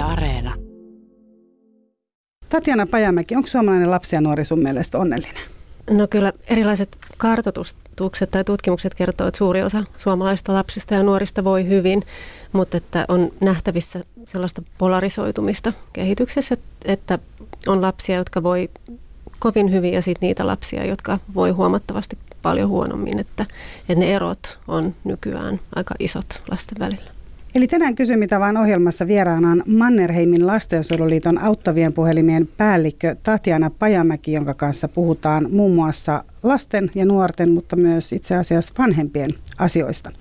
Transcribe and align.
Yle 0.00 0.08
Areena. 0.08 0.54
Tatjana 2.48 2.86
Pajamäki, 2.86 3.36
onko 3.36 3.46
suomalainen 3.46 3.90
lapsi 3.90 4.16
ja 4.16 4.20
nuori 4.20 4.44
sun 4.44 4.58
mielestä 4.58 4.98
onnellinen? 4.98 5.42
No 5.90 6.06
kyllä 6.06 6.32
erilaiset 6.48 6.96
kartoitukset 7.16 8.30
tai 8.30 8.44
tutkimukset 8.44 8.94
kertoo, 8.94 9.26
että 9.26 9.38
suuri 9.38 9.62
osa 9.62 9.84
suomalaisista 9.96 10.54
lapsista 10.54 10.94
ja 10.94 11.02
nuorista 11.02 11.44
voi 11.44 11.68
hyvin, 11.68 12.02
mutta 12.52 12.76
että 12.76 13.04
on 13.08 13.30
nähtävissä 13.40 14.04
sellaista 14.26 14.62
polarisoitumista 14.78 15.72
kehityksessä, 15.92 16.56
että 16.84 17.18
on 17.66 17.82
lapsia, 17.82 18.16
jotka 18.16 18.42
voi 18.42 18.70
kovin 19.38 19.72
hyvin 19.72 19.94
ja 19.94 20.02
sitten 20.02 20.26
niitä 20.26 20.46
lapsia, 20.46 20.86
jotka 20.86 21.18
voi 21.34 21.50
huomattavasti 21.50 22.18
paljon 22.42 22.68
huonommin, 22.68 23.18
että, 23.18 23.46
että 23.88 24.04
ne 24.04 24.14
erot 24.14 24.58
on 24.68 24.94
nykyään 25.04 25.60
aika 25.76 25.94
isot 25.98 26.42
lasten 26.50 26.78
välillä. 26.78 27.19
Eli 27.54 27.66
tänään 27.66 27.94
kysy 27.94 28.16
mitä 28.16 28.40
vaan 28.40 28.56
ohjelmassa 28.56 29.06
vieraana 29.06 29.50
on 29.50 29.62
Mannerheimin 29.66 30.46
lastensuojeluliiton 30.46 31.38
auttavien 31.38 31.92
puhelimien 31.92 32.48
päällikkö 32.56 33.16
Tatjana 33.22 33.70
Pajamäki, 33.70 34.32
jonka 34.32 34.54
kanssa 34.54 34.88
puhutaan 34.88 35.46
muun 35.50 35.74
muassa 35.74 36.24
lasten 36.42 36.90
ja 36.94 37.04
nuorten, 37.04 37.50
mutta 37.50 37.76
myös 37.76 38.12
itse 38.12 38.36
asiassa 38.36 38.74
vanhempien 38.78 39.30
asioista. 39.58 40.12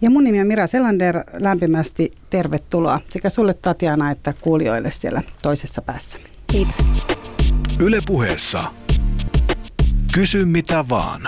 Ja 0.00 0.10
mun 0.10 0.24
nimi 0.24 0.40
on 0.40 0.46
Mira 0.46 0.66
Selander, 0.66 1.24
lämpimästi 1.32 2.12
tervetuloa 2.30 3.00
sekä 3.08 3.30
sulle 3.30 3.54
Tatjana 3.54 4.10
että 4.10 4.34
kuulijoille 4.40 4.90
siellä 4.90 5.22
toisessa 5.42 5.82
päässä. 5.82 6.18
Kiitos. 6.46 6.74
Yle 7.80 7.98
puheessa. 8.06 8.64
Kysy 10.14 10.44
mitä 10.44 10.84
vaan. 10.88 11.22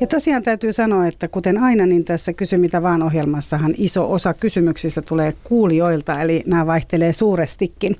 Ja 0.00 0.06
tosiaan 0.06 0.42
täytyy 0.42 0.72
sanoa, 0.72 1.06
että 1.06 1.28
kuten 1.28 1.62
aina, 1.62 1.86
niin 1.86 2.04
tässä 2.04 2.32
Kysy 2.32 2.58
mitä 2.58 2.82
vaan 2.82 3.02
ohjelmassahan 3.02 3.74
iso 3.76 4.12
osa 4.12 4.34
kysymyksistä 4.34 5.02
tulee 5.02 5.34
kuulijoilta, 5.44 6.22
eli 6.22 6.42
nämä 6.46 6.66
vaihtelee 6.66 7.12
suurestikin. 7.12 7.96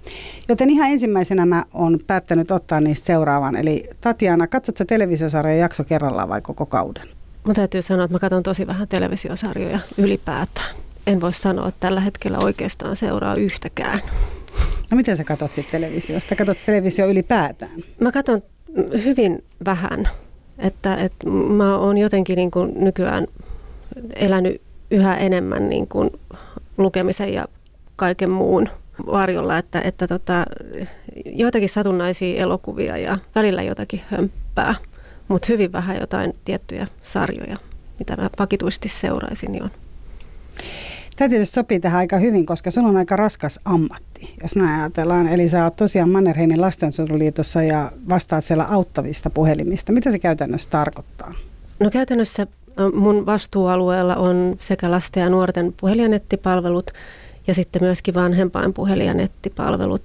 Joten 0.48 0.70
ihan 0.70 0.90
ensimmäisenä 0.90 1.46
mä 1.46 1.64
oon 1.74 1.98
päättänyt 2.06 2.50
ottaa 2.50 2.80
niistä 2.80 3.06
seuraavan. 3.06 3.56
Eli 3.56 3.84
Tatjana, 4.00 4.46
katsotko 4.46 4.84
televisiosarjoja 4.84 5.58
jakso 5.58 5.84
kerrallaan 5.84 6.28
vai 6.28 6.40
koko 6.40 6.66
kauden? 6.66 7.08
Mä 7.46 7.54
täytyy 7.54 7.82
sanoa, 7.82 8.04
että 8.04 8.14
mä 8.14 8.18
katson 8.18 8.42
tosi 8.42 8.66
vähän 8.66 8.88
televisiosarjoja 8.88 9.78
ylipäätään. 9.98 10.76
En 11.06 11.20
voi 11.20 11.32
sanoa, 11.32 11.68
että 11.68 11.80
tällä 11.80 12.00
hetkellä 12.00 12.38
oikeastaan 12.38 12.96
seuraa 12.96 13.34
yhtäkään. 13.34 14.00
No 14.90 14.96
miten 14.96 15.16
sä 15.16 15.24
katsot 15.24 15.54
sitten 15.54 15.80
televisiosta? 15.80 16.36
Katsot 16.36 16.56
televisio 16.66 17.06
ylipäätään? 17.06 17.80
Mä 18.00 18.12
katson 18.12 18.42
hyvin 19.04 19.44
vähän 19.64 20.08
että, 20.58 20.96
että 20.96 21.30
mä 21.30 21.78
oon 21.78 21.98
jotenkin 21.98 22.36
niin 22.36 22.50
kuin 22.50 22.72
nykyään 22.76 23.26
elänyt 24.16 24.60
yhä 24.90 25.16
enemmän 25.16 25.68
niin 25.68 25.88
kuin 25.88 26.10
lukemisen 26.78 27.34
ja 27.34 27.44
kaiken 27.96 28.32
muun 28.32 28.68
varjolla, 29.06 29.58
että, 29.58 29.80
että 29.80 30.08
tota, 30.08 30.44
joitakin 31.24 31.68
satunnaisia 31.68 32.42
elokuvia 32.42 32.96
ja 32.96 33.16
välillä 33.34 33.62
jotakin 33.62 34.00
hömppää, 34.08 34.74
mutta 35.28 35.46
hyvin 35.48 35.72
vähän 35.72 35.96
jotain 36.00 36.34
tiettyjä 36.44 36.86
sarjoja, 37.02 37.56
mitä 37.98 38.16
mä 38.16 38.30
vakituisesti 38.38 38.88
seuraisin. 38.88 39.62
on. 39.62 39.70
Tämä 41.18 41.28
tietysti 41.28 41.54
sopii 41.54 41.80
tähän 41.80 41.98
aika 41.98 42.16
hyvin, 42.16 42.46
koska 42.46 42.70
sun 42.70 42.86
on 42.86 42.96
aika 42.96 43.16
raskas 43.16 43.60
ammatti, 43.64 44.34
jos 44.42 44.56
näin 44.56 44.80
ajatellaan. 44.80 45.28
Eli 45.28 45.48
sä 45.48 45.64
oot 45.64 45.76
tosiaan 45.76 46.10
Mannerheimin 46.10 46.60
lastensuojeluliitossa 46.60 47.62
ja 47.62 47.92
vastaat 48.08 48.44
siellä 48.44 48.64
auttavista 48.64 49.30
puhelimista. 49.30 49.92
Mitä 49.92 50.10
se 50.10 50.18
käytännössä 50.18 50.70
tarkoittaa? 50.70 51.34
No 51.80 51.90
käytännössä 51.90 52.46
mun 52.94 53.26
vastuualueella 53.26 54.16
on 54.16 54.56
sekä 54.58 54.90
lasten 54.90 55.20
ja 55.20 55.30
nuorten 55.30 55.74
puhelinettipalvelut 55.80 56.90
ja 57.46 57.54
sitten 57.54 57.82
myöskin 57.82 58.14
vanhempain 58.14 58.74
puhelin- 58.74 59.06
ja. 59.06 59.14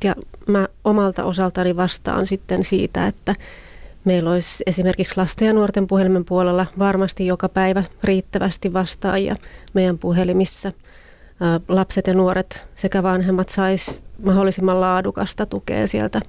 Ja 0.03 0.15
mä 0.47 0.67
omalta 0.83 1.23
osaltani 1.23 1.75
vastaan 1.75 2.25
sitten 2.25 2.63
siitä, 2.63 3.07
että 3.07 3.35
meillä 4.05 4.31
olisi 4.31 4.63
esimerkiksi 4.67 5.17
lasten 5.17 5.45
ja 5.45 5.53
nuorten 5.53 5.87
puhelimen 5.87 6.25
puolella 6.25 6.65
varmasti 6.79 7.25
joka 7.25 7.49
päivä 7.49 7.83
riittävästi 8.03 8.73
vastaajia 8.73 9.35
meidän 9.73 9.97
puhelimissa– 9.97 10.71
lapset 11.67 12.07
ja 12.07 12.13
nuoret 12.13 12.67
sekä 12.75 13.03
vanhemmat 13.03 13.49
sais 13.49 14.03
mahdollisimman 14.23 14.81
laadukasta 14.81 15.45
tukea 15.45 15.87
sieltä 15.87 16.21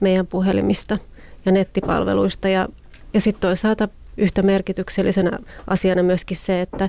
meidän 0.00 0.26
puhelimista 0.26 0.98
ja 1.46 1.52
nettipalveluista. 1.52 2.48
Ja, 2.48 2.68
ja 3.14 3.20
sitten 3.20 3.40
toisaalta 3.40 3.88
yhtä 4.16 4.42
merkityksellisenä 4.42 5.38
asiana 5.66 6.02
myöskin 6.02 6.36
se, 6.36 6.60
että 6.60 6.88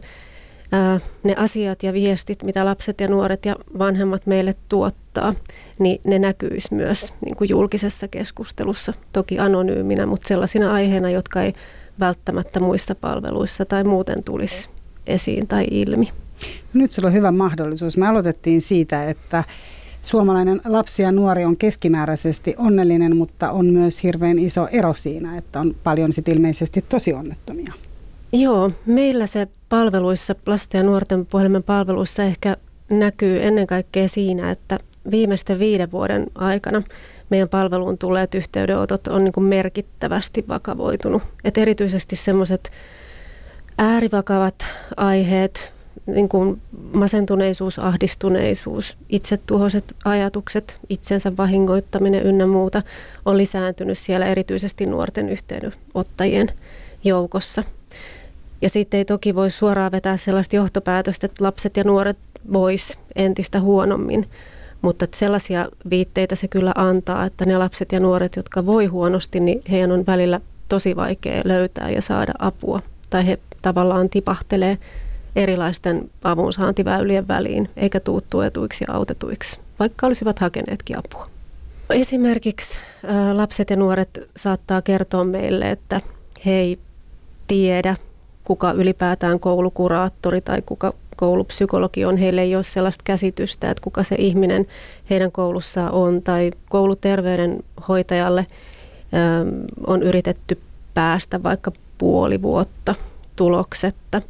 ää, 0.72 1.00
ne 1.24 1.36
asiat 1.38 1.84
ja 1.84 1.94
viestit, 1.94 2.44
mitä 2.44 2.66
lapset 2.66 3.02
ja 3.02 3.08
nuoret 3.08 3.46
ja 3.46 3.56
vanhemmat 3.80 4.26
meille 4.26 4.56
tuottaa, 4.70 5.34
niin 5.80 6.02
ne 6.04 6.20
näkyisi 6.20 6.74
myös 6.74 7.14
niin 7.26 7.36
kuin 7.36 7.50
julkisessa 7.50 8.08
keskustelussa, 8.08 8.94
toki 9.14 9.40
anonyyminä, 9.40 10.06
mutta 10.06 10.28
sellaisina 10.28 10.74
aiheina, 10.74 11.10
jotka 11.10 11.42
ei 11.42 11.54
välttämättä 12.00 12.60
muissa 12.60 12.96
palveluissa 12.96 13.66
tai 13.66 13.84
muuten 13.84 14.24
tulisi 14.24 14.70
esiin 15.08 15.48
tai 15.48 15.66
ilmi. 15.72 16.23
Nyt 16.74 16.92
sulla 16.92 17.08
on 17.08 17.14
hyvä 17.14 17.32
mahdollisuus. 17.32 17.98
Me 17.98 18.08
aloitettiin 18.08 18.62
siitä, 18.62 19.10
että 19.10 19.44
suomalainen 20.02 20.62
lapsi 20.66 21.04
ja 21.04 21.12
nuori 21.12 21.46
on 21.46 21.58
keskimääräisesti 21.58 22.56
onnellinen, 22.58 23.18
mutta 23.18 23.52
on 23.52 23.66
myös 23.66 24.04
hirveän 24.04 24.40
iso 24.40 24.68
ero 24.72 24.94
siinä, 24.94 25.38
että 25.38 25.60
on 25.60 25.76
paljon 25.84 26.14
sit 26.14 26.28
ilmeisesti 26.28 26.86
tosi 26.90 27.14
onnettomia. 27.14 27.74
Joo, 28.34 28.72
meillä 28.86 29.28
se 29.28 29.48
palveluissa, 29.70 30.36
lasten 30.46 30.80
ja 30.80 30.84
nuorten 30.84 31.26
puhelimen 31.26 31.64
palveluissa 31.64 32.24
ehkä 32.24 32.58
näkyy 32.90 33.44
ennen 33.44 33.68
kaikkea 33.68 34.08
siinä, 34.08 34.52
että 34.52 34.78
viimeisten 35.12 35.60
viiden 35.60 35.92
vuoden 35.92 36.28
aikana 36.36 36.84
meidän 37.30 37.50
palveluun 37.50 37.98
tulleet 37.98 38.36
yhteydenotot 38.36 39.08
on 39.08 39.24
niin 39.24 39.32
kuin 39.32 39.44
merkittävästi 39.44 40.46
vakavoitunut. 40.48 41.24
Et 41.44 41.58
erityisesti 41.58 42.16
semmoiset 42.16 42.72
äärivakavat 43.78 44.66
aiheet, 44.98 45.73
niin 46.06 46.30
kuin 46.30 46.62
masentuneisuus, 46.94 47.80
ahdistuneisuus, 47.80 48.98
itsetuhoiset 49.10 49.96
ajatukset, 50.06 50.78
itsensä 50.90 51.38
vahingoittaminen 51.38 52.24
ynnä 52.24 52.46
muuta 52.46 52.82
on 53.26 53.38
lisääntynyt 53.38 53.98
siellä 53.98 54.26
erityisesti 54.26 54.86
nuorten 54.86 55.30
yhteydenottajien 55.30 56.52
joukossa. 57.04 57.64
Ja 58.62 58.70
sitten 58.70 58.98
ei 58.98 59.06
toki 59.06 59.36
voi 59.36 59.52
suoraan 59.52 59.92
vetää 59.92 60.18
sellaista 60.18 60.56
johtopäätöstä, 60.56 61.26
että 61.26 61.44
lapset 61.44 61.78
ja 61.78 61.84
nuoret 61.84 62.18
vois 62.54 62.98
entistä 63.16 63.62
huonommin, 63.62 64.30
mutta 64.82 65.08
sellaisia 65.14 65.70
viitteitä 65.90 66.36
se 66.36 66.48
kyllä 66.48 66.72
antaa, 66.76 67.26
että 67.26 67.46
ne 67.46 67.58
lapset 67.58 67.92
ja 67.92 68.00
nuoret, 68.00 68.36
jotka 68.36 68.66
voi 68.66 68.86
huonosti, 68.86 69.40
niin 69.40 69.62
heidän 69.72 69.92
on 69.92 70.06
välillä 70.06 70.42
tosi 70.70 70.96
vaikea 70.96 71.42
löytää 71.46 71.90
ja 71.90 72.02
saada 72.02 72.34
apua. 72.40 72.80
Tai 73.10 73.28
he 73.28 73.40
tavallaan 73.62 74.10
tipahtelee 74.10 74.78
erilaisten 75.36 76.10
avunsaantiväylien 76.24 77.28
väliin, 77.28 77.70
eikä 77.78 78.00
tuu 78.00 78.22
tuetuiksi 78.30 78.86
ja 78.88 78.94
autetuiksi, 78.94 79.60
vaikka 79.80 80.08
olisivat 80.08 80.40
hakeneetkin 80.40 80.98
apua. 80.98 81.28
Esimerkiksi 81.90 82.78
lapset 83.34 83.70
ja 83.70 83.76
nuoret 83.76 84.30
saattaa 84.38 84.82
kertoa 84.82 85.24
meille, 85.24 85.70
että 85.70 86.02
he 86.46 86.52
ei 86.52 86.80
tiedä, 87.48 87.96
kuka 88.44 88.72
ylipäätään 88.72 89.40
koulukuraattori 89.40 90.42
tai 90.42 90.62
kuka 90.66 90.94
koulupsykologi 91.16 92.06
on. 92.06 92.18
Heille 92.18 92.42
ei 92.42 92.56
ole 92.56 92.64
sellaista 92.64 93.02
käsitystä, 93.04 93.72
että 93.72 93.84
kuka 93.84 94.04
se 94.04 94.16
ihminen 94.16 94.66
heidän 95.10 95.32
koulussaan 95.32 95.92
on. 95.92 96.22
Tai 96.22 96.52
kouluterveydenhoitajalle 96.70 98.48
on 99.88 100.04
yritetty 100.04 100.62
päästä 100.94 101.44
vaikka 101.44 101.72
puoli 101.98 102.42
vuotta 102.42 102.96
tuloksetta. 103.36 104.22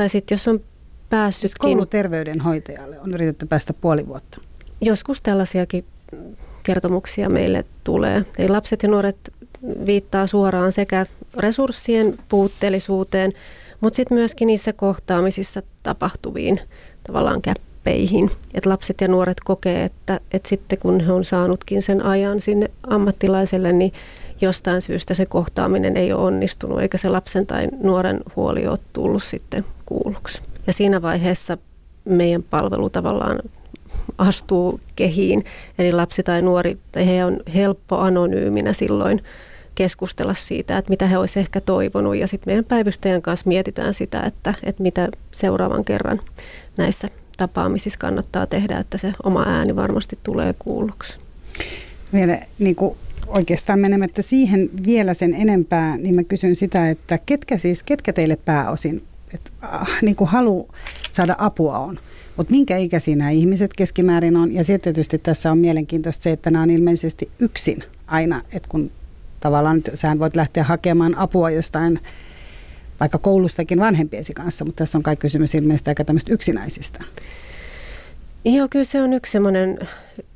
Tai 0.00 0.08
sitten 0.08 0.34
jos 0.34 0.48
on 0.48 0.60
päässytkin... 1.08 1.48
Siis 1.48 1.54
kouluterveydenhoitajalle 1.54 3.00
on 3.00 3.14
yritetty 3.14 3.46
päästä 3.46 3.72
puoli 3.72 4.06
vuotta. 4.06 4.40
Joskus 4.80 5.20
tällaisiakin 5.20 5.84
kertomuksia 6.62 7.30
meille 7.30 7.64
tulee. 7.84 8.24
Eli 8.38 8.48
lapset 8.48 8.82
ja 8.82 8.88
nuoret 8.88 9.16
viittaa 9.86 10.26
suoraan 10.26 10.72
sekä 10.72 11.06
resurssien 11.36 12.18
puutteellisuuteen, 12.28 13.32
mutta 13.80 13.96
sitten 13.96 14.18
myöskin 14.18 14.46
niissä 14.46 14.72
kohtaamisissa 14.72 15.62
tapahtuviin 15.82 16.60
tavallaan 17.06 17.42
käppeihin. 17.42 18.30
Että 18.54 18.70
lapset 18.70 19.00
ja 19.00 19.08
nuoret 19.08 19.40
kokee, 19.44 19.84
että, 19.84 20.20
että 20.32 20.48
sitten 20.48 20.78
kun 20.78 21.00
he 21.00 21.12
on 21.12 21.24
saanutkin 21.24 21.82
sen 21.82 22.04
ajan 22.04 22.40
sinne 22.40 22.70
ammattilaiselle, 22.86 23.72
niin 23.72 23.92
jostain 24.40 24.82
syystä 24.82 25.14
se 25.14 25.26
kohtaaminen 25.26 25.96
ei 25.96 26.12
ole 26.12 26.22
onnistunut, 26.22 26.80
eikä 26.80 26.98
se 26.98 27.08
lapsen 27.08 27.46
tai 27.46 27.68
nuoren 27.82 28.20
huoli 28.36 28.66
ole 28.66 28.78
tullut 28.92 29.22
sitten 29.22 29.64
kuulluksi. 29.86 30.42
Ja 30.66 30.72
siinä 30.72 31.02
vaiheessa 31.02 31.58
meidän 32.04 32.42
palvelu 32.42 32.90
tavallaan 32.90 33.38
astuu 34.18 34.80
kehiin, 34.96 35.44
eli 35.78 35.92
lapsi 35.92 36.22
tai 36.22 36.42
nuori, 36.42 36.78
tai 36.92 37.06
he 37.06 37.24
on 37.24 37.40
helppo 37.54 37.98
anonyyminä 37.98 38.72
silloin 38.72 39.22
keskustella 39.74 40.34
siitä, 40.34 40.78
että 40.78 40.90
mitä 40.90 41.06
he 41.06 41.18
olisivat 41.18 41.44
ehkä 41.44 41.60
toivonut. 41.60 42.16
Ja 42.16 42.28
sitten 42.28 42.50
meidän 42.50 42.64
päivystäjän 42.64 43.22
kanssa 43.22 43.48
mietitään 43.48 43.94
sitä, 43.94 44.22
että, 44.22 44.54
että 44.62 44.82
mitä 44.82 45.08
seuraavan 45.30 45.84
kerran 45.84 46.20
näissä 46.76 47.08
tapaamisissa 47.36 47.98
kannattaa 47.98 48.46
tehdä, 48.46 48.78
että 48.78 48.98
se 48.98 49.12
oma 49.22 49.44
ääni 49.46 49.76
varmasti 49.76 50.18
tulee 50.22 50.54
kuulluksi. 50.58 51.18
Vielä 52.12 52.38
niin 52.58 52.76
kuin 52.76 52.96
oikeastaan 53.30 53.78
menemättä 53.78 54.22
siihen 54.22 54.70
vielä 54.86 55.14
sen 55.14 55.34
enempää, 55.34 55.96
niin 55.96 56.14
mä 56.14 56.24
kysyn 56.24 56.56
sitä, 56.56 56.90
että 56.90 57.18
ketkä 57.18 57.58
siis, 57.58 57.82
ketkä 57.82 58.12
teille 58.12 58.36
pääosin, 58.36 59.02
että 59.34 59.50
äh, 59.64 59.88
niin 60.02 60.16
kuin 60.16 60.30
halu 60.30 60.68
saada 61.10 61.34
apua 61.38 61.78
on? 61.78 61.98
Mutta 62.36 62.50
minkä 62.50 62.76
ikäisiä 62.76 63.16
nämä 63.16 63.30
ihmiset 63.30 63.70
keskimäärin 63.76 64.36
on? 64.36 64.52
Ja 64.52 64.64
sitten 64.64 64.94
tietysti 64.94 65.18
tässä 65.18 65.50
on 65.50 65.58
mielenkiintoista 65.58 66.22
se, 66.22 66.30
että 66.30 66.50
nämä 66.50 66.62
on 66.62 66.70
ilmeisesti 66.70 67.30
yksin 67.38 67.84
aina, 68.06 68.42
että 68.52 68.68
kun 68.68 68.90
tavallaan 69.40 69.76
nyt 69.76 69.90
sä 69.94 70.18
voit 70.18 70.36
lähteä 70.36 70.64
hakemaan 70.64 71.18
apua 71.18 71.50
jostain 71.50 72.00
vaikka 73.00 73.18
koulustakin 73.18 73.80
vanhempiesi 73.80 74.34
kanssa, 74.34 74.64
mutta 74.64 74.78
tässä 74.78 74.98
on 74.98 75.02
kai 75.02 75.16
kysymys 75.16 75.54
ilmeisesti 75.54 75.90
aika 75.90 76.04
tämmöistä 76.04 76.34
yksinäisistä. 76.34 77.04
Joo, 78.44 78.68
kyllä 78.70 78.84
se 78.84 79.02
on 79.02 79.12
yksi 79.12 79.32
semmoinen 79.32 79.78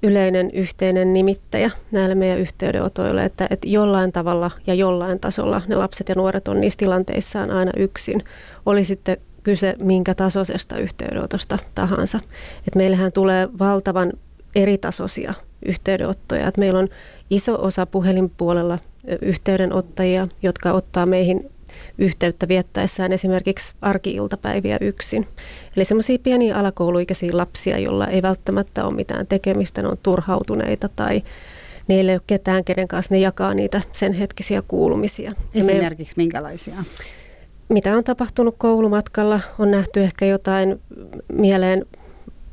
yleinen 0.03 0.51
yhteinen 0.51 1.13
nimittäjä 1.13 1.71
näille 1.91 2.15
meidän 2.15 2.39
yhteydenotoille, 2.39 3.25
että, 3.25 3.47
että 3.51 3.69
jollain 3.69 4.13
tavalla 4.13 4.51
ja 4.67 4.75
jollain 4.75 5.21
tasolla 5.21 5.63
ne 5.67 5.77
lapset 5.77 6.09
ja 6.09 6.15
nuoret 6.15 6.49
on 6.49 6.61
niissä 6.61 6.77
tilanteissaan 6.77 7.51
aina 7.51 7.73
yksin. 7.77 8.23
Oli 8.67 8.85
sitten 8.85 9.17
kyse 9.43 9.75
minkä 9.83 10.15
tasoisesta 10.15 10.79
yhteydenotosta 10.79 11.59
tahansa. 11.75 12.21
Et 12.69 12.75
meillähän 12.75 13.13
tulee 13.13 13.49
valtavan 13.59 14.13
eritasoisia 14.55 15.35
yhteydenottoja. 15.67 16.49
Et 16.49 16.59
meillä 16.59 16.79
on 16.79 16.89
iso 17.31 17.63
osa 17.63 17.87
puhelinpuolella 17.87 18.79
yhteydenottajia, 19.23 20.27
jotka 20.43 20.73
ottaa 20.73 21.07
meihin 21.07 21.51
yhteyttä 21.99 22.49
viettäessään 22.49 23.13
esimerkiksi 23.13 23.75
arkiiltapäiviä 23.83 24.79
yksin. 24.81 25.27
Eli 25.77 25.85
semmoisia 25.85 26.19
pieniä 26.19 26.57
alakouluikäisiä 26.57 27.31
lapsia, 27.33 27.79
joilla 27.79 28.07
ei 28.07 28.23
välttämättä 28.23 28.85
ole 28.85 28.95
mitään 28.95 29.27
tekemistä, 29.27 29.83
ne 29.83 29.89
on 29.89 29.99
turhautuneita 30.03 30.89
tai 30.97 31.23
niillä 31.89 32.13
ei 32.13 32.17
ole 32.17 32.23
ketään, 32.27 32.65
kenen 32.65 32.89
kanssa 32.89 33.15
ne 33.15 33.21
jakaa 33.21 33.55
niitä 33.55 33.81
sen 33.93 34.13
hetkisiä 34.13 34.63
kuulumisia. 34.69 35.33
Esimerkiksi 35.55 36.15
me, 36.17 36.23
minkälaisia? 36.23 36.75
Mitä 37.69 37.97
on 37.97 38.05
tapahtunut 38.05 38.55
koulumatkalla? 38.59 39.41
On 39.59 39.71
nähty 39.71 40.03
ehkä 40.03 40.27
jotain 40.27 40.81
mieleen 41.33 41.87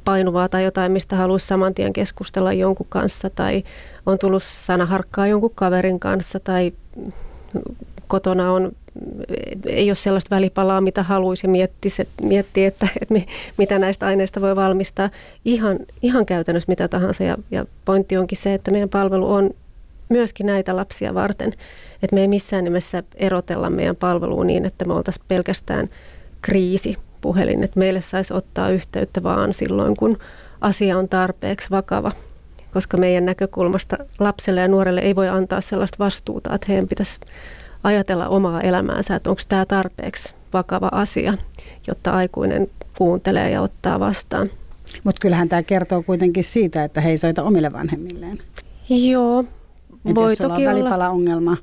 painuvaa 0.03 0.50
tai 0.50 0.63
jotain, 0.63 0.91
mistä 0.91 1.15
haluaisi 1.15 1.47
saman 1.47 1.74
tien 1.74 1.94
keskustella 1.94 2.53
jonkun 2.53 2.88
kanssa 2.89 3.29
tai 3.29 3.63
on 4.06 4.19
tullut 4.19 4.44
sanaharkkaa 4.44 5.27
jonkun 5.27 5.51
kaverin 5.56 6.00
kanssa 6.00 6.39
tai 6.39 6.74
kotona 8.07 8.51
on, 8.51 8.71
ei 9.65 9.89
ole 9.89 9.95
sellaista 9.95 10.35
välipalaa, 10.35 10.81
mitä 10.81 11.03
haluaisi 11.03 11.47
miettiä, 11.47 11.91
miettiä 12.23 12.67
että, 12.67 12.88
että 13.01 13.15
mitä 13.57 13.79
näistä 13.79 14.05
aineista 14.05 14.41
voi 14.41 14.55
valmistaa. 14.55 15.09
Ihan, 15.45 15.79
ihan 16.01 16.25
käytännössä 16.25 16.71
mitä 16.71 16.88
tahansa 16.88 17.23
ja, 17.23 17.38
ja 17.51 17.65
pointti 17.85 18.17
onkin 18.17 18.38
se, 18.38 18.53
että 18.53 18.71
meidän 18.71 18.89
palvelu 18.89 19.33
on 19.33 19.51
myöskin 20.09 20.45
näitä 20.45 20.75
lapsia 20.75 21.13
varten. 21.13 21.53
Että 22.03 22.15
me 22.15 22.21
ei 22.21 22.27
missään 22.27 22.63
nimessä 22.63 23.03
erotella 23.15 23.69
meidän 23.69 23.95
palveluun 23.95 24.47
niin, 24.47 24.65
että 24.65 24.85
me 24.85 24.93
oltaisiin 24.93 25.25
pelkästään 25.27 25.88
kriisi 26.41 26.95
puhelin, 27.21 27.63
että 27.63 27.79
meille 27.79 28.01
saisi 28.01 28.33
ottaa 28.33 28.69
yhteyttä 28.69 29.23
vaan 29.23 29.53
silloin, 29.53 29.97
kun 29.97 30.17
asia 30.61 30.97
on 30.97 31.09
tarpeeksi 31.09 31.69
vakava. 31.69 32.11
Koska 32.73 32.97
meidän 32.97 33.25
näkökulmasta 33.25 33.97
lapselle 34.19 34.61
ja 34.61 34.67
nuorelle 34.67 35.01
ei 35.01 35.15
voi 35.15 35.29
antaa 35.29 35.61
sellaista 35.61 35.99
vastuuta, 35.99 36.55
että 36.55 36.67
heidän 36.69 36.88
pitäisi 36.88 37.19
ajatella 37.83 38.28
omaa 38.28 38.62
elämäänsä, 38.62 39.16
että 39.16 39.30
onko 39.30 39.42
tämä 39.50 39.66
tarpeeksi 39.66 40.33
vakava 40.54 40.89
asia, 40.92 41.33
jotta 41.88 42.12
aikuinen 42.12 42.68
kuuntelee 42.98 43.50
ja 43.50 43.62
ottaa 43.62 44.00
vastaan. 44.00 44.50
Mutta 45.04 45.19
kyllähän 45.22 45.50
tämä 45.50 45.63
kertoo 45.63 46.04
kuitenkin 46.04 46.44
siitä, 46.44 46.83
että 46.83 47.01
he 47.01 47.10
ei 47.10 47.18
soita 47.18 47.44
omille 47.44 47.74
vanhemmilleen. 47.74 48.38
Joo, 48.89 49.44
Et 50.06 50.16
voi 50.16 50.31
jos 50.31 50.38
toki 50.38 50.68
on 50.68 50.74
välipalaongelma, 50.74 51.57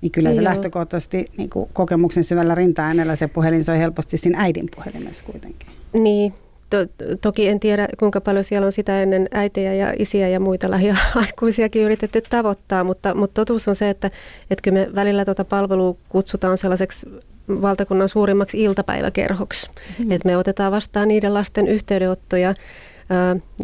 niin 0.00 0.12
kyllä 0.12 0.30
se 0.30 0.40
Joo. 0.40 0.44
lähtökohtaisesti 0.44 1.26
niin 1.36 1.50
kokemuksen 1.72 2.24
syvällä 2.24 2.54
rinta-äänellä 2.54 3.16
se 3.16 3.28
puhelin 3.28 3.64
soi 3.64 3.78
helposti 3.78 4.16
siinä 4.18 4.40
äidin 4.40 4.68
puhelimessa 4.76 5.24
kuitenkin. 5.24 5.68
Niin, 5.92 6.34
to, 6.70 6.76
toki 7.20 7.48
en 7.48 7.60
tiedä 7.60 7.88
kuinka 7.98 8.20
paljon 8.20 8.44
siellä 8.44 8.66
on 8.66 8.72
sitä 8.72 9.02
ennen 9.02 9.28
äitejä 9.32 9.74
ja 9.74 9.92
isiä 9.98 10.28
ja 10.28 10.40
muita 10.40 10.70
lähiaikuisiakin 10.70 11.82
yritetty 11.82 12.22
tavoittaa, 12.30 12.84
mutta, 12.84 13.14
mutta 13.14 13.40
totuus 13.40 13.68
on 13.68 13.76
se, 13.76 13.90
että, 13.90 14.10
että 14.50 14.70
me 14.70 14.88
välillä 14.94 15.24
tuota 15.24 15.44
palvelua 15.44 15.96
kutsutaan 16.08 16.58
sellaiseksi 16.58 17.06
valtakunnan 17.48 18.08
suurimmaksi 18.08 18.62
iltapäiväkerhoksi. 18.62 19.70
Mm. 19.98 20.10
Että 20.12 20.28
me 20.28 20.36
otetaan 20.36 20.72
vastaan 20.72 21.08
niiden 21.08 21.34
lasten 21.34 21.68
yhteydenottoja, 21.68 22.54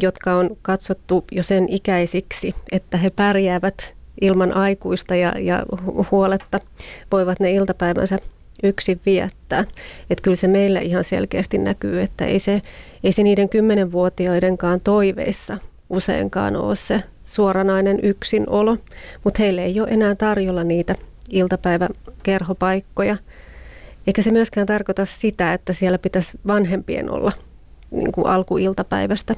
jotka 0.01 0.35
on 0.35 0.57
katsottu 0.63 1.25
jo 1.33 1.43
sen 1.43 1.69
ikäisiksi, 1.69 2.55
että 2.73 2.97
he 2.97 3.11
pärjäävät 3.11 3.95
ilman 4.21 4.57
aikuista 4.57 5.15
ja, 5.15 5.33
ja 5.39 5.63
huoletta, 6.11 6.59
voivat 7.13 7.41
ne 7.41 7.51
iltapäivänsä 7.51 8.19
yksin 8.63 9.01
viettää. 9.07 9.65
Että 10.11 10.23
kyllä 10.23 10.37
se 10.37 10.49
meillä 10.49 10.81
ihan 10.81 11.05
selkeästi 11.05 11.59
näkyy, 11.59 12.03
että 12.03 12.25
ei 12.25 12.39
se, 12.39 12.63
ei 13.05 13.13
se 13.13 13.23
niiden 13.23 13.49
kymmenenvuotiaidenkaan 13.49 14.81
toiveissa 14.81 15.59
useinkaan 15.91 16.57
ole 16.57 16.77
se 16.77 17.03
suoranainen 17.25 17.99
yksinolo, 18.03 18.77
mutta 19.25 19.43
heille 19.43 19.65
ei 19.65 19.81
ole 19.81 19.89
enää 19.89 20.15
tarjolla 20.15 20.65
niitä 20.65 20.95
iltapäiväkerhopaikkoja. 21.29 23.17
Eikä 24.07 24.23
se 24.23 24.31
myöskään 24.31 24.67
tarkoita 24.67 25.05
sitä, 25.05 25.53
että 25.53 25.73
siellä 25.73 25.99
pitäisi 25.99 26.39
vanhempien 26.47 27.11
olla 27.11 27.33
niin 27.91 28.13
kuin 28.13 28.27
alkuiltapäivästä 28.27 29.35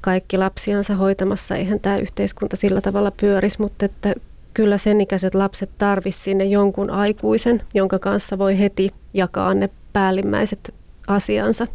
kaikki 0.00 0.38
lapsiansa 0.38 0.94
hoitamassa. 0.94 1.56
Eihän 1.56 1.80
tämä 1.80 1.98
yhteiskunta 1.98 2.56
sillä 2.56 2.80
tavalla 2.80 3.10
pyörisi, 3.10 3.60
mutta 3.60 3.84
että 3.84 4.14
kyllä 4.54 4.78
sen 4.78 5.00
ikäiset 5.00 5.34
lapset 5.34 5.70
tarvisivat 5.78 6.24
sinne 6.24 6.44
jonkun 6.44 6.90
aikuisen, 6.90 7.62
jonka 7.74 7.98
kanssa 7.98 8.38
voi 8.38 8.58
heti 8.58 8.90
jakaa 9.14 9.54
ne 9.54 9.70
päällimmäiset 9.92 10.74
asiansa. 11.06 11.66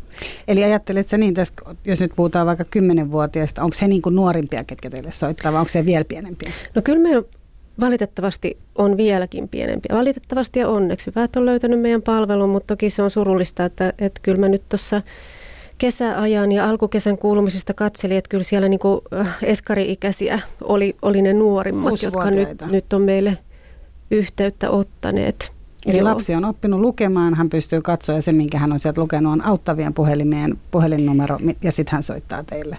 Eli 0.47 0.63
ajattelet 0.63 1.07
sä 1.07 1.17
niin, 1.17 1.33
tässä, 1.33 1.53
jos 1.85 1.99
nyt 1.99 2.11
puhutaan 2.15 2.47
vaikka 2.47 2.65
kymmenenvuotiaista, 2.65 3.63
onko 3.63 3.73
se 3.73 3.87
niin 3.87 4.01
kuin 4.01 4.15
nuorimpia, 4.15 4.63
ketkä 4.63 4.89
teille 4.89 5.11
soittaa, 5.11 5.51
vai 5.51 5.59
onko 5.59 5.69
se 5.69 5.85
vielä 5.85 6.05
pienempiä? 6.05 6.51
No 6.75 6.81
kyllä 6.81 6.99
meillä 6.99 7.23
valitettavasti 7.79 8.57
on 8.75 8.97
vieläkin 8.97 9.49
pienempiä. 9.49 9.95
Valitettavasti 9.95 10.59
ja 10.59 10.67
onneksi. 10.67 11.07
Hyvä, 11.07 11.23
että 11.23 11.39
on 11.39 11.45
löytänyt 11.45 11.81
meidän 11.81 12.01
palvelun, 12.01 12.49
mutta 12.49 12.67
toki 12.67 12.89
se 12.89 13.01
on 13.01 13.11
surullista, 13.11 13.65
että, 13.65 13.93
että 13.99 14.19
kyllä 14.23 14.39
mä 14.39 14.49
nyt 14.49 14.63
tuossa 14.69 15.01
kesäajan 15.77 16.51
ja 16.51 16.69
alkukesän 16.69 17.17
kuulumisista 17.17 17.73
katseli, 17.73 18.15
että 18.15 18.29
kyllä 18.29 18.43
siellä 18.43 18.69
niin 18.69 18.79
kuin 18.79 19.01
eskari-ikäisiä 19.43 20.39
oli, 20.61 20.95
oli 21.01 21.21
ne 21.21 21.33
nuorimmat, 21.33 22.01
jotka 22.03 22.31
nyt, 22.31 22.49
nyt 22.71 22.93
on 22.93 23.01
meille 23.01 23.37
yhteyttä 24.11 24.69
ottaneet. 24.69 25.51
Eli 25.85 25.97
Joo. 25.97 26.05
lapsi 26.05 26.35
on 26.35 26.45
oppinut 26.45 26.79
lukemaan, 26.79 27.33
hän 27.33 27.49
pystyy 27.49 27.81
katsoa 27.81 28.15
ja 28.15 28.21
se, 28.21 28.31
minkä 28.31 28.59
hän 28.59 28.71
on 28.71 28.79
sieltä 28.79 29.01
lukenut, 29.01 29.33
on 29.33 29.45
auttavien 29.45 29.93
puhelimien 29.93 30.57
puhelinnumero 30.71 31.37
ja 31.63 31.71
sitten 31.71 31.91
hän 31.91 32.03
soittaa 32.03 32.43
teille. 32.43 32.77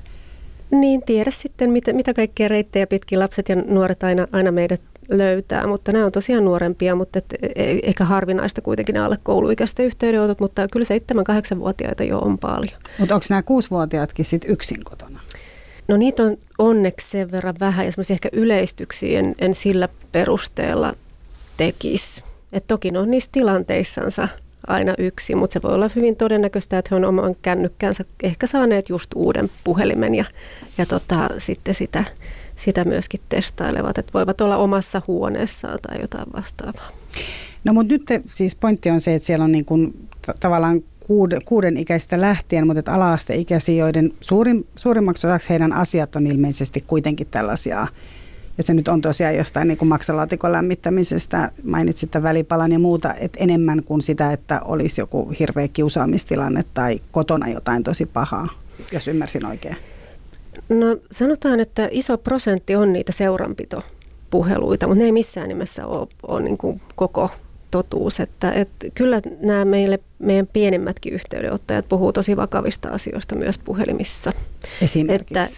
Niin, 0.71 1.03
tiedä 1.03 1.31
sitten, 1.31 1.71
mitä, 1.71 1.93
mitä 1.93 2.15
kaikkia 2.15 2.49
reittejä 2.49 2.87
pitkin 2.87 3.19
lapset 3.19 3.49
ja 3.49 3.57
nuoret 3.57 4.03
aina, 4.03 4.29
aina 4.33 4.53
meidät 4.53 4.81
löytää, 5.09 5.67
mutta 5.67 5.93
nämä 5.93 6.05
on 6.05 6.13
tosiaan 6.13 6.45
nuorempia, 6.45 6.95
mutta 6.95 7.19
et, 7.19 7.35
e, 7.43 7.79
ehkä 7.83 8.05
harvinaista 8.05 8.61
kuitenkin 8.61 8.93
ne 8.93 9.01
alle 9.01 9.19
kouluikäisten 9.23 9.87
yhteydenotot, 9.87 10.41
mutta 10.41 10.69
kyllä 10.69 10.87
7-8-vuotiaita 11.55 12.05
jo 12.05 12.19
on 12.19 12.39
paljon. 12.39 12.81
Mutta 12.99 13.15
onko 13.15 13.27
nämä 13.31 13.41
6-vuotiaatkin 13.41 14.25
sitten 14.25 14.51
yksin 14.51 14.85
kotona? 14.85 15.21
No 15.89 15.97
niitä 15.97 16.23
on 16.23 16.37
onneksi 16.59 17.11
sen 17.11 17.31
verran 17.31 17.55
vähän 17.61 17.87
ja 17.87 17.93
semmoisia 17.93 18.15
ehkä 18.15 18.29
yleistyksiä 18.33 19.19
en, 19.19 19.35
en 19.39 19.55
sillä 19.55 19.89
perusteella 20.13 20.95
tekisi. 21.57 22.25
Et 22.53 22.65
toki 22.67 22.91
ne 22.91 22.99
on 22.99 23.11
niissä 23.11 23.31
tilanteissansa 23.33 24.29
aina 24.67 24.95
yksi, 24.99 25.35
mutta 25.35 25.53
se 25.53 25.63
voi 25.63 25.75
olla 25.75 25.91
hyvin 25.97 26.17
todennäköistä, 26.17 26.79
että 26.79 26.89
he 26.91 26.97
on 26.97 27.05
oman 27.05 27.37
kännykkänsä 27.43 28.05
ehkä 28.23 28.47
saaneet 28.47 28.89
just 28.89 29.11
uuden 29.15 29.51
puhelimen 29.65 30.15
ja, 30.15 30.25
ja 30.79 30.87
tota, 30.87 31.29
sitten 31.39 31.75
sitä 31.75 32.05
sitä 32.59 32.85
myöskin 32.85 33.21
testailevat, 33.29 33.99
että 33.99 34.13
voivat 34.15 34.41
olla 34.41 34.57
omassa 34.57 35.03
huoneessaan 35.07 35.79
tai 35.83 36.01
jotain 36.01 36.27
vastaavaa. 36.33 36.91
No 37.65 37.73
mutta 37.73 37.95
nyt 37.95 38.05
te, 38.05 38.23
siis 38.29 38.55
pointti 38.55 38.91
on 38.91 39.01
se, 39.01 39.15
että 39.15 39.27
siellä 39.27 39.45
on 39.45 39.53
niin 39.53 39.65
kuin, 39.65 40.09
t- 40.23 40.41
tavallaan 40.41 40.83
kuuden, 41.01 41.45
kuuden 41.45 41.77
ikäistä 41.77 42.21
lähtien, 42.21 42.67
mutta 42.67 42.79
että 42.79 42.93
ala-asteikäisiä, 42.93 43.85
joiden 43.85 44.13
suurin, 44.21 44.67
suurimmaksi 44.77 45.27
osaksi 45.27 45.49
heidän 45.49 45.73
asiat 45.73 46.17
on 46.17 46.27
ilmeisesti 46.27 46.81
kuitenkin 46.81 47.27
tällaisia, 47.27 47.87
jos 48.59 48.67
se 48.67 48.75
nyt 48.75 48.89
on 48.89 49.01
tosiaan 49.01 49.37
jostain 49.37 49.69
niin 49.69 49.79
kuin 49.79 49.89
maksalaatikon 49.89 50.53
lämmittämisestä, 50.53 51.53
mainitsit 51.65 52.11
välipalan 52.23 52.73
ja 52.73 52.79
muuta, 52.79 53.15
että 53.15 53.39
enemmän 53.43 53.85
kuin 53.85 54.03
sitä, 54.03 54.33
että 54.33 54.61
olisi 54.61 55.01
joku 55.01 55.33
hirveä 55.39 55.69
kiusaamistilanne 55.69 56.65
tai 56.75 57.01
kotona 57.11 57.49
jotain 57.49 57.83
tosi 57.83 58.07
pahaa, 58.07 58.49
jos 58.93 59.09
ymmärsin 59.09 59.47
oikein. 59.47 59.77
No 60.69 60.97
sanotaan, 61.11 61.61
että 61.61 61.89
iso 61.91 62.19
prosentti 62.19 62.77
on 62.77 62.93
niitä 62.93 63.13
seuranpitopuheluita, 63.13 64.87
mutta 64.87 64.99
ne 64.99 65.05
ei 65.05 65.13
missään 65.13 65.49
nimessä 65.49 65.87
ole, 65.87 66.09
ole 66.29 66.43
niin 66.43 66.59
kuin 66.59 66.81
koko 66.97 67.31
totuus, 67.71 68.21
että, 68.21 68.53
että 68.53 68.87
kyllä 68.95 69.21
nämä 69.41 69.65
meille, 69.65 69.99
meidän 70.19 70.47
pienemmätkin 70.47 71.13
yhteydenottajat 71.13 71.89
puhuu 71.89 72.13
tosi 72.13 72.37
vakavista 72.37 72.89
asioista 72.89 73.35
myös 73.35 73.59
puhelimissa. 73.59 74.33
Esimerkiksi? 74.83 75.39
Että, 75.39 75.49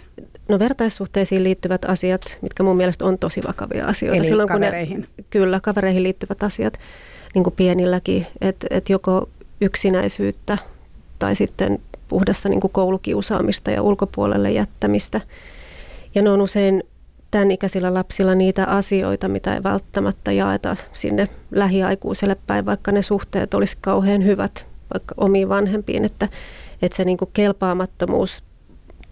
no 0.49 0.59
vertaissuhteisiin 0.59 1.45
liittyvät 1.45 1.85
asiat, 1.85 2.39
mitkä 2.43 2.63
mun 2.63 2.77
mielestä 2.77 3.05
on 3.05 3.19
tosi 3.19 3.41
vakavia 3.47 3.87
asioita. 3.87 4.17
Eli 4.17 4.29
Silloin, 4.29 4.49
kavereihin? 4.49 4.97
Kun 4.97 5.07
ne, 5.19 5.25
kyllä, 5.31 5.61
kavereihin 5.63 6.03
liittyvät 6.03 6.43
asiat, 6.43 6.79
niin 7.35 7.45
kuin 7.45 7.55
pienilläkin, 7.57 8.27
että, 8.41 8.67
että 8.71 8.93
joko 8.93 9.29
yksinäisyyttä 9.61 10.59
tai 11.19 11.37
sitten 11.37 11.79
puhdasta 12.11 12.49
niin 12.49 12.61
kuin 12.61 12.73
koulukiusaamista 12.73 13.71
ja 13.71 13.83
ulkopuolelle 13.83 14.51
jättämistä. 14.51 15.21
Ja 16.15 16.23
ne 16.23 16.31
on 16.31 16.41
usein 16.41 16.83
tämän 17.31 17.51
ikäisillä 17.51 17.95
lapsilla 17.95 18.35
niitä 18.35 18.65
asioita, 18.65 19.29
mitä 19.29 19.55
ei 19.55 19.63
välttämättä 19.63 20.33
jaeta 20.33 20.77
sinne 20.93 21.29
lähiaikuiselle 21.51 22.37
päin, 22.47 22.67
vaikka 22.67 22.93
ne 22.93 23.03
suhteet 23.03 23.55
olisi 23.55 23.77
kauhean 23.81 24.25
hyvät 24.25 24.67
vaikka 24.95 25.15
omiin 25.17 25.49
vanhempiin, 25.49 26.05
että, 26.05 26.29
että 26.83 26.97
se 26.97 27.05
niin 27.05 27.19
kuin 27.19 27.31
kelpaamattomuus 27.33 28.43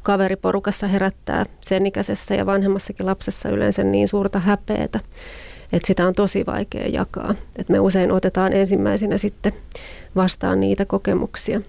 kaveriporukassa 0.03 0.87
herättää 0.87 1.47
sen 1.61 1.87
ikäisessä 1.87 2.35
ja 2.35 2.47
vanhemmassakin 2.47 3.07
lapsessa 3.07 3.49
yleensä 3.49 3.85
niin 3.85 4.09
suurta 4.09 4.39
häpeetä, 4.39 5.01
että 5.73 5.87
sitä 5.87 6.07
on 6.07 6.15
tosi 6.15 6.47
vaikea 6.47 6.87
jakaa. 6.87 7.35
Että 7.57 7.73
me 7.73 7.81
usein 7.81 8.13
otetaan 8.13 8.53
ensimmäisenä 8.53 9.19
sitten 9.19 9.53
vastaan 10.17 10.61
niitä 10.61 10.85
kokemuksia. 10.85 11.61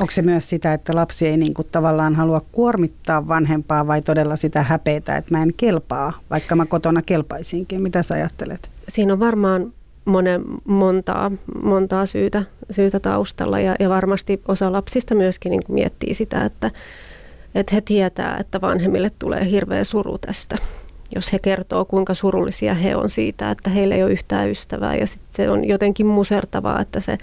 Onko 0.00 0.10
se 0.10 0.22
myös 0.22 0.48
sitä, 0.48 0.72
että 0.72 0.94
lapsi 0.94 1.26
ei 1.26 1.36
niin 1.36 1.54
kuin 1.54 1.68
tavallaan 1.72 2.14
halua 2.14 2.40
kuormittaa 2.52 3.28
vanhempaa 3.28 3.86
vai 3.86 4.02
todella 4.02 4.36
sitä 4.36 4.62
häpeitä, 4.62 5.16
että 5.16 5.34
mä 5.34 5.42
en 5.42 5.50
kelpaa, 5.56 6.12
vaikka 6.30 6.56
mä 6.56 6.66
kotona 6.66 7.02
kelpaisinkin? 7.02 7.82
Mitä 7.82 8.02
sä 8.02 8.14
ajattelet? 8.14 8.70
Siinä 8.88 9.12
on 9.12 9.20
varmaan 9.20 9.72
monen, 10.04 10.44
montaa, 10.64 11.30
montaa 11.62 12.06
syytä, 12.06 12.42
syytä 12.70 13.00
taustalla 13.00 13.60
ja, 13.60 13.76
ja 13.80 13.88
varmasti 13.88 14.42
osa 14.48 14.72
lapsista 14.72 15.14
myöskin 15.14 15.50
niin 15.50 15.62
miettii 15.68 16.14
sitä, 16.14 16.44
että, 16.44 16.70
että 17.54 17.74
he 17.74 17.80
tietää, 17.80 18.36
että 18.40 18.60
vanhemmille 18.60 19.10
tulee 19.18 19.50
hirveä 19.50 19.84
suru 19.84 20.18
tästä. 20.18 20.56
Jos 21.14 21.32
he 21.32 21.38
kertoo, 21.38 21.84
kuinka 21.84 22.14
surullisia 22.14 22.74
he 22.74 22.96
on 22.96 23.10
siitä, 23.10 23.50
että 23.50 23.70
heillä 23.70 23.94
ei 23.94 24.02
ole 24.02 24.12
yhtään 24.12 24.50
ystävää 24.50 24.96
ja 24.96 25.06
sit 25.06 25.24
se 25.24 25.50
on 25.50 25.68
jotenkin 25.68 26.06
musertavaa, 26.06 26.80
että 26.80 27.00
se 27.00 27.18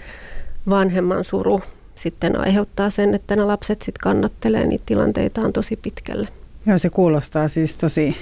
vanhemman 0.68 1.24
suru 1.24 1.60
sitten 1.96 2.38
aiheuttaa 2.38 2.90
sen, 2.90 3.14
että 3.14 3.36
nämä 3.36 3.48
lapset 3.48 3.82
sitten 3.82 4.02
kannattelee 4.02 4.66
niitä 4.66 4.84
tilanteitaan 4.86 5.52
tosi 5.52 5.76
pitkälle. 5.76 6.28
Joo, 6.66 6.78
se 6.78 6.90
kuulostaa 6.90 7.48
siis 7.48 7.76
tosi, 7.76 8.16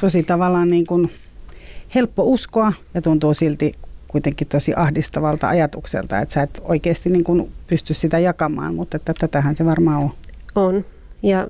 tosi 0.00 0.22
tavallaan 0.22 0.70
niin 0.70 0.86
kuin 0.86 1.10
helppo 1.94 2.24
uskoa 2.24 2.72
ja 2.94 3.02
tuntuu 3.02 3.34
silti 3.34 3.74
kuitenkin 4.08 4.48
tosi 4.48 4.72
ahdistavalta 4.76 5.48
ajatukselta, 5.48 6.18
että 6.18 6.34
sä 6.34 6.42
et 6.42 6.62
oikeasti 6.64 7.10
niin 7.10 7.24
kuin 7.24 7.52
pysty 7.66 7.94
sitä 7.94 8.18
jakamaan, 8.18 8.74
mutta 8.74 8.96
että 8.96 9.14
tätähän 9.14 9.56
se 9.56 9.64
varmaan 9.64 10.02
on. 10.02 10.10
On. 10.54 10.84
Ja 11.22 11.48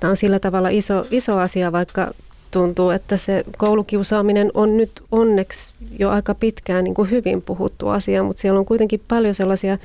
tämä 0.00 0.10
on 0.10 0.16
sillä 0.16 0.38
tavalla 0.38 0.68
iso, 0.68 1.06
iso 1.10 1.38
asia, 1.38 1.72
vaikka 1.72 2.14
tuntuu, 2.50 2.90
että 2.90 3.16
se 3.16 3.44
koulukiusaaminen 3.58 4.50
on 4.54 4.76
nyt 4.76 5.02
onneksi 5.12 5.74
jo 5.98 6.10
aika 6.10 6.34
pitkään 6.34 6.84
niin 6.84 6.94
kuin 6.94 7.10
hyvin 7.10 7.42
puhuttu 7.42 7.88
asia, 7.88 8.22
mutta 8.22 8.42
siellä 8.42 8.58
on 8.58 8.66
kuitenkin 8.66 9.02
paljon 9.08 9.34
sellaisia 9.34 9.78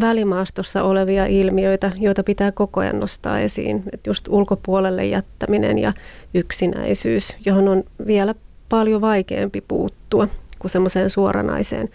välimaastossa 0.00 0.82
olevia 0.82 1.26
ilmiöitä, 1.26 1.92
joita 1.96 2.22
pitää 2.22 2.52
koko 2.52 2.80
ajan 2.80 3.00
nostaa 3.00 3.40
esiin. 3.40 3.82
Et 3.92 4.06
just 4.06 4.28
ulkopuolelle 4.28 5.06
jättäminen 5.06 5.78
ja 5.78 5.92
yksinäisyys, 6.34 7.36
johon 7.46 7.68
on 7.68 7.84
vielä 8.06 8.34
paljon 8.68 9.00
vaikeampi 9.00 9.60
puuttua 9.60 10.28
kuin 10.58 10.70
semmoiseen 10.70 11.10
suoranaiseen 11.10 11.88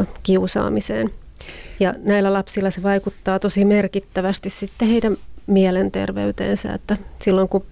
uh, 0.00 0.06
kiusaamiseen. 0.22 1.10
Ja 1.80 1.94
näillä 2.02 2.32
lapsilla 2.32 2.70
se 2.70 2.82
vaikuttaa 2.82 3.38
tosi 3.38 3.64
merkittävästi 3.64 4.50
sitten 4.50 4.88
heidän 4.88 5.16
mielenterveyteensä, 5.46 6.72
että 6.72 6.96
silloin 7.22 7.48
kun 7.48 7.64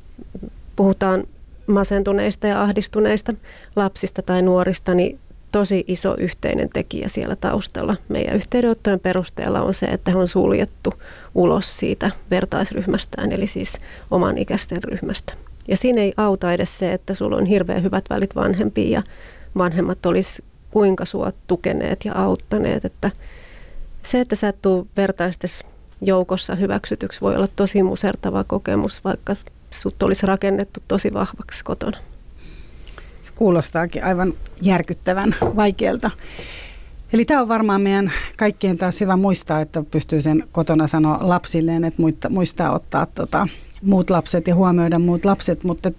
puhutaan 0.76 1.24
masentuneista 1.66 2.46
ja 2.46 2.62
ahdistuneista 2.62 3.34
lapsista 3.76 4.22
tai 4.22 4.42
nuorista, 4.42 4.94
niin 4.94 5.18
tosi 5.52 5.84
iso 5.86 6.14
yhteinen 6.18 6.68
tekijä 6.68 7.08
siellä 7.08 7.36
taustalla. 7.36 7.96
Meidän 8.08 8.36
yhteydenottojen 8.36 9.00
perusteella 9.00 9.62
on 9.62 9.74
se, 9.74 9.86
että 9.86 10.10
he 10.10 10.16
on 10.16 10.28
suljettu 10.28 10.94
ulos 11.34 11.78
siitä 11.78 12.10
vertaisryhmästään, 12.30 13.32
eli 13.32 13.46
siis 13.46 13.80
oman 14.10 14.38
ikäisten 14.38 14.82
ryhmästä. 14.82 15.34
Ja 15.68 15.76
siinä 15.76 16.00
ei 16.00 16.12
auta 16.16 16.52
edes 16.52 16.78
se, 16.78 16.92
että 16.92 17.14
sulla 17.14 17.36
on 17.36 17.46
hirveän 17.46 17.82
hyvät 17.82 18.04
välit 18.10 18.34
vanhempiin 18.34 18.90
ja 18.90 19.02
vanhemmat 19.58 20.06
olisi 20.06 20.44
kuinka 20.70 21.04
sua 21.04 21.32
tukeneet 21.46 22.04
ja 22.04 22.12
auttaneet. 22.14 22.84
Että 22.84 23.10
se, 24.02 24.20
että 24.20 24.36
sä 24.36 24.48
et 24.48 24.58
vertaistes 24.96 25.64
joukossa 26.00 26.54
hyväksytyksi, 26.54 27.20
voi 27.20 27.36
olla 27.36 27.48
tosi 27.56 27.82
musertava 27.82 28.44
kokemus, 28.44 29.04
vaikka 29.04 29.36
sut 29.70 30.02
olisi 30.02 30.26
rakennettu 30.26 30.80
tosi 30.88 31.12
vahvaksi 31.12 31.64
kotona 31.64 31.98
kuulostaakin 33.34 34.04
aivan 34.04 34.32
järkyttävän 34.62 35.36
vaikealta. 35.56 36.10
Eli 37.12 37.24
tämä 37.24 37.40
on 37.40 37.48
varmaan 37.48 37.80
meidän 37.80 38.12
kaikkien 38.36 38.78
taas 38.78 39.00
hyvä 39.00 39.16
muistaa, 39.16 39.60
että 39.60 39.82
pystyy 39.90 40.22
sen 40.22 40.44
kotona 40.52 40.86
sanoa 40.86 41.18
lapsilleen, 41.20 41.84
että 41.84 42.02
muistaa 42.28 42.74
ottaa 42.74 43.06
tota, 43.06 43.48
muut 43.82 44.10
lapset 44.10 44.46
ja 44.46 44.54
huomioida 44.54 44.98
muut 44.98 45.24
lapset, 45.24 45.64
mutta 45.64 45.90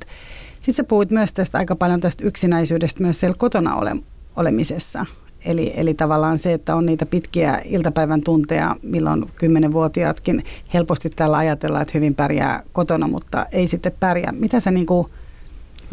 sitten 0.53 0.73
sä 0.73 0.83
puhuit 0.83 1.11
myös 1.11 1.33
tästä 1.33 1.57
aika 1.57 1.75
paljon 1.75 2.01
tästä 2.01 2.23
yksinäisyydestä 2.27 3.03
myös 3.03 3.19
siellä 3.19 3.35
kotona 3.37 3.75
ole, 3.75 3.95
olemisessa. 4.35 5.05
Eli, 5.45 5.73
eli 5.75 5.93
tavallaan 5.93 6.37
se, 6.37 6.53
että 6.53 6.75
on 6.75 6.85
niitä 6.85 7.05
pitkiä 7.05 7.61
iltapäivän 7.65 8.21
tunteja, 8.21 8.75
milloin 8.81 9.25
kymmenenvuotiaatkin 9.35 10.43
helposti 10.73 11.09
tällä 11.09 11.37
ajatellaan, 11.37 11.81
että 11.81 11.97
hyvin 11.97 12.15
pärjää 12.15 12.63
kotona, 12.71 13.07
mutta 13.07 13.45
ei 13.51 13.67
sitten 13.67 13.91
pärjää. 13.99 14.31
Mitä 14.31 14.59
sä 14.59 14.71
niin 14.71 14.85
kuin 14.85 15.07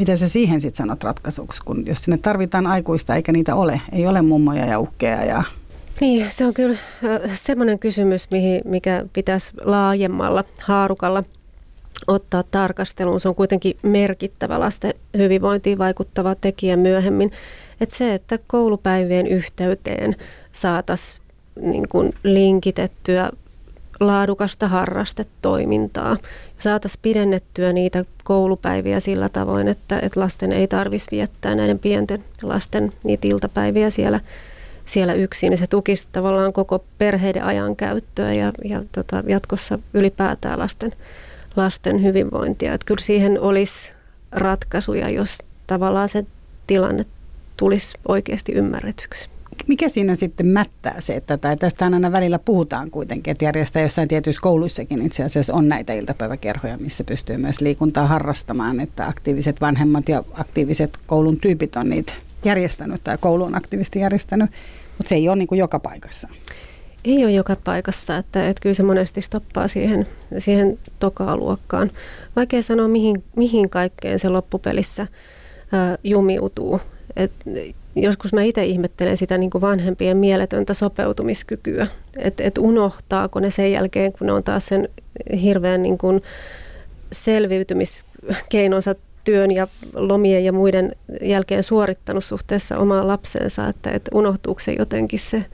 Miten 0.00 0.18
sä 0.18 0.28
siihen 0.28 0.60
sitten 0.60 0.76
sanot 0.76 1.04
ratkaisuksi, 1.04 1.62
kun 1.64 1.86
jos 1.86 2.02
sinne 2.02 2.18
tarvitaan 2.18 2.66
aikuista 2.66 3.14
eikä 3.14 3.32
niitä 3.32 3.54
ole, 3.54 3.80
ei 3.92 4.06
ole 4.06 4.22
mummoja 4.22 4.66
ja 4.66 4.80
ukkeja 4.80 5.24
ja 5.24 5.42
niin, 6.00 6.26
se 6.30 6.46
on 6.46 6.54
kyllä 6.54 6.78
semmoinen 7.34 7.78
kysymys, 7.78 8.30
mihin, 8.30 8.62
mikä 8.64 9.04
pitäisi 9.12 9.52
laajemmalla 9.64 10.44
haarukalla 10.62 11.22
ottaa 12.06 12.42
tarkasteluun. 12.42 13.20
Se 13.20 13.28
on 13.28 13.34
kuitenkin 13.34 13.76
merkittävä 13.82 14.60
lasten 14.60 14.94
hyvinvointiin 15.18 15.78
vaikuttava 15.78 16.34
tekijä 16.34 16.76
myöhemmin. 16.76 17.30
Että 17.80 17.96
se, 17.96 18.14
että 18.14 18.38
koulupäivien 18.46 19.26
yhteyteen 19.26 20.16
saataisiin 20.52 21.22
niin 21.60 22.14
linkitettyä 22.22 23.30
laadukasta 24.00 24.68
harrastetoimintaa. 24.68 26.16
Saataisiin 26.58 27.02
pidennettyä 27.02 27.72
niitä 27.72 28.04
koulupäiviä 28.24 29.00
sillä 29.00 29.28
tavoin, 29.28 29.68
että, 29.68 29.98
että 30.00 30.20
lasten 30.20 30.52
ei 30.52 30.68
tarvitsisi 30.68 31.10
viettää 31.10 31.54
näiden 31.54 31.78
pienten 31.78 32.24
lasten 32.42 32.92
niitä 33.04 33.28
iltapäiviä 33.28 33.90
siellä, 33.90 34.20
siellä 34.86 35.14
yksin. 35.14 35.58
Se 35.58 35.66
tukisi 35.66 36.08
tavallaan 36.12 36.52
koko 36.52 36.84
perheiden 36.98 37.44
ajan 37.44 37.76
käyttöä 37.76 38.32
ja, 38.32 38.52
ja 38.64 38.82
tota, 38.92 39.22
jatkossa 39.26 39.78
ylipäätään 39.94 40.58
lasten, 40.58 40.92
lasten 41.56 42.02
hyvinvointia. 42.02 42.74
Että 42.74 42.84
kyllä 42.86 43.00
siihen 43.00 43.40
olisi 43.40 43.92
ratkaisuja, 44.32 45.08
jos 45.08 45.38
tavallaan 45.66 46.08
se 46.08 46.24
tilanne 46.66 47.06
tulisi 47.56 47.94
oikeasti 48.08 48.52
ymmärretyksi 48.52 49.30
mikä 49.66 49.88
siinä 49.88 50.14
sitten 50.14 50.46
mättää 50.46 51.00
se, 51.00 51.14
että 51.14 51.36
tai 51.36 51.56
tästä 51.56 51.84
aina 51.84 52.12
välillä 52.12 52.38
puhutaan 52.38 52.90
kuitenkin, 52.90 53.30
että 53.30 53.44
järjestää 53.44 53.82
jossain 53.82 54.08
tietyissä 54.08 54.40
kouluissakin 54.42 55.06
itse 55.06 55.24
asiassa 55.24 55.54
on 55.54 55.68
näitä 55.68 55.92
iltapäiväkerhoja, 55.92 56.78
missä 56.78 57.04
pystyy 57.04 57.36
myös 57.36 57.60
liikuntaa 57.60 58.06
harrastamaan, 58.06 58.80
että 58.80 59.06
aktiiviset 59.06 59.60
vanhemmat 59.60 60.08
ja 60.08 60.24
aktiiviset 60.32 60.98
koulun 61.06 61.36
tyypit 61.36 61.76
on 61.76 61.88
niitä 61.88 62.12
järjestänyt 62.44 63.04
tai 63.04 63.18
koulu 63.20 63.44
on 63.44 63.56
aktiivisesti 63.56 63.98
järjestänyt, 63.98 64.50
mutta 64.98 65.08
se 65.08 65.14
ei 65.14 65.28
ole 65.28 65.36
niin 65.36 65.48
kuin 65.48 65.58
joka 65.58 65.78
paikassa. 65.78 66.28
Ei 67.04 67.24
ole 67.24 67.32
joka 67.32 67.56
paikassa, 67.64 68.16
että, 68.16 68.48
että 68.48 68.62
kyllä 68.62 68.74
se 68.74 68.82
monesti 68.82 69.20
stoppaa 69.22 69.68
siihen, 69.68 70.06
siihen 70.38 70.78
tokaa 70.98 71.36
luokkaan. 71.36 71.90
Vaikea 72.36 72.62
sanoa, 72.62 72.88
mihin, 72.88 73.24
mihin 73.36 73.70
kaikkeen 73.70 74.18
se 74.18 74.28
loppupelissä 74.28 75.06
ää, 75.72 75.98
jumiutuu. 76.04 76.80
Et 77.16 77.32
joskus 77.96 78.32
mä 78.32 78.42
itse 78.42 78.64
ihmettelen 78.64 79.16
sitä 79.16 79.38
niin 79.38 79.50
kuin 79.50 79.62
vanhempien 79.62 80.16
mieletöntä 80.16 80.74
sopeutumiskykyä, 80.74 81.86
että 82.16 82.44
et 82.44 82.58
unohtaako 82.58 83.40
ne 83.40 83.50
sen 83.50 83.72
jälkeen, 83.72 84.12
kun 84.12 84.26
ne 84.26 84.32
on 84.32 84.42
taas 84.42 84.66
sen 84.66 84.88
hirveän 85.42 85.82
niin 85.82 85.98
kuin 85.98 86.20
selviytymiskeinonsa 87.12 88.94
työn 89.24 89.50
ja 89.50 89.68
lomien 89.94 90.44
ja 90.44 90.52
muiden 90.52 90.96
jälkeen 91.22 91.62
suorittanut 91.62 92.24
suhteessa 92.24 92.78
omaan 92.78 93.08
lapseensa, 93.08 93.68
että, 93.68 93.90
että 93.90 94.10
unohtuuko 94.14 94.60
se 94.60 94.72
jotenkin 94.78 95.18
se 95.18 95.44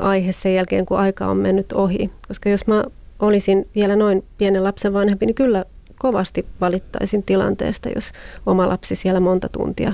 aihe 0.00 0.32
sen 0.32 0.54
jälkeen, 0.54 0.86
kun 0.86 0.98
aika 0.98 1.26
on 1.26 1.36
mennyt 1.36 1.72
ohi. 1.72 2.10
Koska 2.28 2.48
jos 2.48 2.66
mä 2.66 2.84
olisin 3.18 3.68
vielä 3.74 3.96
noin 3.96 4.24
pienen 4.38 4.64
lapsen 4.64 4.92
vanhempi, 4.92 5.26
niin 5.26 5.34
kyllä 5.34 5.64
kovasti 5.98 6.46
valittaisin 6.60 7.22
tilanteesta, 7.22 7.88
jos 7.88 8.12
oma 8.46 8.68
lapsi 8.68 8.96
siellä 8.96 9.20
monta 9.20 9.48
tuntia 9.48 9.92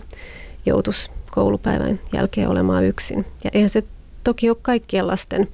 joutuisi 0.66 1.10
koulupäivän 1.30 2.00
jälkeen 2.12 2.48
olemaan 2.48 2.84
yksin. 2.84 3.26
Ja 3.44 3.50
eihän 3.54 3.70
se 3.70 3.84
toki 4.24 4.50
ole 4.50 4.56
kaikkien 4.62 5.06
lasten 5.06 5.48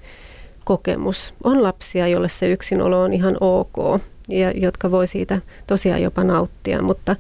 kokemus. 0.64 1.35
On 1.45 1.62
lapsia, 1.62 2.09
joille 2.09 2.28
se 2.28 2.52
yksinolo 2.52 3.02
on 3.02 3.12
ihan 3.12 3.37
ok 3.40 4.00
ja 4.28 4.50
jotka 4.50 4.90
voi 4.90 5.07
siitä 5.07 5.40
tosiaan 5.66 6.02
jopa 6.02 6.25
nauttia, 6.25 6.83
mutta 6.83 7.16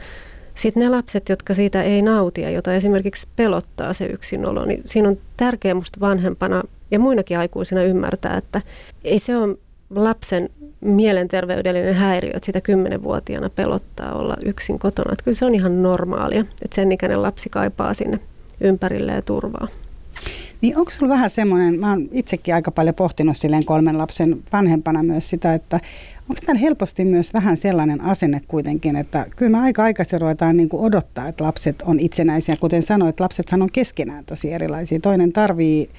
sitten 0.54 0.82
ne 0.82 0.88
lapset, 0.88 1.28
jotka 1.28 1.54
siitä 1.54 1.82
ei 1.82 2.02
nauti 2.02 2.40
ja 2.40 2.50
jota 2.50 2.74
esimerkiksi 2.74 3.28
pelottaa 3.36 3.92
se 3.92 4.06
yksinolo, 4.06 4.64
niin 4.64 4.82
siinä 4.86 5.08
on 5.08 5.18
tärkeää 5.36 5.74
musta 5.74 6.00
vanhempana 6.00 6.62
ja 6.90 6.98
muinakin 6.98 7.38
aikuisina 7.38 7.82
ymmärtää, 7.82 8.36
että 8.36 8.62
ei 9.04 9.18
se 9.18 9.36
ole 9.36 9.56
lapsen 9.90 10.50
mielenterveydellinen 10.80 11.94
häiriö, 11.94 12.32
että 12.34 12.46
sitä 12.46 12.60
kymmenenvuotiaana 12.60 13.50
pelottaa 13.50 14.12
olla 14.12 14.36
yksin 14.44 14.78
kotona. 14.78 15.12
Että 15.12 15.24
kyllä 15.24 15.36
se 15.36 15.44
on 15.44 15.54
ihan 15.54 15.82
normaalia, 15.82 16.40
että 16.40 16.74
sen 16.74 16.92
ikäinen 16.92 17.22
lapsi 17.22 17.48
kaipaa 17.48 17.94
sinne 17.94 18.20
ympärilleen 18.60 19.24
turvaa. 19.24 19.68
Niin 20.60 20.76
onko 20.76 20.90
sinulla 20.90 21.14
vähän 21.14 21.30
semmoinen, 21.30 21.80
mä 21.80 21.90
oon 21.90 22.08
itsekin 22.12 22.54
aika 22.54 22.70
paljon 22.70 22.94
pohtinut 22.94 23.36
silleen 23.36 23.64
kolmen 23.64 23.98
lapsen 23.98 24.42
vanhempana 24.52 25.02
myös 25.02 25.30
sitä, 25.30 25.54
että 25.54 25.80
onko 26.28 26.40
täällä 26.46 26.60
helposti 26.60 27.04
myös 27.04 27.34
vähän 27.34 27.56
sellainen 27.56 28.00
asenne 28.00 28.40
kuitenkin, 28.48 28.96
että 28.96 29.26
kyllä 29.36 29.58
me 29.58 29.64
aika 29.64 29.82
aikaisin 29.82 30.20
ruvetaan 30.20 30.56
niin 30.56 30.68
odottaa, 30.72 31.28
että 31.28 31.44
lapset 31.44 31.82
on 31.82 32.00
itsenäisiä. 32.00 32.56
Kuten 32.56 32.82
sanoit, 32.82 33.20
lapsethan 33.20 33.62
on 33.62 33.68
keskenään 33.72 34.24
tosi 34.24 34.52
erilaisia. 34.52 35.00
Toinen 35.00 35.32
tarvii 35.32 35.90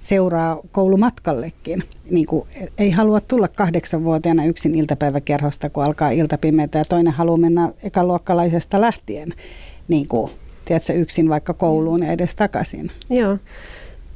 seuraa 0.00 0.60
koulumatkallekin. 0.72 1.82
Niin 2.10 2.26
kuin, 2.26 2.46
ei 2.78 2.90
halua 2.90 3.20
tulla 3.20 3.48
kahdeksanvuotiaana 3.48 4.44
yksin 4.44 4.74
iltapäiväkerhosta, 4.74 5.70
kun 5.70 5.84
alkaa 5.84 6.10
iltapimeitä 6.10 6.78
ja 6.78 6.84
toinen 6.84 7.12
haluaa 7.12 7.36
mennä 7.36 7.72
ekaluokkalaisesta 7.82 8.80
lähtien 8.80 9.28
niin 9.88 10.08
kuin, 10.08 10.30
tiedätkö, 10.64 10.92
yksin 10.92 11.28
vaikka 11.28 11.54
kouluun 11.54 12.02
ja 12.02 12.12
edes 12.12 12.34
takaisin. 12.34 12.90
Joo. 13.10 13.38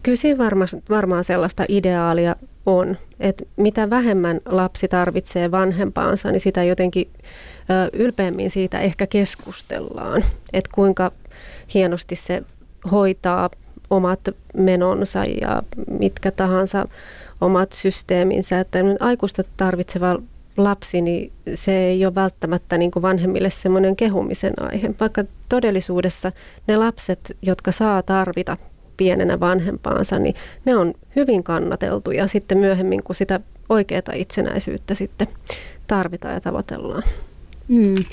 Kyllä 0.03 0.39
varma, 0.39 0.65
varmaan 0.91 1.25
sellaista 1.25 1.65
ideaalia 1.69 2.37
on, 2.67 2.97
että 3.21 3.45
mitä 3.57 3.91
vähemmän 3.91 4.41
lapsi 4.47 4.89
tarvitsee 4.89 5.51
vanhempaansa, 5.51 6.33
niin 6.33 6.41
sitä 6.41 6.65
jotenkin 6.65 7.11
ylpeämmin 7.93 8.51
siitä 8.51 8.79
ehkä 8.79 9.07
keskustellaan, 9.07 10.25
että 10.53 10.71
kuinka 10.75 11.13
hienosti 11.75 12.17
se 12.17 12.43
hoitaa 12.91 13.51
omat 13.91 14.21
menonsa 14.57 15.25
ja 15.25 15.63
mitkä 15.91 16.31
tahansa 16.31 16.89
omat 17.41 17.73
systeeminsä. 17.73 18.61
Että 18.61 18.79
aikuista 19.01 19.43
tarvitseva 19.57 20.19
lapsi, 20.59 21.01
niin 21.01 21.33
se 21.55 21.73
ei 21.73 22.07
ole 22.07 22.15
välttämättä 22.15 22.79
niin 22.79 22.91
kuin 22.91 23.03
vanhemmille 23.03 23.51
semmoinen 23.51 23.97
kehumisen 23.97 24.63
aihe, 24.63 24.91
vaikka 25.01 25.25
todellisuudessa 25.49 26.33
ne 26.67 26.77
lapset, 26.77 27.37
jotka 27.43 27.73
saa 27.73 28.03
tarvita 28.03 28.57
pienenä 28.97 29.41
vanhempaansa, 29.41 30.19
niin 30.19 30.35
ne 30.65 30.77
on 30.77 30.95
hyvin 31.17 31.43
kannateltuja 31.43 32.27
sitten 32.27 32.59
myöhemmin, 32.59 33.03
kun 33.03 33.15
sitä 33.15 33.41
oikeaa 33.69 34.13
itsenäisyyttä 34.15 34.95
sitten 34.95 35.29
tarvitaan 35.87 36.35
ja 36.35 36.41
tavoitellaan. 36.41 37.03
Mm. 37.69 38.05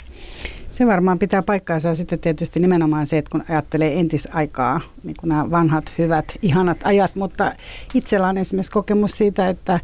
Se 0.71 0.87
varmaan 0.87 1.19
pitää 1.19 1.43
paikkaansa 1.43 1.95
sitten 1.95 2.19
tietysti 2.19 2.59
nimenomaan 2.59 3.07
se, 3.07 3.17
että 3.17 3.31
kun 3.31 3.43
ajattelee 3.49 3.99
entisaikaa, 3.99 4.81
niin 5.03 5.15
kuin 5.19 5.29
nämä 5.29 5.51
vanhat, 5.51 5.93
hyvät, 5.97 6.25
ihanat 6.41 6.77
ajat, 6.83 7.15
mutta 7.15 7.51
itsellä 7.93 8.27
on 8.27 8.37
esimerkiksi 8.37 8.71
kokemus 8.71 9.11
siitä, 9.11 9.49
että, 9.49 9.79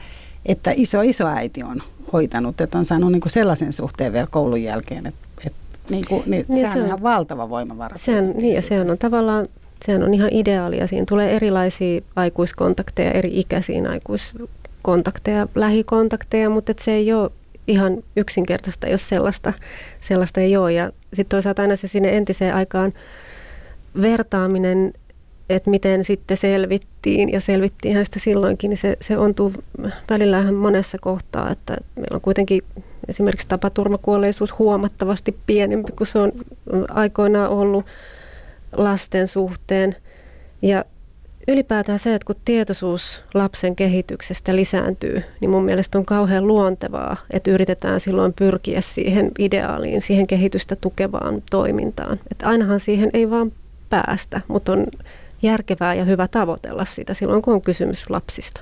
että 0.45 0.71
iso 0.75 1.01
isoäiti 1.01 1.63
on 1.63 1.81
hoitanut, 2.13 2.61
että 2.61 2.77
on 2.77 2.85
saanut 2.85 3.11
niin 3.11 3.21
kuin 3.21 3.31
sellaisen 3.31 3.73
suhteen 3.73 4.13
vielä 4.13 4.27
koulun 4.31 4.63
jälkeen, 4.63 5.07
että, 5.07 5.27
että 5.45 5.59
niin 5.89 6.05
kuin, 6.09 6.23
niin, 6.25 6.45
niin 6.47 6.59
sehän 6.59 6.73
se 6.73 6.79
on 6.79 6.85
ihan 6.85 7.03
valtava 7.03 7.49
voimavara. 7.49 7.97
Sehän, 7.97 8.29
niin 8.37 8.55
ja 8.55 8.61
sehän 8.61 8.89
on 8.89 8.97
tavallaan 8.97 9.47
sehän 9.85 10.03
on 10.03 10.13
ihan 10.13 10.29
ideaalia. 10.33 10.87
Siinä 10.87 11.05
tulee 11.09 11.35
erilaisia 11.35 12.01
aikuiskontakteja, 12.15 13.11
eri 13.11 13.39
ikäisiin 13.39 13.87
aikuiskontakteja, 13.87 15.47
lähikontakteja, 15.55 16.49
mutta 16.49 16.73
se 16.79 16.91
ei 16.91 17.13
ole 17.13 17.31
ihan 17.67 17.97
yksinkertaista, 18.15 18.87
jos 18.87 19.09
sellaista, 19.09 19.53
sellaista 20.01 20.39
ei 20.39 20.57
ole. 20.57 20.73
Ja 20.73 20.91
sitten 21.13 21.29
toisaalta 21.35 21.61
aina 21.61 21.75
se 21.75 21.87
sinne 21.87 22.17
entiseen 22.17 22.55
aikaan 22.55 22.93
vertaaminen, 24.01 24.93
että 25.55 25.69
miten 25.69 26.03
sitten 26.03 26.37
selvittiin, 26.37 27.31
ja 27.31 27.41
selvittiinhän 27.41 28.05
sitä 28.05 28.19
silloinkin, 28.19 28.69
niin 28.69 28.77
se, 28.77 28.97
se 29.01 29.17
ontuu 29.17 29.53
välillä 30.09 30.51
monessa 30.51 30.97
kohtaa, 30.97 31.51
että 31.51 31.77
meillä 31.95 32.15
on 32.15 32.21
kuitenkin 32.21 32.61
esimerkiksi 33.07 33.47
tapaturmakuolleisuus 33.47 34.59
huomattavasti 34.59 35.37
pienempi 35.45 35.91
kuin 35.91 36.07
se 36.07 36.19
on 36.19 36.31
aikoinaan 36.89 37.49
ollut 37.49 37.85
lasten 38.77 39.27
suhteen. 39.27 39.95
Ja 40.61 40.85
ylipäätään 41.47 41.99
se, 41.99 42.15
että 42.15 42.25
kun 42.25 42.35
tietoisuus 42.45 43.21
lapsen 43.33 43.75
kehityksestä 43.75 44.55
lisääntyy, 44.55 45.23
niin 45.39 45.51
mun 45.51 45.65
mielestä 45.65 45.97
on 45.97 46.05
kauhean 46.05 46.47
luontevaa, 46.47 47.17
että 47.31 47.51
yritetään 47.51 47.99
silloin 47.99 48.33
pyrkiä 48.33 48.81
siihen 48.81 49.31
ideaaliin, 49.39 50.01
siihen 50.01 50.27
kehitystä 50.27 50.75
tukevaan 50.75 51.43
toimintaan. 51.51 52.19
Että 52.31 52.47
ainahan 52.47 52.79
siihen 52.79 53.09
ei 53.13 53.29
vaan 53.29 53.51
päästä, 53.89 54.41
mutta 54.47 54.71
on 54.71 54.87
järkevää 55.41 55.93
ja 55.93 56.05
hyvä 56.05 56.27
tavoitella 56.27 56.85
sitä 56.85 57.13
silloin, 57.13 57.41
kun 57.41 57.53
on 57.53 57.61
kysymys 57.61 58.09
lapsista. 58.09 58.61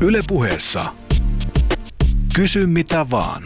Ylepuheessa 0.00 0.84
Kysy 2.36 2.66
mitä 2.66 3.06
vaan. 3.10 3.42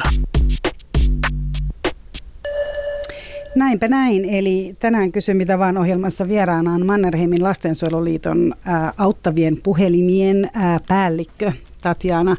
Näinpä 3.54 3.88
näin. 3.88 4.24
Eli 4.24 4.74
tänään 4.78 5.12
kysy 5.12 5.34
mitä 5.34 5.58
vaan 5.58 5.78
ohjelmassa 5.78 6.28
vieraana 6.28 6.72
on 6.72 6.86
Mannerheimin 6.86 7.42
lastensuojeluliiton 7.42 8.54
ää, 8.64 8.92
auttavien 8.96 9.56
puhelimien 9.62 10.48
ää, 10.54 10.78
päällikkö 10.88 11.52
Tatjana 11.82 12.36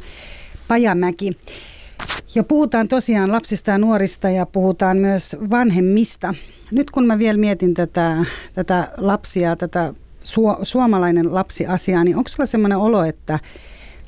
Pajamäki. 0.68 1.38
Ja 2.36 2.44
puhutaan 2.44 2.88
tosiaan 2.88 3.32
lapsista 3.32 3.72
ja 3.72 3.78
nuorista 3.78 4.30
ja 4.30 4.46
puhutaan 4.46 4.98
myös 4.98 5.36
vanhemmista. 5.50 6.34
Nyt 6.72 6.92
kun 6.92 7.08
mä 7.08 7.20
vielä 7.20 7.38
mietin 7.38 7.74
tätä, 7.74 8.26
tätä 8.54 8.92
lapsia, 8.98 9.56
tätä 9.56 9.94
su, 10.22 10.42
suomalainen 10.64 11.34
lapsiasiaa, 11.34 12.04
niin 12.04 12.18
onko 12.18 12.28
sulla 12.28 12.46
sellainen 12.46 12.78
olo, 12.78 13.04
että 13.04 13.40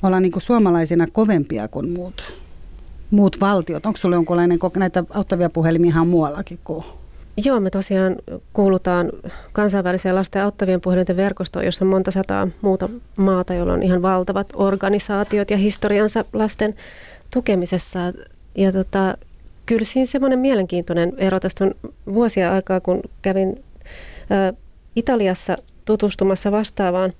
me 0.02 0.06
ollaan 0.06 0.22
niin 0.22 0.32
suomalaisina 0.38 1.06
kovempia 1.06 1.68
kuin 1.68 1.90
muut 1.90 2.44
muut 3.10 3.40
valtiot? 3.40 3.86
Onko 3.86 3.96
sinulla 3.96 4.16
jonkinlainen, 4.16 4.58
näitä 4.76 5.04
auttavia 5.10 5.50
puhelimia 5.50 5.88
ihan 5.88 6.08
muuallakin 6.08 6.58
kuin? 6.64 6.84
Joo, 7.44 7.60
me 7.60 7.70
tosiaan 7.70 8.16
kuulutaan 8.52 9.12
kansainväliseen 9.52 10.14
lasten 10.14 10.44
auttavien 10.44 10.80
puhelinten 10.80 11.16
verkostoon, 11.16 11.64
jossa 11.64 11.84
on 11.84 11.88
monta 11.88 12.10
sataa 12.10 12.48
muuta 12.62 12.88
maata, 13.16 13.54
joilla 13.54 13.72
on 13.72 13.82
ihan 13.82 14.02
valtavat 14.02 14.52
organisaatiot 14.54 15.50
ja 15.50 15.56
historiansa 15.56 16.24
lasten 16.32 16.74
tukemisessa. 17.34 17.98
Ja 18.54 18.72
tota, 18.72 19.16
kyllä 19.66 19.84
siinä 19.84 20.06
semmoinen 20.06 20.38
mielenkiintoinen 20.38 21.12
ero. 21.16 21.40
Tästä 21.40 21.64
on 21.64 21.74
vuosia 22.14 22.52
aikaa, 22.52 22.80
kun 22.80 23.02
kävin 23.22 23.64
ä, 24.32 24.52
Italiassa 24.96 25.56
tutustumassa 25.84 26.52
vastaavaan 26.52 27.12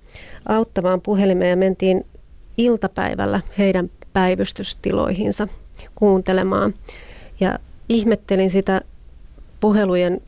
auttavaan 0.46 1.00
puhelimeen 1.00 1.50
ja 1.50 1.56
mentiin 1.56 2.06
iltapäivällä 2.56 3.40
heidän 3.58 3.90
päivystystiloihinsa– 4.12 5.48
kuuntelemaan. 5.94 6.74
Ja 7.40 7.58
ihmettelin 7.88 8.50
sitä 8.50 8.80
puhelujen 9.60 10.20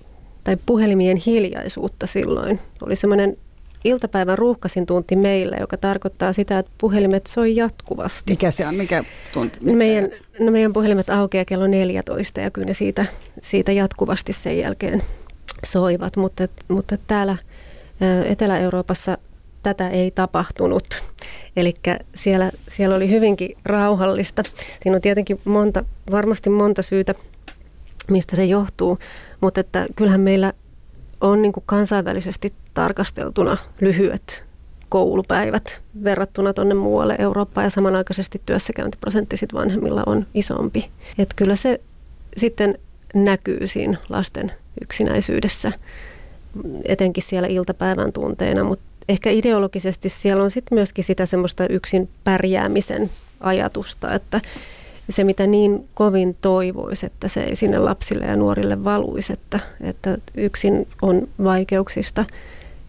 tai 0.44 0.56
puhelimien 0.66 1.16
hiljaisuutta 1.16 2.06
silloin. 2.06 2.60
Oli 2.82 2.96
semmoinen 2.96 3.36
iltapäivän 3.86 4.38
ruuhkasin 4.38 4.86
tunti 4.86 5.16
meille, 5.16 5.56
joka 5.60 5.76
tarkoittaa 5.76 6.32
sitä, 6.32 6.58
että 6.58 6.72
puhelimet 6.78 7.26
soi 7.26 7.56
jatkuvasti. 7.56 8.32
Mikä 8.32 8.50
se 8.50 8.66
on? 8.66 8.74
Mikä 8.74 9.04
tunti? 9.32 9.60
Meidän, 9.60 10.10
no 10.40 10.52
meidän 10.52 10.72
puhelimet 10.72 11.10
aukeaa 11.10 11.44
kello 11.44 11.66
14 11.66 12.40
ja 12.40 12.50
kyllä 12.50 12.66
ne 12.66 12.74
siitä, 12.74 13.06
siitä 13.42 13.72
jatkuvasti 13.72 14.32
sen 14.32 14.58
jälkeen 14.58 15.02
soivat, 15.64 16.16
mutta, 16.16 16.48
mutta 16.68 16.96
täällä 17.06 17.36
Etelä-Euroopassa 18.24 19.18
tätä 19.62 19.88
ei 19.88 20.10
tapahtunut. 20.10 21.02
Eli 21.56 21.74
siellä, 22.14 22.50
siellä 22.68 22.96
oli 22.96 23.10
hyvinkin 23.10 23.56
rauhallista. 23.64 24.42
Siinä 24.82 24.96
on 24.96 25.02
tietenkin 25.02 25.40
monta, 25.44 25.84
varmasti 26.10 26.50
monta 26.50 26.82
syytä, 26.82 27.14
mistä 28.10 28.36
se 28.36 28.44
johtuu, 28.44 28.98
mutta 29.40 29.60
että 29.60 29.86
kyllähän 29.96 30.20
meillä 30.20 30.52
on 31.20 31.42
niin 31.42 31.52
kuin 31.52 31.64
kansainvälisesti 31.66 32.52
tarkasteltuna 32.76 33.56
lyhyet 33.80 34.44
koulupäivät 34.88 35.80
verrattuna 36.04 36.52
tuonne 36.52 36.74
muualle 36.74 37.16
Eurooppaan 37.18 37.64
ja 37.64 37.70
samanaikaisesti 37.70 38.42
työssäkäyntiprosentti 38.46 39.36
sit 39.36 39.54
vanhemmilla 39.54 40.02
on 40.06 40.26
isompi. 40.34 40.90
Et 41.18 41.34
kyllä 41.36 41.56
se 41.56 41.80
sitten 42.36 42.78
näkyy 43.14 43.66
siinä 43.66 43.98
lasten 44.08 44.52
yksinäisyydessä, 44.82 45.72
etenkin 46.84 47.22
siellä 47.22 47.48
iltapäivän 47.48 48.12
tunteina, 48.12 48.64
mutta 48.64 48.84
ehkä 49.08 49.30
ideologisesti 49.30 50.08
siellä 50.08 50.42
on 50.42 50.50
sitten 50.50 50.76
myöskin 50.76 51.04
sitä 51.04 51.26
semmoista 51.26 51.66
yksin 51.66 52.08
pärjäämisen 52.24 53.10
ajatusta, 53.40 54.14
että 54.14 54.40
se, 55.10 55.24
mitä 55.24 55.46
niin 55.46 55.88
kovin 55.94 56.36
toivoisi, 56.40 57.06
että 57.06 57.28
se 57.28 57.40
ei 57.40 57.56
sinne 57.56 57.78
lapsille 57.78 58.24
ja 58.24 58.36
nuorille 58.36 58.84
valuisi, 58.84 59.32
että, 59.32 59.60
että 59.80 60.18
yksin 60.34 60.88
on 61.02 61.28
vaikeuksista 61.44 62.24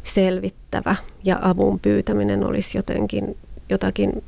selvittävä 0.08 0.96
ja 1.24 1.39
avun 1.41 1.80
pyytäminen 1.80 2.43
olisi 2.43 2.78
jotenkin 2.78 3.38
jotakin 3.70 4.24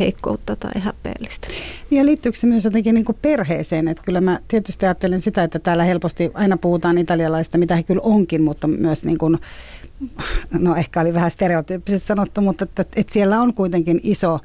heikkoutta 0.00 0.56
tai 0.56 0.80
häpeällistä. 0.80 1.48
Ja 1.90 2.06
liittyykö 2.06 2.38
se 2.38 2.46
myös 2.46 2.64
jotenkin 2.64 2.94
niin 2.94 3.04
kuin 3.04 3.18
perheeseen? 3.22 3.88
Että 3.88 4.02
kyllä 4.02 4.20
mä 4.20 4.40
tietysti 4.48 4.86
ajattelen 4.86 5.22
sitä, 5.22 5.42
että 5.42 5.58
täällä 5.58 5.84
helposti 5.84 6.30
aina 6.34 6.56
puhutaan 6.56 6.98
italialaista, 6.98 7.58
mitä 7.58 7.76
he 7.76 7.82
kyllä 7.82 8.02
onkin, 8.04 8.42
mutta 8.42 8.68
myös 8.68 9.04
niin 9.04 9.18
kuin, 9.18 9.38
no 10.50 10.76
ehkä 10.76 11.00
oli 11.00 11.14
vähän 11.14 11.30
stereotyyppisesti 11.30 12.06
sanottu, 12.06 12.40
mutta 12.40 12.64
että, 12.64 12.84
että 12.96 13.12
siellä 13.12 13.40
on 13.40 13.54
kuitenkin 13.54 14.00
iso, 14.02 14.38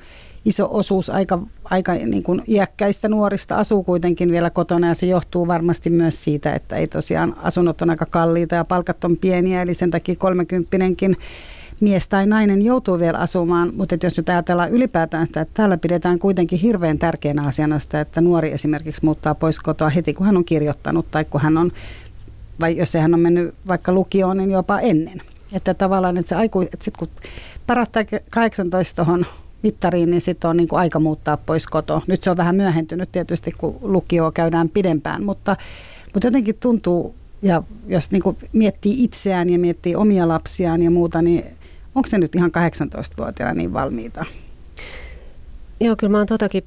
iso 0.45 0.67
osuus 0.71 1.09
aika, 1.09 1.39
aika 1.63 1.93
niin 1.93 2.23
kuin 2.23 2.41
iäkkäistä 2.47 3.09
nuorista 3.09 3.55
asuu 3.55 3.83
kuitenkin 3.83 4.31
vielä 4.31 4.49
kotona 4.49 4.87
ja 4.87 4.93
se 4.93 5.05
johtuu 5.05 5.47
varmasti 5.47 5.89
myös 5.89 6.23
siitä, 6.23 6.53
että 6.53 6.75
ei 6.75 6.87
tosiaan 6.87 7.35
asunnot 7.43 7.81
on 7.81 7.89
aika 7.89 8.05
kalliita 8.05 8.55
ja 8.55 8.65
palkat 8.65 9.03
on 9.03 9.17
pieniä, 9.17 9.61
eli 9.61 9.73
sen 9.73 9.91
takia 9.91 10.15
kolmekymppinenkin 10.15 11.15
mies 11.79 12.07
tai 12.07 12.25
nainen 12.25 12.61
joutuu 12.61 12.99
vielä 12.99 13.17
asumaan, 13.17 13.71
mutta 13.75 13.95
jos 14.03 14.17
nyt 14.17 14.29
ajatellaan 14.29 14.71
ylipäätään 14.71 15.25
sitä, 15.25 15.41
että 15.41 15.53
täällä 15.53 15.77
pidetään 15.77 16.19
kuitenkin 16.19 16.59
hirveän 16.59 16.99
tärkeänä 16.99 17.43
asiana 17.43 17.79
sitä, 17.79 18.01
että 18.01 18.21
nuori 18.21 18.51
esimerkiksi 18.51 19.05
muuttaa 19.05 19.35
pois 19.35 19.59
kotoa 19.59 19.89
heti, 19.89 20.13
kun 20.13 20.25
hän 20.25 20.37
on 20.37 20.45
kirjoittanut 20.45 21.11
tai 21.11 21.25
kun 21.25 21.41
hän 21.41 21.57
on, 21.57 21.71
vai 22.61 22.77
jos 22.77 22.93
hän 22.93 23.13
on 23.13 23.19
mennyt 23.19 23.55
vaikka 23.67 23.91
lukioon, 23.91 24.37
niin 24.37 24.51
jopa 24.51 24.79
ennen. 24.79 25.21
Että 25.53 25.73
tavallaan, 25.73 26.17
että 26.17 26.29
se 26.29 26.35
aiku, 26.35 26.61
että 26.61 26.77
sit 26.81 26.97
kun 26.97 27.07
parattaa 27.67 28.03
18 28.29 28.95
tuohon 28.95 29.25
mittariin, 29.63 30.11
niin 30.11 30.21
sitten 30.21 30.49
on 30.49 30.57
niin 30.57 30.67
kuin 30.67 30.79
aika 30.79 30.99
muuttaa 30.99 31.37
pois 31.37 31.67
kotoa. 31.67 32.01
Nyt 32.07 32.23
se 32.23 32.31
on 32.31 32.37
vähän 32.37 32.55
myöhentynyt 32.55 33.11
tietysti, 33.11 33.51
kun 33.51 33.77
lukio 33.81 34.31
käydään 34.31 34.69
pidempään, 34.69 35.23
mutta, 35.23 35.55
mutta 36.13 36.27
jotenkin 36.27 36.55
tuntuu, 36.59 37.15
ja 37.41 37.63
jos 37.87 38.11
niin 38.11 38.23
kuin 38.23 38.37
miettii 38.53 39.03
itseään 39.03 39.49
ja 39.49 39.59
miettii 39.59 39.95
omia 39.95 40.27
lapsiaan 40.27 40.81
ja 40.81 40.91
muuta, 40.91 41.21
niin 41.21 41.45
onko 41.95 42.07
se 42.07 42.17
nyt 42.17 42.35
ihan 42.35 42.51
18-vuotiaana 42.51 43.53
niin 43.53 43.73
valmiita? 43.73 44.25
Joo, 45.81 45.95
kyllä 45.95 46.11
mä 46.11 46.17
oon 46.17 46.27
totakin 46.27 46.63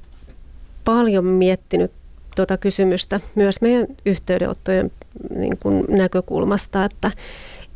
paljon 0.85 1.25
miettinyt 1.25 1.91
tuota 2.35 2.57
kysymystä 2.57 3.19
myös 3.35 3.61
meidän 3.61 3.87
yhteydenottojen 4.05 4.91
niin 5.35 5.57
kuin 5.57 5.85
näkökulmasta, 5.89 6.85
että 6.85 7.11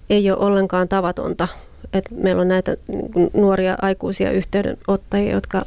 ei 0.10 0.32
ole 0.32 0.40
ollenkaan 0.40 0.88
tavatonta, 0.88 1.48
että 1.94 2.16
meillä 2.16 2.42
on 2.42 2.48
näitä 2.48 2.78
niin 2.88 3.30
nuoria 3.34 3.78
aikuisia 3.82 4.32
yhteydenottajia, 4.32 5.34
jotka 5.34 5.66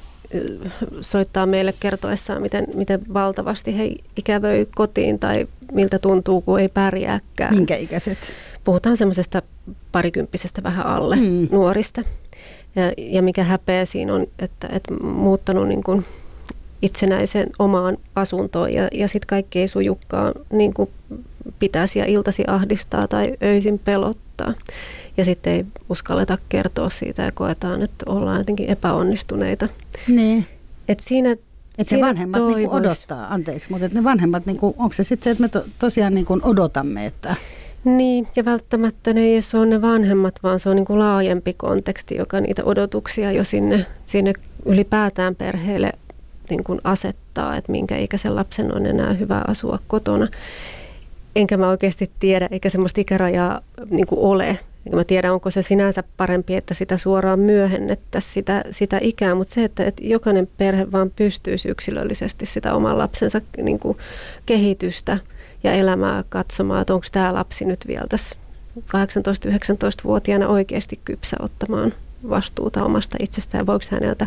soittaa 1.01 1.47
meille 1.47 1.75
kertoessaan, 1.81 2.43
miten, 2.43 2.67
miten 2.75 3.01
valtavasti 3.15 3.79
he 3.79 3.95
ikävöi 4.17 4.69
kotiin 4.75 5.19
tai 5.19 5.49
miltä 5.73 5.99
tuntuu, 5.99 6.41
kun 6.41 6.61
ei 6.61 6.69
pärjääkään. 6.69 7.55
Minkä 7.55 7.77
ikäiset? 7.77 8.19
Puhutaan 8.65 8.97
semmoisesta 8.97 9.43
parikymppisestä 9.93 10.63
vähän 10.63 10.87
alle 10.87 11.17
mm. 11.17 11.49
nuorista. 11.51 12.03
Ja, 12.77 12.93
ja 12.97 13.23
mikä 13.23 13.45
häpeä 13.45 13.85
siinä 13.85 14.15
on, 14.15 14.27
että, 14.39 14.69
että 14.73 14.95
muuttanut 14.95 15.69
niin 15.69 15.83
kuin 15.83 16.05
itsenäisen 16.83 17.51
omaan 17.59 17.97
asuntoon 18.17 18.73
ja, 18.73 18.89
ja 18.93 19.09
sitten 19.09 19.27
kaikki 19.27 19.59
ei 19.59 19.69
sujukkaan 19.69 20.35
niin 20.53 20.75
kuin 20.75 20.91
pitäisi 21.59 21.99
ja 21.99 22.05
iltasi 22.05 22.45
ahdistaa 22.47 23.09
tai 23.09 23.37
öisin 23.43 23.79
pelottaa. 23.79 24.30
Ja 25.17 25.25
sitten 25.25 25.53
ei 25.53 25.65
uskalleta 25.89 26.39
kertoa 26.49 26.91
siitä 26.91 27.23
ja 27.23 27.33
koetaan, 27.33 27.83
että 27.83 28.05
ollaan 28.09 28.39
jotenkin 28.39 28.71
epäonnistuneita. 28.71 29.69
Niin. 30.09 30.47
Et 30.89 31.01
siinä 31.01 31.37
että 31.79 31.95
se 31.97 32.01
vanhemmat 32.01 32.43
niinku 32.57 32.77
odottaa, 32.77 33.35
anteeksi, 33.35 33.71
mutta 33.71 33.89
ne 33.93 34.05
vanhemmat, 34.05 34.47
niinku, 34.47 34.75
onko 34.79 34.93
se 34.93 35.03
sitten 35.03 35.25
se, 35.25 35.31
että 35.31 35.43
me 35.43 35.49
to, 35.49 35.65
tosiaan 35.79 36.15
niinku 36.15 36.41
odotamme, 36.43 37.07
että... 37.07 37.35
Niin, 37.85 38.27
ja 38.37 38.45
välttämättä 38.45 39.13
ne 39.13 39.21
ei 39.21 39.33
edes 39.33 39.55
ole 39.55 39.67
ne 39.67 39.83
vanhemmat, 39.83 40.35
vaan 40.43 40.61
se 40.61 40.69
on 40.69 40.77
niin 40.77 40.87
kuin 40.87 40.99
laajempi 40.99 41.53
konteksti, 41.53 42.15
joka 42.17 42.41
niitä 42.41 42.65
odotuksia 42.65 43.33
jo 43.33 43.45
sinne, 43.45 43.87
sinne 44.03 44.33
ylipäätään 44.67 45.35
perheelle 45.35 45.93
niin 46.51 46.65
kuin 46.65 46.81
asettaa, 46.85 47.57
että 47.57 47.73
minkä 47.73 47.97
ikäisen 47.97 48.37
lapsen 48.37 48.77
on 48.77 48.87
enää 48.87 49.13
hyvä 49.13 49.43
asua 49.47 49.79
kotona. 49.87 50.29
Enkä 51.37 51.57
mä 51.57 51.69
oikeasti 51.69 52.11
tiedä, 52.19 52.49
eikä 52.51 52.71
semmoista 52.71 53.01
ikärajaa 53.01 53.61
niin 53.91 54.07
ole. 54.11 54.59
Mä 54.93 55.05
tiedän, 55.05 55.33
onko 55.33 55.51
se 55.51 55.63
sinänsä 55.63 56.03
parempi, 56.17 56.57
että 56.57 56.75
sitä 56.75 56.97
suoraan 56.97 57.39
myöhennettäisiin 57.39 58.33
sitä, 58.33 58.65
sitä 58.71 58.99
ikää, 59.03 59.35
mutta 59.35 59.55
se, 59.55 59.65
että, 59.65 59.85
että 59.85 60.03
jokainen 60.05 60.49
perhe 60.57 60.93
vaan 60.93 61.11
pystyisi 61.11 61.69
yksilöllisesti 61.69 62.47
sitä 62.47 62.75
oman 62.75 62.99
lapsensa 62.99 63.41
niin 63.57 63.79
kuin 63.79 63.99
kehitystä 64.47 65.19
ja 65.65 65.73
elämää 65.73 66.25
katsomaan, 66.29 66.81
että 66.81 66.95
onko 66.95 67.07
tämä 67.13 67.35
lapsi 67.35 67.65
nyt 67.65 67.87
vielä 67.87 68.07
tässä 68.09 68.37
18-19-vuotiaana 68.79 70.49
oikeasti 70.49 71.01
kypsä 71.05 71.37
ottamaan 71.41 71.95
vastuuta 72.31 72.85
omasta 72.85 73.17
itsestään, 73.21 73.67
voiko 73.67 73.85
häneltä 73.91 74.27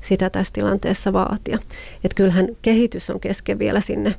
sitä 0.00 0.30
tässä 0.30 0.52
tilanteessa 0.52 1.12
vaatia. 1.12 1.58
Että 2.04 2.14
kyllähän 2.14 2.48
kehitys 2.62 3.10
on 3.10 3.20
kesken 3.20 3.58
vielä 3.58 3.80
sinne 3.80 4.14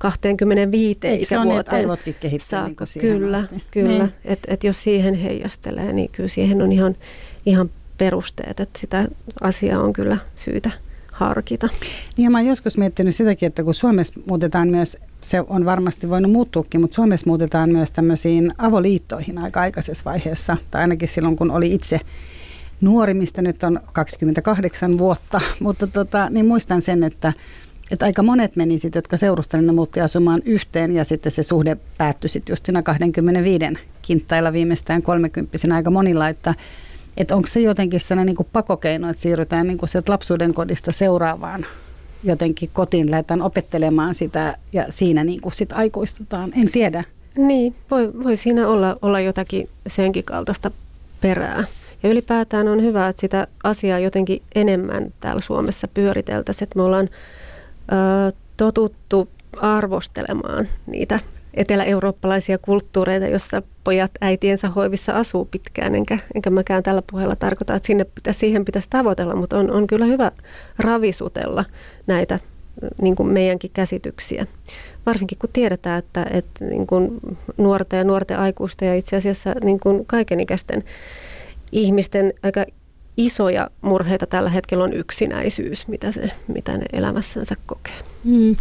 25 0.00 0.98
Eikö 1.02 1.24
se 1.24 1.38
on 1.38 1.48
niin, 1.48 1.60
että 1.60 1.76
aivotkin 1.76 2.16
kehittyy 2.20 2.58
niin 2.62 2.76
Kyllä, 3.00 3.38
asti. 3.38 3.64
kyllä. 3.70 3.88
Niin. 3.88 4.12
Että 4.24 4.54
et 4.54 4.64
jos 4.64 4.82
siihen 4.82 5.14
heijastelee, 5.14 5.92
niin 5.92 6.10
kyllä 6.10 6.28
siihen 6.28 6.62
on 6.62 6.72
ihan, 6.72 6.96
ihan 7.46 7.70
perusteet, 7.98 8.60
että 8.60 8.78
sitä 8.78 9.08
asiaa 9.40 9.82
on 9.82 9.92
kyllä 9.92 10.18
syytä 10.34 10.70
harkita. 11.12 11.68
Niin 12.16 12.24
ja 12.24 12.30
mä 12.30 12.38
oon 12.38 12.46
joskus 12.46 12.76
miettinyt 12.76 13.14
sitäkin, 13.14 13.46
että 13.46 13.64
kun 13.64 13.74
Suomessa 13.74 14.20
muutetaan 14.28 14.68
myös, 14.68 14.96
se 15.20 15.40
on 15.48 15.64
varmasti 15.64 16.10
voinut 16.10 16.32
muuttuukin, 16.32 16.80
mutta 16.80 16.94
Suomessa 16.94 17.26
muutetaan 17.26 17.70
myös 17.70 17.90
tämmöisiin 17.92 18.52
avoliittoihin 18.58 19.38
aika 19.38 19.60
aikaisessa 19.60 20.04
vaiheessa, 20.04 20.56
tai 20.70 20.80
ainakin 20.80 21.08
silloin 21.08 21.36
kun 21.36 21.50
oli 21.50 21.74
itse 21.74 22.00
nuori, 22.80 23.14
mistä 23.14 23.42
nyt 23.42 23.62
on 23.62 23.80
28 23.92 24.98
vuotta, 24.98 25.40
mutta 25.60 25.86
tota, 25.86 26.30
niin 26.30 26.46
muistan 26.46 26.82
sen, 26.82 27.04
että 27.04 27.32
että 27.90 28.04
aika 28.04 28.22
monet 28.22 28.56
meni 28.56 28.78
sitten, 28.78 28.98
jotka 28.98 29.16
seurustelivat, 29.16 29.66
ne 29.66 29.72
muutti 29.72 30.00
asumaan 30.00 30.42
yhteen 30.44 30.94
ja 30.94 31.04
sitten 31.04 31.32
se 31.32 31.42
suhde 31.42 31.76
päättyi 31.98 32.28
sitten 32.28 32.52
just 32.52 32.66
siinä 32.66 32.82
25 32.82 33.64
kinttailla 34.02 34.52
viimeistään 34.52 35.02
30 35.02 35.58
aika 35.74 35.90
monilla, 35.90 36.28
että 36.28 36.54
että 37.16 37.36
onko 37.36 37.48
se 37.48 37.60
jotenkin 37.60 38.00
sellainen 38.00 38.34
niin 38.34 38.48
pakokeino, 38.52 39.10
että 39.10 39.22
siirrytään 39.22 39.66
niin 39.66 39.78
sieltä 39.84 40.12
lapsuuden 40.12 40.54
kodista 40.54 40.92
seuraavaan 40.92 41.66
jotenkin 42.24 42.70
kotiin, 42.72 43.10
lähdetään 43.10 43.42
opettelemaan 43.42 44.14
sitä 44.14 44.56
ja 44.72 44.86
siinä 44.90 45.24
niin 45.24 45.40
kuin 45.40 45.52
sit 45.52 45.72
aikuistutaan. 45.72 46.52
En 46.56 46.70
tiedä. 46.70 47.04
Niin, 47.36 47.74
voi, 47.90 48.12
voi 48.24 48.36
siinä 48.36 48.68
olla, 48.68 48.96
olla 49.02 49.20
jotakin 49.20 49.68
senkin 49.86 50.24
kaltaista 50.24 50.70
perää. 51.20 51.64
Ja 52.02 52.08
ylipäätään 52.08 52.68
on 52.68 52.82
hyvä, 52.82 53.08
että 53.08 53.20
sitä 53.20 53.46
asiaa 53.64 53.98
jotenkin 53.98 54.42
enemmän 54.54 55.12
täällä 55.20 55.42
Suomessa 55.42 55.88
pyöriteltäisiin, 55.88 56.66
että 56.66 56.78
me 56.78 56.82
ollaan 56.82 57.08
ö, 57.92 58.32
totuttu 58.56 59.28
arvostelemaan 59.56 60.68
niitä 60.86 61.20
etelä-eurooppalaisia 61.54 62.58
kulttuureita, 62.58 63.26
jossa 63.26 63.62
pojat 63.84 64.10
äitiensä 64.20 64.68
hoivissa 64.68 65.12
asuu 65.12 65.44
pitkään, 65.44 65.94
enkä, 65.94 66.18
enkä 66.34 66.50
mäkään 66.50 66.82
tällä 66.82 67.02
puheella 67.10 67.36
tarkoita, 67.36 67.74
että 67.74 67.86
sinne 67.86 68.04
pitäisi, 68.04 68.38
siihen 68.40 68.64
pitäisi 68.64 68.90
tavoitella, 68.90 69.36
mutta 69.36 69.58
on, 69.58 69.70
on 69.70 69.86
kyllä 69.86 70.04
hyvä 70.04 70.32
ravisutella 70.78 71.64
näitä 72.06 72.38
niin 73.02 73.16
kuin 73.16 73.28
meidänkin 73.28 73.70
käsityksiä. 73.74 74.46
Varsinkin 75.06 75.38
kun 75.38 75.50
tiedetään, 75.52 75.98
että, 75.98 76.26
että 76.30 76.64
niin 76.64 76.86
kuin 76.86 77.20
nuorten 77.56 77.98
ja 77.98 78.04
nuorten 78.04 78.38
aikuisten 78.38 78.88
ja 78.88 78.94
itse 78.94 79.16
asiassa 79.16 79.54
niin 79.64 79.80
kuin 79.80 80.06
kaikenikäisten 80.06 80.84
ihmisten 81.72 82.32
aika 82.42 82.64
isoja 83.16 83.70
murheita 83.80 84.26
tällä 84.26 84.50
hetkellä 84.50 84.84
on 84.84 84.92
yksinäisyys, 84.92 85.88
mitä, 85.88 86.12
se, 86.12 86.30
mitä 86.48 86.78
ne 86.78 86.84
elämässänsä 86.92 87.56
kokee. 87.66 87.94
Mm. 88.24 88.56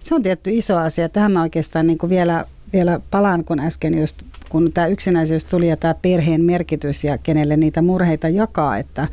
Se 0.00 0.14
on 0.14 0.22
tietty 0.22 0.50
iso 0.50 0.76
asia. 0.76 1.08
Tähän 1.08 1.32
mä 1.32 1.42
oikeastaan 1.42 1.86
niin 1.86 1.98
vielä, 2.08 2.44
vielä 2.72 3.00
palaan, 3.10 3.44
kun 3.44 3.60
äsken 3.60 3.98
just 3.98 4.16
kun 4.52 4.72
tämä 4.72 4.86
yksinäisyys 4.86 5.44
tuli 5.44 5.68
ja 5.68 5.76
tämä 5.76 5.94
perheen 5.94 6.44
merkitys 6.44 7.04
ja 7.04 7.18
kenelle 7.18 7.56
niitä 7.56 7.82
murheita 7.82 8.28
jakaa, 8.28 8.76
että, 8.76 9.08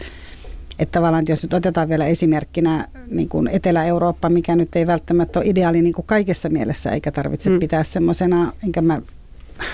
että 0.80 0.91
tavallaan 0.91 1.25
jos 1.28 1.43
nyt 1.43 1.54
otetaan 1.54 1.89
vielä 1.89 2.08
esimerkkinä 2.08 2.88
niin 3.08 3.30
kuin 3.30 3.47
Etelä-Eurooppa, 3.47 4.30
mikä 4.30 4.56
nyt 4.56 4.75
ei 4.75 4.88
välttämättä 4.88 5.39
ole 5.39 5.49
ideaali 5.49 5.82
niin 5.82 5.93
kuin 5.93 6.06
kaikessa 6.06 6.49
mielessä, 6.49 6.91
eikä 6.91 7.12
tarvitse 7.12 7.49
mm. 7.49 7.60
pitää 7.60 7.84
semmoisena, 7.84 8.54
enkä 8.63 8.82
mä 8.82 9.02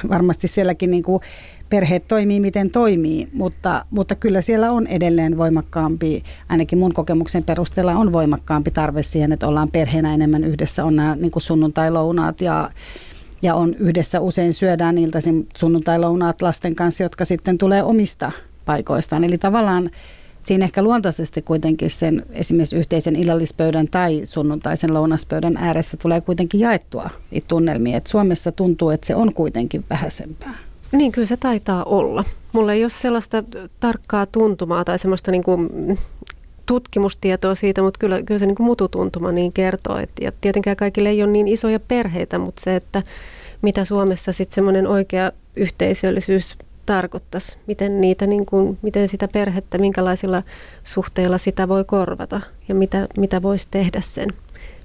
varmasti 0.09 0.47
sielläkin 0.47 0.91
niin 0.91 1.03
kuin 1.03 1.21
perheet 1.69 2.07
toimii 2.07 2.39
miten 2.39 2.69
toimii, 2.69 3.27
mutta, 3.33 3.85
mutta 3.91 4.15
kyllä 4.15 4.41
siellä 4.41 4.71
on 4.71 4.87
edelleen 4.87 5.37
voimakkaampi, 5.37 6.23
ainakin 6.49 6.79
mun 6.79 6.93
kokemuksen 6.93 7.43
perusteella 7.43 7.95
on 7.95 8.13
voimakkaampi 8.13 8.71
tarve 8.71 9.03
siihen, 9.03 9.31
että 9.31 9.47
ollaan 9.47 9.71
perheenä 9.71 10.13
enemmän 10.13 10.43
yhdessä, 10.43 10.85
on 10.85 10.95
nämä 10.95 11.15
niin 11.15 11.31
sunnuntai-lounaat 11.37 12.41
ja, 12.41 12.69
ja 13.41 13.55
on 13.55 13.75
yhdessä 13.75 14.19
usein 14.19 14.53
syödään 14.53 14.97
iltaisin 14.97 15.47
sunnuntai-lounaat 15.57 16.41
lasten 16.41 16.75
kanssa, 16.75 17.03
jotka 17.03 17.25
sitten 17.25 17.57
tulee 17.57 17.83
omista 17.83 18.31
paikoistaan. 18.65 19.23
Eli 19.23 19.37
tavallaan 19.37 19.89
siinä 20.45 20.65
ehkä 20.65 20.81
luontaisesti 20.81 21.41
kuitenkin 21.41 21.89
sen 21.89 22.25
esimerkiksi 22.29 22.75
yhteisen 22.75 23.15
illallispöydän 23.15 23.87
tai 23.87 24.21
sunnuntaisen 24.25 24.93
lounaspöydän 24.93 25.57
ääressä 25.57 25.97
tulee 25.97 26.21
kuitenkin 26.21 26.59
jaettua 26.59 27.09
niitä 27.31 27.47
tunnelmia. 27.47 27.97
Et 27.97 28.07
Suomessa 28.07 28.51
tuntuu, 28.51 28.89
että 28.89 29.07
se 29.07 29.15
on 29.15 29.33
kuitenkin 29.33 29.85
vähäisempää. 29.89 30.64
Niin, 30.95 31.11
kyllä 31.11 31.27
se 31.27 31.37
taitaa 31.37 31.83
olla. 31.83 32.23
Mulla 32.51 32.73
ei 32.73 32.83
ole 32.83 32.89
sellaista 32.89 33.43
tarkkaa 33.79 34.25
tuntumaa 34.25 34.85
tai 34.85 34.99
semmoista 34.99 35.31
niin 35.31 35.43
kuin 35.43 35.69
tutkimustietoa 36.65 37.55
siitä, 37.55 37.81
mutta 37.81 37.97
kyllä, 37.97 38.23
kyllä 38.23 38.39
se 38.39 38.45
niin 38.45 38.55
kuin 38.55 38.67
mututuntuma 38.67 39.31
niin 39.31 39.53
kertoo. 39.53 39.97
Et, 39.97 40.09
ja 40.21 40.31
tietenkään 40.41 40.77
kaikille 40.77 41.09
ei 41.09 41.23
ole 41.23 41.31
niin 41.31 41.47
isoja 41.47 41.79
perheitä, 41.79 42.39
mutta 42.39 42.61
se, 42.61 42.75
että 42.75 43.03
mitä 43.61 43.85
Suomessa 43.85 44.33
sitten 44.33 44.55
semmoinen 44.55 44.87
oikea 44.87 45.31
yhteisöllisyys 45.55 46.57
tarkoittaisi, 46.85 47.57
miten, 47.67 48.01
niitä, 48.01 48.27
niin 48.27 48.45
kuin, 48.45 48.77
miten 48.81 49.07
sitä 49.07 49.27
perhettä, 49.27 49.77
minkälaisilla 49.77 50.43
suhteilla 50.83 51.37
sitä 51.37 51.67
voi 51.67 51.83
korvata 51.83 52.41
ja 52.67 52.75
mitä, 52.75 53.07
mitä 53.17 53.41
voisi 53.41 53.67
tehdä 53.71 54.01
sen 54.01 54.33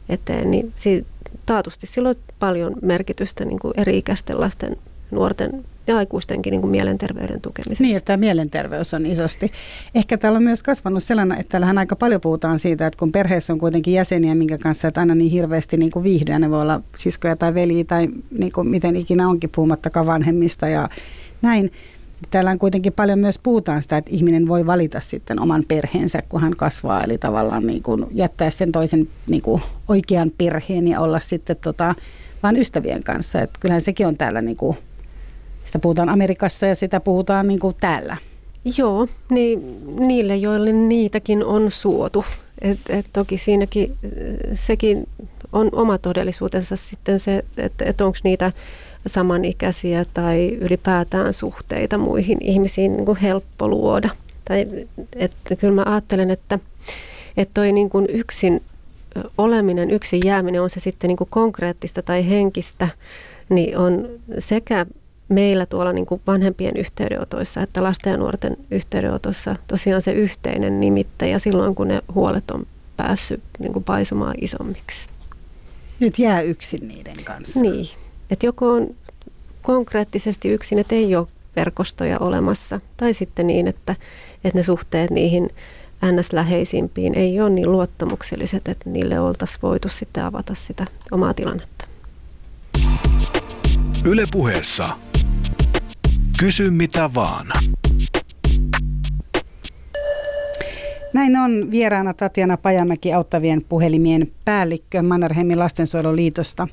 eteen, 0.09 0.51
niin 0.51 0.73
si, 0.75 1.07
taatusti 1.47 1.87
sillä 1.87 2.09
on 2.09 2.15
paljon 2.39 2.77
merkitystä 2.83 3.45
niin 3.45 3.59
kuin 3.59 3.75
eri-ikäisten 3.77 4.41
lasten, 4.41 4.77
nuorten 5.11 5.65
ja 5.87 5.97
aikuistenkin 5.97 6.51
niin 6.51 6.61
kuin 6.61 6.71
mielenterveyden 6.71 7.41
tukemisessa. 7.41 7.85
Niin, 7.85 7.97
että 7.97 8.17
mielenterveys 8.17 8.95
on 8.95 9.07
isosti. 9.07 9.53
Ehkä 9.95 10.19
täällä 10.19 10.37
on 10.37 10.43
myös 10.43 10.63
kasvanut 10.63 11.03
sellainen, 11.03 11.41
että 11.41 11.51
täällähän 11.51 11.79
aika 11.79 11.97
paljon 11.97 12.21
puhutaan 12.21 12.59
siitä, 12.59 12.87
että 12.87 12.99
kun 12.99 13.13
perheessä 13.13 13.53
on 13.53 13.59
kuitenkin 13.59 13.95
jäseniä, 13.95 14.35
minkä 14.35 14.59
kanssa 14.59 14.89
et 14.89 14.99
aina 14.99 15.15
niin 15.15 15.31
hirveästi 15.31 15.77
niin 15.77 15.91
kuin 15.91 16.03
viihdyä, 16.03 16.39
ne 16.39 16.51
voi 16.51 16.63
olla 16.63 16.81
siskoja 16.97 17.37
tai 17.37 17.55
veliä 17.55 17.85
tai 17.85 18.09
niin 18.39 18.53
kuin 18.53 18.69
miten 18.69 18.97
ikinä 18.97 19.29
onkin 19.29 19.51
puhumattakaan 19.55 20.07
vanhemmista 20.07 20.69
ja 20.69 20.89
näin. 21.43 21.71
Täällä 22.31 22.51
on 22.51 22.59
kuitenkin 22.59 22.93
paljon 22.93 23.19
myös 23.19 23.39
puhutaan 23.39 23.83
sitä, 23.83 23.97
että 23.97 24.11
ihminen 24.15 24.49
voi 24.49 24.67
valita 24.67 25.01
sitten 25.01 25.41
oman 25.41 25.65
perheensä, 25.69 26.23
kun 26.29 26.41
hän 26.41 26.57
kasvaa, 26.57 27.05
eli 27.05 27.19
tavallaan 27.19 27.67
niin 27.67 27.83
kuin 27.83 28.07
jättää 28.11 28.51
sen 28.51 28.73
toisen 28.73 29.09
niin 29.27 29.43
kuin 29.43 29.63
oikean 29.89 30.31
perheen 30.39 30.89
ja 30.89 31.01
olla 31.01 31.21
sitten 31.21 31.57
tota, 31.57 31.95
vain 32.43 32.57
ystävien 32.57 33.05
kanssa. 33.05 33.41
Että 33.41 33.61
kyllähän 33.61 33.83
sekin 33.83 34.07
on 34.07 34.17
täällä 34.17 34.43
niin 34.43 34.57
kuin 34.57 34.77
sitä 35.65 35.79
puhutaan 35.79 36.09
Amerikassa 36.09 36.67
ja 36.67 36.75
sitä 36.75 37.01
puhutaan 37.01 37.49
niin 37.49 37.61
kuin 37.61 37.77
täällä. 37.81 38.17
Joo, 38.79 39.07
niin 39.31 39.81
niille, 39.99 40.37
joille 40.37 40.73
niitäkin 40.73 41.45
on 41.45 41.71
suotu. 41.71 42.25
Et, 42.61 42.79
et 42.89 43.07
toki 43.13 43.39
siinäkin 43.39 43.95
sekin 44.55 45.09
on 45.53 45.69
oma 45.73 45.99
todellisuutensa 45.99 46.77
sitten 46.77 47.21
se, 47.21 47.45
että 47.57 47.85
et 47.85 48.01
onko 48.01 48.19
niitä 48.25 48.53
samanikäisiä 49.07 50.05
tai 50.15 50.59
ylipäätään 50.61 51.33
suhteita 51.33 51.99
muihin 51.99 52.39
ihmisiin 52.41 52.93
niin 52.93 53.07
kuin 53.07 53.19
helppo 53.19 53.69
luoda. 53.69 54.11
Tai, 54.45 54.67
että 55.17 55.57
kyllä 55.57 55.75
mä 55.75 55.83
ajattelen, 55.87 56.31
että, 56.31 56.59
että 57.37 57.55
toi 57.55 57.73
niin 57.73 57.91
kuin 57.91 58.07
yksin 58.09 58.63
oleminen, 59.39 59.91
yksin 59.91 60.21
jääminen, 60.25 60.63
on 60.63 60.71
se 60.71 60.81
sitten 60.81 61.09
niin 61.09 61.17
kuin 61.17 61.31
konkreettista 61.31 62.03
tai 62.03 62.29
henkistä, 62.29 62.89
niin 63.49 63.79
on 63.79 64.09
sekä 64.39 64.87
meillä 65.31 65.67
tuolla 65.67 65.93
niin 65.93 66.07
kuin 66.07 66.21
vanhempien 66.27 66.77
yhteydenotoissa 66.77 67.63
että 67.63 67.83
lasten 67.83 68.11
ja 68.11 68.17
nuorten 68.17 68.57
yhteydenotossa 68.71 69.57
tosiaan 69.67 70.03
se 70.03 70.13
yhteinen 70.13 70.81
nimittäjä 70.81 71.39
silloin, 71.39 71.75
kun 71.75 71.89
ne 71.89 72.03
huolet 72.15 72.51
on 72.51 72.67
päässyt 72.97 73.43
niin 73.59 73.73
kuin 73.73 73.85
paisumaan 73.85 74.35
isommiksi. 74.41 75.09
Nyt 76.01 76.19
jää 76.19 76.41
yksin 76.41 76.89
niiden 76.89 77.25
kanssa. 77.25 77.61
Niin, 77.61 77.89
että 78.31 78.47
joko 78.47 78.73
on 78.73 78.95
konkreettisesti 79.63 80.49
yksin, 80.49 80.79
että 80.79 80.95
ei 80.95 81.17
ole 81.17 81.27
verkostoja 81.57 82.19
olemassa, 82.19 82.81
tai 82.97 83.15
sitten 83.15 83.47
niin, 83.47 83.67
että, 83.67 83.97
että 84.45 84.59
ne 84.59 84.63
suhteet 84.63 85.11
niihin 85.11 85.51
NS-läheisimpiin 86.03 87.15
ei 87.15 87.41
ole 87.41 87.51
niin 87.51 87.73
luottamukselliset, 87.73 88.69
että 88.69 88.91
niille 88.91 89.21
oltaisiin 89.21 89.63
voitu 89.63 89.89
sitten 89.89 90.25
avata 90.25 90.55
sitä 90.55 90.87
omaa 91.11 91.35
tilannetta. 91.35 91.85
Ylepuheessa 94.05 94.89
Kysy 96.41 96.71
mitä 96.71 97.11
vaan. 97.15 97.47
Näin 101.13 101.37
on 101.37 101.71
vieraana 101.71 102.15
Tatjana 102.15 102.57
Pajamäki 102.57 103.13
auttavien 103.13 103.65
puhelimien 103.69 104.31
päällikkö 104.45 105.03
Mannerheimin 105.03 105.59
lastensuojeluliitosta. 105.59 106.69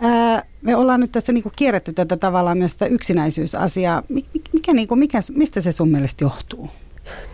Ää, 0.00 0.42
me 0.62 0.76
ollaan 0.76 1.00
nyt 1.00 1.12
tässä 1.12 1.32
niinku 1.32 1.52
kierretty 1.56 1.92
tätä 1.92 2.16
tavallaan 2.16 2.58
myös 2.58 2.70
sitä 2.70 2.86
yksinäisyysasiaa. 2.86 4.02
Mikä, 4.52 4.72
niinku, 4.72 4.96
mikä, 4.96 5.18
mistä 5.34 5.60
se 5.60 5.72
sun 5.72 5.88
mielestä 5.88 6.24
johtuu? 6.24 6.70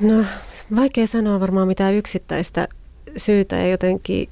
No 0.00 0.24
vaikea 0.76 1.06
sanoa 1.06 1.40
varmaan 1.40 1.68
mitään 1.68 1.94
yksittäistä 1.94 2.68
syytä 3.16 3.56
ja 3.56 3.68
jotenkin 3.68 4.28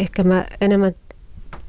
ehkä 0.00 0.22
mä 0.22 0.44
enemmän 0.60 0.92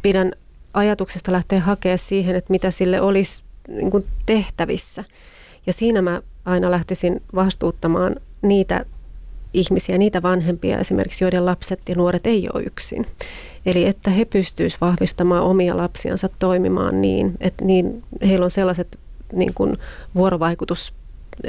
pidän 0.01 0.31
ajatuksesta 0.73 1.31
lähteä 1.31 1.59
hakemaan 1.59 1.99
siihen, 1.99 2.35
että 2.35 2.51
mitä 2.51 2.71
sille 2.71 3.01
olisi 3.01 3.42
niin 3.67 3.91
kuin 3.91 4.05
tehtävissä. 4.25 5.03
Ja 5.65 5.73
siinä 5.73 6.01
mä 6.01 6.21
aina 6.45 6.71
lähtisin 6.71 7.21
vastuuttamaan 7.35 8.15
niitä 8.41 8.85
ihmisiä, 9.53 9.97
niitä 9.97 10.21
vanhempia 10.21 10.79
esimerkiksi, 10.79 11.23
joiden 11.23 11.45
lapset 11.45 11.79
ja 11.89 11.95
nuoret 11.95 12.27
ei 12.27 12.49
ole 12.53 12.63
yksin. 12.63 13.05
Eli 13.65 13.85
että 13.85 14.11
he 14.11 14.25
pystyisivät 14.25 14.81
vahvistamaan 14.81 15.43
omia 15.43 15.77
lapsiansa 15.77 16.29
toimimaan 16.39 17.01
niin, 17.01 17.37
että 17.39 17.65
niin, 17.65 18.03
heillä 18.21 18.43
on 18.43 18.51
sellaiset 18.51 18.99
niin 19.33 19.53
kuin 19.53 19.77
vuorovaikutus 20.15 20.93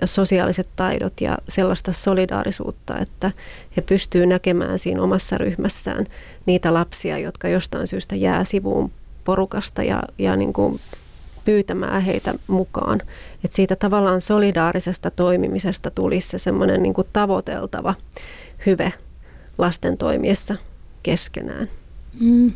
sosiaaliset 0.04 0.68
taidot 0.76 1.20
ja 1.20 1.38
sellaista 1.48 1.92
solidaarisuutta, 1.92 2.98
että 2.98 3.32
he 3.76 3.82
pystyvät 3.82 4.28
näkemään 4.28 4.78
siinä 4.78 5.02
omassa 5.02 5.38
ryhmässään 5.38 6.06
niitä 6.46 6.74
lapsia, 6.74 7.18
jotka 7.18 7.48
jostain 7.48 7.86
syystä 7.86 8.16
jää 8.16 8.44
sivuun 8.44 8.90
porukasta 9.24 9.82
ja, 9.82 10.02
ja 10.18 10.36
niin 10.36 10.52
kuin 10.52 10.80
pyytämään 11.44 12.02
heitä 12.02 12.34
mukaan. 12.46 13.00
Että 13.44 13.56
siitä 13.56 13.76
tavallaan 13.76 14.20
solidaarisesta 14.20 15.10
toimimisesta 15.10 15.90
tulisi 15.90 16.28
se 16.28 16.38
semmoinen 16.38 16.82
niin 16.82 16.94
tavoiteltava 17.12 17.94
hyve 18.66 18.92
lasten 19.58 19.96
toimiessa 19.96 20.56
keskenään. 21.02 21.68
Mm. 22.20 22.52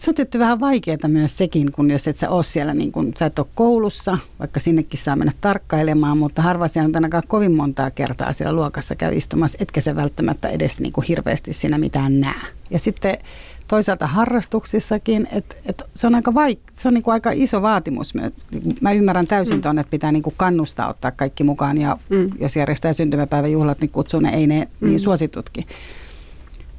Se 0.00 0.10
on 0.10 0.14
tietty 0.14 0.38
vähän 0.38 0.60
vaikeaa 0.60 1.08
myös 1.08 1.38
sekin, 1.38 1.72
kun 1.72 1.90
jos 1.90 2.08
et 2.08 2.16
sä 2.16 2.30
ole 2.30 2.42
siellä, 2.42 2.74
niin 2.74 2.92
kun 2.92 3.12
sä 3.18 3.26
et 3.26 3.38
ole 3.38 3.46
koulussa, 3.54 4.18
vaikka 4.38 4.60
sinnekin 4.60 5.00
saa 5.00 5.16
mennä 5.16 5.32
tarkkailemaan, 5.40 6.18
mutta 6.18 6.42
harva 6.42 6.68
siellä 6.68 6.86
on 6.86 6.94
ainakaan 6.94 7.22
kovin 7.26 7.52
montaa 7.52 7.90
kertaa 7.90 8.32
siellä 8.32 8.52
luokassa 8.52 8.94
käy 8.94 9.16
istumassa, 9.16 9.58
etkä 9.60 9.80
se 9.80 9.96
välttämättä 9.96 10.48
edes 10.48 10.80
niin 10.80 10.92
kuin 10.92 11.04
hirveästi 11.08 11.52
siinä 11.52 11.78
mitään 11.78 12.20
näe. 12.20 12.40
Ja 12.70 12.78
sitten 12.78 13.18
toisaalta 13.70 14.06
harrastuksissakin, 14.06 15.28
että 15.32 15.56
et 15.66 15.82
se 15.94 16.06
on 16.06 16.14
aika, 16.14 16.30
vaik- 16.30 16.70
se 16.72 16.88
on 16.88 16.94
niinku 16.94 17.10
aika 17.10 17.30
iso 17.34 17.62
vaatimus. 17.62 18.14
Mä 18.80 18.92
ymmärrän 18.92 19.26
täysin 19.26 19.56
mm. 19.56 19.62
tuonne, 19.62 19.80
että 19.80 19.90
pitää 19.90 20.12
niinku 20.12 20.32
kannustaa 20.36 20.88
ottaa 20.88 21.10
kaikki 21.10 21.44
mukaan 21.44 21.78
ja 21.78 21.98
mm. 22.08 22.30
jos 22.40 22.56
järjestää 22.56 22.92
syntymäpäiväjuhlat, 22.92 23.80
niin 23.80 23.90
kutsuu 23.90 24.20
ne, 24.20 24.30
ei 24.30 24.46
ne 24.46 24.68
mm. 24.80 24.88
niin 24.88 25.00
suositutkin. 25.00 25.66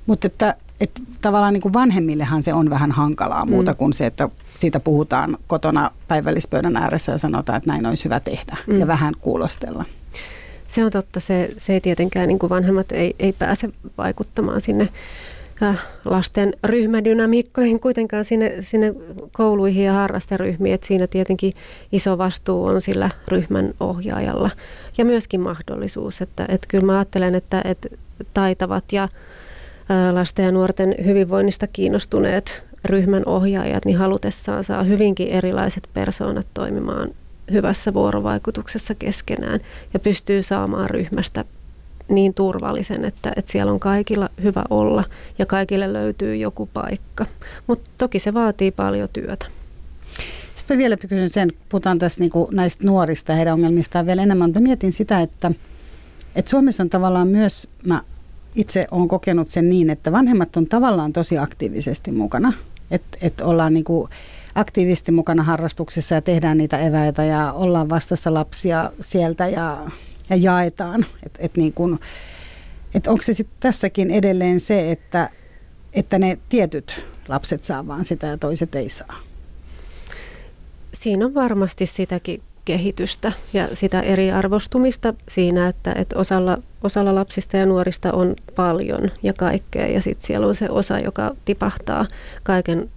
Mutta 0.06 0.28
että, 0.28 0.56
että 0.80 1.02
tavallaan 1.22 1.54
niin 1.54 1.62
kuin 1.62 1.74
vanhemmillehan 1.74 2.44
se 2.44 2.54
on 2.54 2.70
vähän 2.70 2.92
hankalaa 2.92 3.46
mm. 3.46 3.52
muuta 3.52 3.74
kuin 3.74 3.94
se, 3.94 4.06
että 4.06 4.30
siitä 4.60 4.80
puhutaan 4.80 5.38
kotona 5.48 5.92
päivällispöydän 6.08 6.78
ääressä 6.78 7.12
ja 7.12 7.18
sanotaan, 7.18 7.58
että 7.58 7.70
näin 7.70 7.86
olisi 7.86 8.06
hyvä 8.06 8.20
tehdä 8.20 8.58
mm. 8.68 8.80
ja 8.80 8.88
vähän 8.88 9.14
kuulostella. 9.22 9.86
Se 10.68 10.86
on 10.86 10.92
totta, 10.92 11.20
se, 11.20 11.54
se 11.58 11.74
ei 11.74 11.82
tietenkään, 11.82 12.28
niin 12.28 12.40
kuin 12.40 12.50
vanhemmat 12.50 12.92
ei, 12.92 13.16
ei 13.20 13.34
pääse 13.34 13.70
vaikuttamaan 13.98 14.62
sinne 14.62 14.90
lasten 16.06 16.54
ryhmädynamiikkoihin 16.64 17.80
kuitenkaan 17.80 18.26
sinne, 18.26 18.54
sinne 18.62 18.94
kouluihin 19.32 19.86
ja 19.86 19.94
harrasteryhmiin. 19.94 20.76
että 20.76 20.88
siinä 20.88 21.08
tietenkin 21.08 21.54
iso 21.92 22.18
vastuu 22.18 22.66
on 22.66 22.82
sillä 22.82 23.10
ryhmän 23.28 23.74
ohjaajalla 23.80 24.50
ja 24.98 25.06
myöskin 25.06 25.42
mahdollisuus. 25.42 26.22
Että, 26.22 26.46
että 26.50 26.68
kyllä 26.68 26.86
mä 26.86 26.98
ajattelen, 26.98 27.36
että, 27.36 27.62
että 27.66 27.90
taitavat 28.34 28.86
ja 28.92 29.10
lasten 30.12 30.46
ja 30.46 30.52
nuorten 30.52 30.96
hyvinvoinnista 31.06 31.68
kiinnostuneet 31.68 32.64
ryhmän 32.86 33.24
ohjaajat, 33.26 33.86
niin 33.86 33.98
halutessaan 33.98 34.64
saa 34.64 34.84
hyvinkin 34.84 35.28
erilaiset 35.28 35.90
persoonat 35.94 36.48
toimimaan 36.54 37.10
hyvässä 37.52 37.94
vuorovaikutuksessa 37.94 38.96
keskenään 38.96 39.60
ja 39.94 40.00
pystyy 40.00 40.44
saamaan 40.44 40.90
ryhmästä 40.90 41.46
niin 42.12 42.34
turvallisen, 42.34 43.06
että, 43.06 43.32
että 43.36 43.52
siellä 43.52 43.72
on 43.72 43.80
kaikilla 43.80 44.30
hyvä 44.44 44.64
olla 44.70 45.04
ja 45.40 45.46
kaikille 45.46 45.94
löytyy 45.94 46.36
joku 46.36 46.70
paikka. 46.74 47.26
Mutta 47.68 47.90
toki 47.98 48.20
se 48.20 48.34
vaatii 48.34 48.72
paljon 48.72 49.10
työtä. 49.14 49.46
Sitten 50.56 50.78
vielä 50.78 50.98
kysyn 50.98 51.30
sen, 51.30 51.52
puhutaan 51.70 52.00
tässä 52.00 52.20
niin 52.20 52.32
näistä 52.52 52.86
nuorista 52.86 53.36
heidän 53.36 53.54
ongelmistaan 53.54 54.06
vielä 54.06 54.24
enemmän, 54.24 54.50
mutta 54.50 54.60
mietin 54.60 54.92
sitä, 54.92 55.22
että, 55.22 55.52
että 56.36 56.50
Suomessa 56.52 56.84
on 56.84 56.90
tavallaan 56.90 57.28
myös, 57.28 57.68
mä 57.86 58.04
itse 58.56 58.88
olen 58.92 59.08
kokenut 59.08 59.48
sen 59.48 59.70
niin, 59.70 59.90
että 59.90 60.12
vanhemmat 60.12 60.58
on 60.58 60.68
tavallaan 60.68 61.14
tosi 61.14 61.38
aktiivisesti 61.38 62.12
mukana, 62.12 62.54
että, 62.92 63.18
että 63.22 63.46
ollaan 63.46 63.74
niin 63.74 63.84
kuin 63.84 64.10
aktiivisesti 64.56 65.12
mukana 65.12 65.44
harrastuksissa 65.44 66.16
ja 66.16 66.22
tehdään 66.22 66.58
niitä 66.58 66.80
eväitä 66.80 67.24
ja 67.24 67.54
ollaan 67.54 67.90
vastassa 67.90 68.34
lapsia 68.34 68.92
sieltä 69.00 69.48
ja 69.48 69.88
ja 70.32 70.38
jaetaan. 70.38 71.06
Että 71.26 71.40
et 71.42 71.58
niin 71.58 71.74
kun, 71.74 72.00
et 72.96 73.08
onko 73.08 73.22
se 73.22 73.34
sitten 73.34 73.58
tässäkin 73.60 74.12
edelleen 74.12 74.60
se, 74.60 74.92
että, 74.92 75.30
että 75.94 76.20
ne 76.20 76.38
tietyt 76.50 77.06
lapset 77.28 77.64
saa 77.64 77.88
vaan 77.88 78.06
sitä 78.06 78.28
ja 78.28 78.38
toiset 78.38 78.76
ei 78.76 78.90
saa? 78.90 79.20
Siinä 80.94 81.26
on 81.26 81.34
varmasti 81.34 81.86
sitäkin 81.86 82.42
kehitystä 82.66 83.32
ja 83.54 83.68
sitä 83.76 84.02
eriarvostumista 84.02 85.14
siinä, 85.30 85.68
että, 85.68 85.94
että 85.96 86.20
osalla, 86.20 86.58
osalla 86.84 87.16
lapsista 87.16 87.58
ja 87.58 87.66
nuorista 87.66 88.12
on 88.12 88.36
paljon 88.56 89.12
ja 89.24 89.34
kaikkea 89.34 89.88
ja 89.88 90.02
sitten 90.02 90.28
siellä 90.28 90.48
on 90.48 90.56
se 90.56 90.70
osa, 90.70 91.00
joka 91.00 91.36
tipahtaa 91.46 92.06
kaiken 92.44 92.90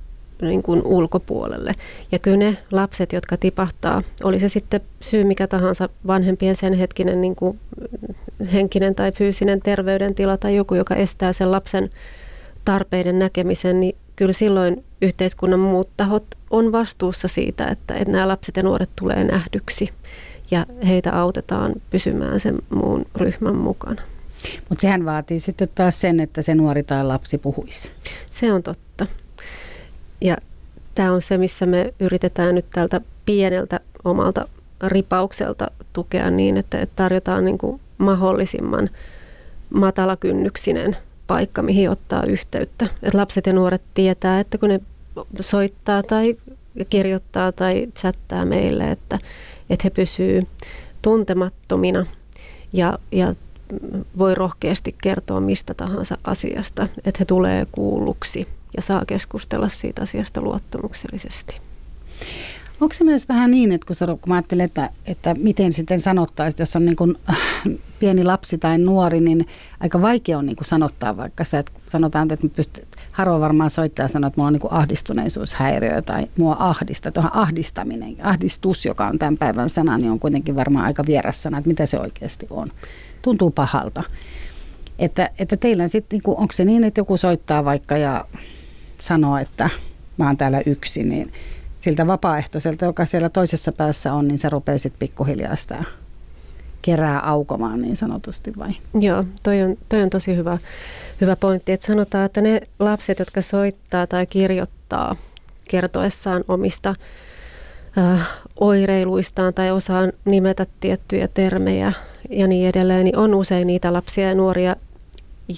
niin 0.42 0.62
kuin 0.62 0.83
ulkopuolelle. 0.85 1.73
Ja 2.12 2.18
kyllä 2.18 2.37
ne 2.37 2.57
lapset, 2.73 3.12
jotka 3.12 3.37
tipahtaa, 3.37 4.03
oli 4.23 4.40
se 4.40 4.49
sitten 4.49 4.81
syy 5.01 5.25
mikä 5.25 5.47
tahansa, 5.47 5.88
vanhempien 6.07 6.57
sen 6.57 6.75
hetkinen 6.75 7.20
niin 7.20 7.37
kuin 7.37 7.61
henkinen 8.53 8.94
tai 8.94 9.12
fyysinen 9.12 9.61
terveydentila 9.61 10.37
tai 10.37 10.57
joku, 10.57 10.75
joka 10.75 10.94
estää 10.94 11.33
sen 11.33 11.51
lapsen 11.51 11.90
tarpeiden 12.64 13.18
näkemisen, 13.18 13.81
niin 13.81 13.97
kyllä 14.16 14.33
silloin 14.33 14.85
yhteiskunnan 15.03 15.61
muut 15.61 15.88
tahot 15.97 16.25
on 16.51 16.73
vastuussa 16.73 17.29
siitä, 17.29 17.68
että, 17.68 17.94
että 17.94 18.12
nämä 18.12 18.29
lapset 18.29 18.57
ja 18.57 18.62
nuoret 18.62 18.90
tulee 18.97 19.25
nähdyksi 19.25 19.90
ja 20.51 20.66
heitä 20.87 21.12
autetaan 21.12 21.73
pysymään 21.90 22.40
sen 22.40 22.59
muun 22.70 23.07
ryhmän 23.16 23.57
mukana. 23.57 24.03
Mutta 24.68 24.83
sehän 24.83 25.05
vaatii 25.05 25.40
sitten 25.40 25.68
taas 25.75 26.01
sen, 26.01 26.20
että 26.20 26.42
se 26.42 26.55
nuori 26.55 26.83
tai 26.83 27.05
lapsi 27.05 27.38
puhuisi. 27.38 27.92
Se 28.31 28.53
on 28.53 28.62
totta. 28.62 28.84
Ja 30.24 30.37
tämä 30.94 31.12
on 31.12 31.22
se, 31.22 31.38
missä 31.38 31.66
me 31.66 31.94
yritetään 32.00 32.54
nyt 32.54 32.66
tältä 32.70 33.00
pieneltä 33.26 33.80
omalta 34.04 34.48
ripaukselta 34.82 35.70
tukea 35.92 36.30
niin, 36.30 36.56
että 36.56 36.87
tarjotaan 36.96 37.44
niin 37.44 37.58
kuin 37.58 37.80
mahdollisimman 37.98 38.90
matalakynnyksinen 39.70 40.96
paikka, 41.26 41.62
mihin 41.62 41.90
ottaa 41.90 42.22
yhteyttä. 42.22 42.87
Et 43.02 43.14
lapset 43.14 43.46
ja 43.46 43.52
nuoret 43.52 43.82
tietää, 43.94 44.40
että 44.40 44.58
kun 44.58 44.68
ne 44.68 44.80
soittaa 45.40 46.02
tai 46.02 46.37
kirjoittaa 46.90 47.52
tai 47.52 47.87
chattaa 47.98 48.44
meille, 48.44 48.90
että, 48.90 49.18
että 49.70 49.82
he 49.84 49.90
pysyy 49.90 50.42
tuntemattomina 51.02 52.06
ja, 52.72 52.98
ja 53.12 53.34
voi 54.18 54.34
rohkeasti 54.34 54.94
kertoa 55.02 55.40
mistä 55.40 55.74
tahansa 55.74 56.18
asiasta, 56.24 56.88
että 56.96 57.18
he 57.18 57.24
tulee 57.24 57.66
kuulluksi 57.72 58.48
ja 58.76 58.82
saa 58.82 59.04
keskustella 59.06 59.68
siitä 59.68 60.02
asiasta 60.02 60.40
luottamuksellisesti. 60.40 61.60
Onko 62.80 62.94
se 62.94 63.04
myös 63.04 63.28
vähän 63.28 63.50
niin, 63.50 63.72
että 63.72 63.87
kun, 63.87 64.18
kun 64.20 64.28
mä 64.28 64.34
ajattelen, 64.34 64.64
että, 64.64 64.90
että 65.06 65.34
miten 65.34 65.72
sitten 65.72 66.00
sanottaisiin, 66.00 66.62
jos 66.62 66.76
on 66.76 66.84
niin 66.84 66.96
kuin 66.96 67.16
äh, 67.30 67.37
pieni 67.98 68.24
lapsi 68.24 68.58
tai 68.58 68.78
nuori, 68.78 69.20
niin 69.20 69.46
aika 69.80 70.02
vaikea 70.02 70.38
on 70.38 70.46
niin 70.46 70.56
kuin 70.56 70.66
sanottaa 70.66 71.16
vaikka 71.16 71.44
sitä, 71.44 71.58
että 71.58 71.72
sanotaan, 71.88 72.32
että 72.32 72.48
pystyt, 72.56 72.88
harvoin 73.12 73.40
varmaan 73.40 73.70
soittaa 73.70 74.08
sanoa, 74.08 74.28
että 74.28 74.40
mulla 74.40 74.46
on 74.46 74.52
niin 74.52 74.60
kuin 74.60 74.72
ahdistuneisuushäiriö 74.72 76.02
tai 76.02 76.26
mua 76.37 76.56
ahdista. 76.58 77.10
Tuohon 77.10 77.34
ahdistaminen, 77.34 78.16
ahdistus, 78.22 78.84
joka 78.84 79.06
on 79.06 79.18
tämän 79.18 79.37
päivän 79.37 79.70
sana, 79.70 79.98
niin 79.98 80.10
on 80.10 80.20
kuitenkin 80.20 80.56
varmaan 80.56 80.84
aika 80.84 81.04
vieras 81.06 81.42
sana, 81.42 81.58
että 81.58 81.68
mitä 81.68 81.87
se 81.87 82.00
oikeasti 82.00 82.46
on. 82.50 82.68
Tuntuu 83.22 83.50
pahalta. 83.50 84.02
Että, 84.98 85.30
että 85.38 85.56
teillä 85.56 85.88
sitten, 85.88 86.18
niin 86.18 86.37
onko 86.37 86.52
se 86.52 86.64
niin, 86.64 86.84
että 86.84 87.00
joku 87.00 87.16
soittaa 87.16 87.64
vaikka 87.64 87.96
ja 87.96 88.24
sanoo, 89.05 89.38
että 89.38 89.71
mä 90.17 90.27
oon 90.27 90.37
täällä 90.37 90.62
yksin, 90.67 91.09
niin 91.09 91.33
siltä 91.79 92.07
vapaaehtoiselta, 92.07 92.85
joka 92.85 93.05
siellä 93.05 93.29
toisessa 93.29 93.73
päässä 93.73 94.12
on, 94.12 94.29
niin 94.29 94.38
se 94.38 94.49
rupeaa 94.49 94.79
sitten 94.79 94.99
pikkuhiljaa 94.99 95.57
sitä 95.57 95.85
kerää 96.83 97.21
aukomaan 97.21 97.83
niin 97.83 97.97
sanotusti 97.97 98.53
vai? 98.59 98.71
Joo, 99.01 99.25
toi 99.43 99.62
on, 99.62 99.77
toi 99.88 100.03
on 100.03 100.11
tosi 100.11 100.37
hyvä, 100.37 100.59
hyvä 101.21 101.37
pointti, 101.37 101.73
että 101.73 101.87
sanotaan, 101.87 102.25
että 102.25 102.40
ne 102.40 102.61
lapset, 102.79 103.19
jotka 103.19 103.43
soittaa 103.43 104.07
tai 104.07 104.27
kirjoittaa 104.27 105.17
kertoessaan 105.69 106.45
omista 106.49 106.95
äh, 107.99 108.29
oireiluistaan 108.61 109.55
tai 109.55 109.71
osaan 109.71 110.12
nimetä 110.25 110.67
tiettyjä 110.81 111.29
termejä 111.29 111.93
ja 112.31 112.47
niin 112.47 112.69
edelleen, 112.69 113.05
niin 113.05 113.17
on 113.17 113.35
usein 113.35 113.67
niitä 113.67 113.93
lapsia 113.93 114.29
ja 114.29 114.35
nuoria, 114.35 114.77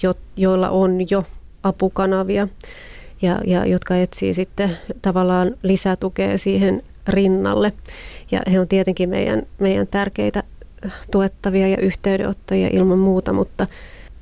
jo, 0.03 0.13
joilla 0.35 0.69
on 0.69 1.09
jo 1.09 1.23
apukanavia 1.63 2.47
ja, 3.21 3.41
ja 3.45 3.65
jotka 3.65 3.97
etsii 3.97 4.33
sitten 4.33 4.77
tavallaan 5.01 5.51
lisätukea 5.63 6.37
siihen 6.37 6.83
rinnalle. 7.07 7.73
Ja 8.31 8.41
he 8.51 8.59
on 8.59 8.67
tietenkin 8.67 9.09
meidän, 9.09 9.43
meidän 9.59 9.87
tärkeitä 9.87 10.43
tuettavia 11.11 11.67
ja 11.67 11.77
yhteydenottajia 11.77 12.69
ilman 12.73 12.99
muuta, 12.99 13.33
mutta 13.33 13.67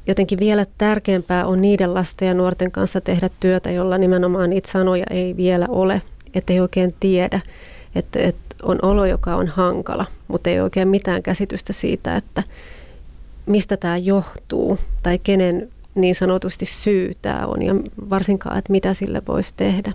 jotenkin 0.07 0.39
vielä 0.39 0.65
tärkeämpää 0.77 1.45
on 1.45 1.61
niiden 1.61 1.93
lasten 1.93 2.27
ja 2.27 2.33
nuorten 2.33 2.71
kanssa 2.71 3.01
tehdä 3.01 3.29
työtä, 3.39 3.71
jolla 3.71 3.97
nimenomaan 3.97 4.49
niitä 4.49 4.71
sanoja 4.71 5.05
ei 5.09 5.37
vielä 5.37 5.65
ole, 5.69 6.01
että 6.33 6.53
ei 6.53 6.59
oikein 6.59 6.95
tiedä, 6.99 7.39
että, 7.95 8.19
että 8.19 8.55
on 8.63 8.79
olo, 8.81 9.05
joka 9.05 9.35
on 9.35 9.47
hankala, 9.47 10.05
mutta 10.27 10.49
ei 10.49 10.59
oikein 10.59 10.87
mitään 10.87 11.23
käsitystä 11.23 11.73
siitä, 11.73 12.15
että 12.15 12.43
mistä 13.45 13.77
tämä 13.77 13.97
johtuu 13.97 14.79
tai 15.03 15.19
kenen 15.19 15.69
niin 15.95 16.15
sanotusti 16.15 16.65
syy 16.65 17.11
tämä 17.21 17.45
on 17.45 17.61
ja 17.61 17.75
varsinkaan, 18.09 18.57
että 18.57 18.71
mitä 18.71 18.93
sille 18.93 19.21
voisi 19.27 19.53
tehdä. 19.57 19.93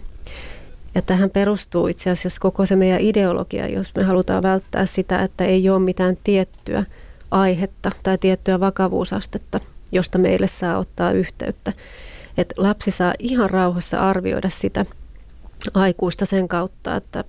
Ja 0.95 1.03
tähän 1.03 1.31
perustuu 1.31 1.87
itse 1.87 2.11
asiassa 2.11 2.41
koko 2.41 2.67
se 2.67 2.77
meidän 2.77 3.01
ideologia, 3.01 3.69
jos 3.69 3.95
me 3.95 4.03
halutaan 4.03 4.43
välttää 4.43 4.87
sitä, 4.87 5.19
että 5.23 5.45
ei 5.45 5.71
ole 5.71 5.79
mitään 5.79 6.17
tiettyä 6.25 6.85
aihetta 7.31 7.91
tai 8.03 8.19
tiettyä 8.19 8.61
vakavuusastetta, 8.61 9.61
josta 9.93 10.19
meille 10.19 10.47
saa 10.47 10.79
ottaa 10.79 11.13
yhteyttä. 11.13 11.73
Että 12.39 12.55
lapsi 12.59 12.91
saa 12.91 13.15
ihan 13.19 13.51
rauhassa 13.51 14.11
arvioida 14.11 14.51
sitä 14.51 14.87
aikuista 15.75 16.27
sen 16.27 16.49
kautta, 16.49 16.97
että 16.97 17.25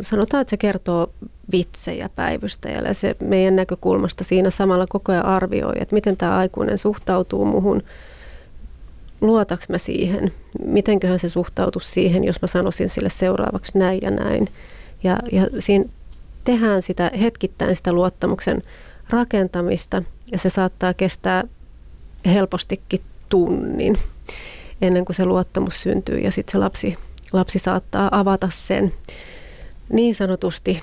sanotaan, 0.00 0.40
että 0.40 0.50
se 0.50 0.56
kertoo 0.56 1.12
vitsejä 1.52 2.08
päivystäjälle 2.08 2.94
se 2.94 3.16
meidän 3.20 3.56
näkökulmasta 3.56 4.24
siinä 4.24 4.50
samalla 4.50 4.86
koko 4.86 5.12
ajan 5.12 5.26
arvioi, 5.26 5.72
että 5.80 5.94
miten 5.94 6.16
tämä 6.16 6.36
aikuinen 6.36 6.78
suhtautuu 6.78 7.44
muhun, 7.44 7.82
luotaks 9.20 9.68
mä 9.68 9.78
siihen, 9.78 10.32
mitenköhän 10.64 11.18
se 11.18 11.28
suhtautuisi 11.28 11.90
siihen, 11.90 12.24
jos 12.24 12.42
mä 12.42 12.48
sanoisin 12.48 12.88
sille 12.88 13.10
seuraavaksi 13.10 13.78
näin 13.78 13.98
ja 14.02 14.10
näin. 14.10 14.46
Ja, 15.04 15.18
ja 15.32 15.48
siinä 15.58 15.84
tehdään 16.44 16.82
sitä 16.82 17.10
hetkittäin 17.20 17.76
sitä 17.76 17.92
luottamuksen 17.92 18.62
rakentamista 19.10 20.02
ja 20.32 20.38
se 20.38 20.50
saattaa 20.50 20.94
kestää 20.94 21.44
helpostikin 22.26 23.00
tunnin 23.28 23.96
ennen 24.82 25.04
kuin 25.04 25.16
se 25.16 25.24
luottamus 25.24 25.82
syntyy 25.82 26.18
ja 26.18 26.30
sitten 26.30 26.52
se 26.52 26.58
lapsi, 26.58 26.98
lapsi 27.34 27.58
saattaa 27.58 28.08
avata 28.12 28.48
sen 28.50 28.92
niin 29.92 30.14
sanotusti 30.14 30.80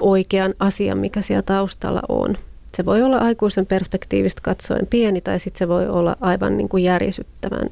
oikean 0.00 0.54
asian, 0.58 0.98
mikä 0.98 1.22
siellä 1.22 1.42
taustalla 1.42 2.02
on. 2.08 2.38
Se 2.76 2.84
voi 2.84 3.02
olla 3.02 3.18
aikuisen 3.18 3.66
perspektiivistä 3.66 4.40
katsoen 4.40 4.86
pieni 4.86 5.20
tai 5.20 5.38
sitten 5.38 5.58
se 5.58 5.68
voi 5.68 5.88
olla 5.88 6.16
aivan 6.20 6.56
niin 6.56 6.68
kuin 6.68 6.84
järisyttävän 6.84 7.70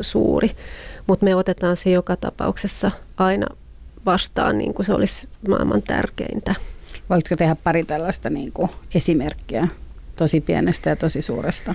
suuri, 0.00 0.50
mutta 1.06 1.24
me 1.24 1.34
otetaan 1.34 1.76
se 1.76 1.90
joka 1.90 2.16
tapauksessa 2.16 2.90
aina 3.16 3.46
vastaan 4.06 4.58
niin 4.58 4.74
kuin 4.74 4.86
se 4.86 4.92
olisi 4.92 5.28
maailman 5.48 5.82
tärkeintä. 5.82 6.54
Voitko 7.10 7.36
tehdä 7.36 7.56
pari 7.64 7.84
tällaista 7.84 8.30
niin 8.30 8.52
kuin 8.52 8.70
esimerkkiä 8.94 9.68
tosi 10.16 10.40
pienestä 10.40 10.90
ja 10.90 10.96
tosi 10.96 11.22
suuresta? 11.22 11.74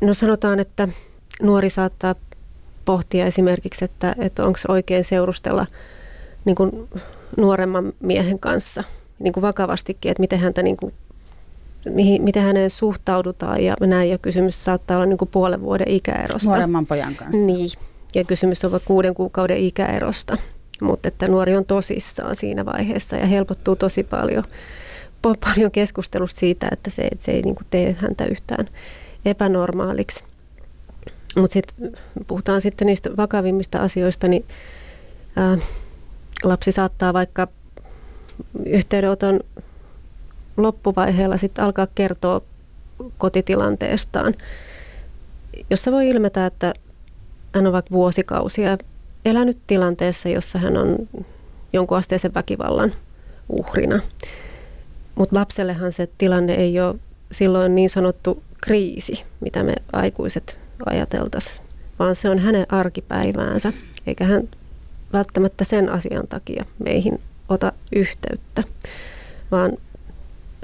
No 0.00 0.14
sanotaan, 0.14 0.60
että 0.60 0.88
nuori 1.42 1.70
saattaa 1.70 2.14
pohtia 2.84 3.26
esimerkiksi, 3.26 3.84
että, 3.84 4.14
että 4.18 4.44
onko 4.44 4.58
oikein 4.68 5.04
seurustella 5.04 5.66
niin 6.44 6.56
kuin 6.56 6.88
nuoremman 7.36 7.92
miehen 8.00 8.38
kanssa 8.38 8.84
niin 9.18 9.32
kuin 9.32 9.42
vakavastikin, 9.42 10.10
että 10.10 10.20
miten 10.20 10.38
häntä 10.38 10.62
niin 10.62 10.76
kuin, 10.76 10.94
mihin, 11.90 12.22
miten 12.22 12.42
häneen 12.42 12.70
suhtaudutaan 12.70 13.64
ja 13.64 13.76
näin. 13.80 14.10
Ja 14.10 14.18
kysymys 14.18 14.64
saattaa 14.64 14.96
olla 14.96 15.06
niin 15.06 15.18
kuin 15.18 15.28
puolen 15.28 15.60
vuoden 15.60 15.88
ikäerosta. 15.88 16.50
Nuoremman 16.50 16.86
pojan 16.86 17.14
kanssa. 17.14 17.46
Niin, 17.46 17.70
ja 18.14 18.24
kysymys 18.24 18.64
on 18.64 18.80
kuuden 18.84 19.14
kuukauden 19.14 19.56
ikäerosta. 19.56 20.38
Mutta 20.80 21.08
että 21.08 21.28
nuori 21.28 21.56
on 21.56 21.64
tosissaan 21.64 22.36
siinä 22.36 22.64
vaiheessa 22.64 23.16
ja 23.16 23.26
helpottuu 23.26 23.76
tosi 23.76 24.02
paljon, 24.02 24.44
paljon 25.22 25.70
keskustelusta 25.70 26.40
siitä, 26.40 26.68
että 26.72 26.90
se, 26.90 27.02
että 27.02 27.24
se 27.24 27.32
ei 27.32 27.42
niin 27.42 27.54
kuin 27.54 27.66
tee 27.70 27.96
häntä 27.98 28.24
yhtään 28.24 28.68
epänormaaliksi. 29.24 30.24
Mutta 31.36 31.52
sitten 31.52 31.92
puhutaan 32.26 32.60
sitten 32.60 32.86
niistä 32.86 33.10
vakavimmista 33.16 33.78
asioista, 33.78 34.28
niin 34.28 34.44
ää, 35.36 35.58
lapsi 36.44 36.72
saattaa 36.72 37.12
vaikka 37.12 37.48
yhteydenoton 38.66 39.40
loppuvaiheella 40.56 41.36
sitten 41.36 41.64
alkaa 41.64 41.86
kertoa 41.94 42.40
kotitilanteestaan, 43.18 44.34
jossa 45.70 45.92
voi 45.92 46.08
ilmetä, 46.08 46.46
että 46.46 46.74
hän 47.54 47.66
on 47.66 47.72
vaikka 47.72 47.90
vuosikausia 47.90 48.78
elänyt 49.24 49.58
tilanteessa, 49.66 50.28
jossa 50.28 50.58
hän 50.58 50.76
on 50.76 51.08
jonkun 51.72 51.98
asteisen 51.98 52.34
väkivallan 52.34 52.92
uhrina. 53.48 54.00
Mutta 55.14 55.36
lapsellehan 55.36 55.92
se 55.92 56.08
tilanne 56.18 56.54
ei 56.54 56.80
ole 56.80 56.94
silloin 57.32 57.74
niin 57.74 57.90
sanottu 57.90 58.42
kriisi, 58.60 59.24
mitä 59.40 59.62
me 59.62 59.74
aikuiset 59.92 60.61
ajateltaisiin, 60.86 61.66
vaan 61.98 62.14
se 62.14 62.30
on 62.30 62.38
hänen 62.38 62.66
arkipäiväänsä, 62.68 63.72
eikä 64.06 64.24
hän 64.24 64.48
välttämättä 65.12 65.64
sen 65.64 65.88
asian 65.88 66.28
takia 66.28 66.64
meihin 66.84 67.20
ota 67.48 67.72
yhteyttä, 67.92 68.62
vaan 69.50 69.72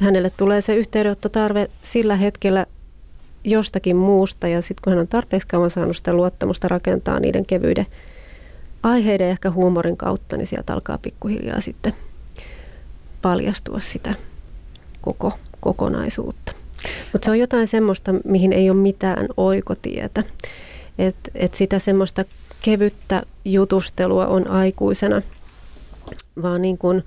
hänelle 0.01 0.31
tulee 0.31 0.61
se 0.61 0.75
yhteydenottotarve 0.75 1.71
sillä 1.83 2.17
hetkellä 2.17 2.67
jostakin 3.45 3.97
muusta 3.97 4.49
ja 4.49 4.63
sitten 4.63 4.83
kun 4.85 4.93
hän 4.93 5.01
on 5.01 5.09
tarpeeksi 5.09 5.49
kauan 5.49 5.71
saanut 5.71 5.97
sitä 5.97 6.13
luottamusta 6.13 6.69
rakentaa 6.69 7.21
niiden 7.21 7.47
kevyiden 7.47 7.87
aiheiden 8.83 9.29
ehkä 9.29 9.51
huumorin 9.51 9.97
kautta, 9.97 10.37
niin 10.37 10.47
sieltä 10.47 10.75
alkaa 10.75 10.99
pikkuhiljaa 10.99 11.61
sitten 11.61 11.93
paljastua 13.23 13.81
sitä 13.81 14.15
koko 15.01 15.33
kokonaisuutta. 15.61 16.58
Mutta 17.13 17.25
se 17.25 17.31
on 17.31 17.39
jotain 17.39 17.69
semmoista, 17.69 18.15
mihin 18.25 18.53
ei 18.53 18.71
ole 18.71 18.79
mitään 18.79 19.27
oikotietä. 19.37 20.25
Et, 20.99 21.17
et 21.35 21.55
sitä 21.55 21.79
semmoista 21.79 22.25
kevyttä 22.63 23.23
jutustelua 23.45 24.27
on 24.27 24.49
aikuisena, 24.49 25.23
vaan 26.43 26.63
niin 26.63 26.79
kuin 26.79 27.05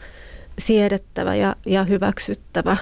siedettävä 0.60 1.36
ja, 1.36 1.56
ja 1.66 1.84
hyväksyttävä. 1.84 2.78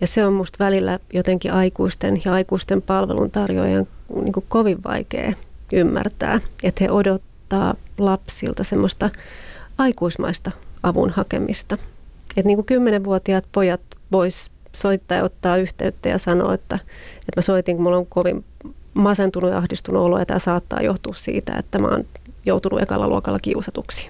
Ja 0.00 0.06
se 0.06 0.26
on 0.26 0.32
musta 0.32 0.64
välillä 0.64 0.98
jotenkin 1.12 1.52
aikuisten 1.52 2.22
ja 2.24 2.32
aikuisten 2.32 2.82
palveluntarjoajan 2.82 3.86
niin 4.22 4.32
kuin 4.32 4.46
kovin 4.48 4.84
vaikea 4.84 5.32
ymmärtää, 5.72 6.40
että 6.62 6.84
he 6.84 6.90
odottaa 6.90 7.74
lapsilta 7.98 8.64
semmoista 8.64 9.10
aikuismaista 9.78 10.50
avun 10.82 11.10
hakemista. 11.10 11.78
Että 12.36 12.46
niin 12.46 12.56
kuin 12.56 12.66
kymmenenvuotiaat 12.66 13.44
pojat 13.52 13.80
vois 14.12 14.50
soittaa 14.76 15.18
ja 15.18 15.24
ottaa 15.24 15.56
yhteyttä 15.56 16.08
ja 16.08 16.18
sanoa, 16.18 16.54
että, 16.54 16.78
että 17.20 17.36
mä 17.36 17.42
soitin, 17.42 17.76
kun 17.76 17.82
mulla 17.82 17.96
on 17.96 18.06
kovin 18.06 18.44
masentunut 18.94 19.50
ja 19.50 19.58
ahdistunut 19.58 20.02
olo 20.02 20.18
ja 20.18 20.26
tämä 20.26 20.38
saattaa 20.38 20.82
johtua 20.82 21.14
siitä, 21.14 21.56
että 21.58 21.78
mä 21.78 21.88
oon 21.88 22.04
joutunut 22.46 22.82
ekalla 22.82 23.08
luokalla 23.08 23.38
kiusatuksi. 23.38 24.08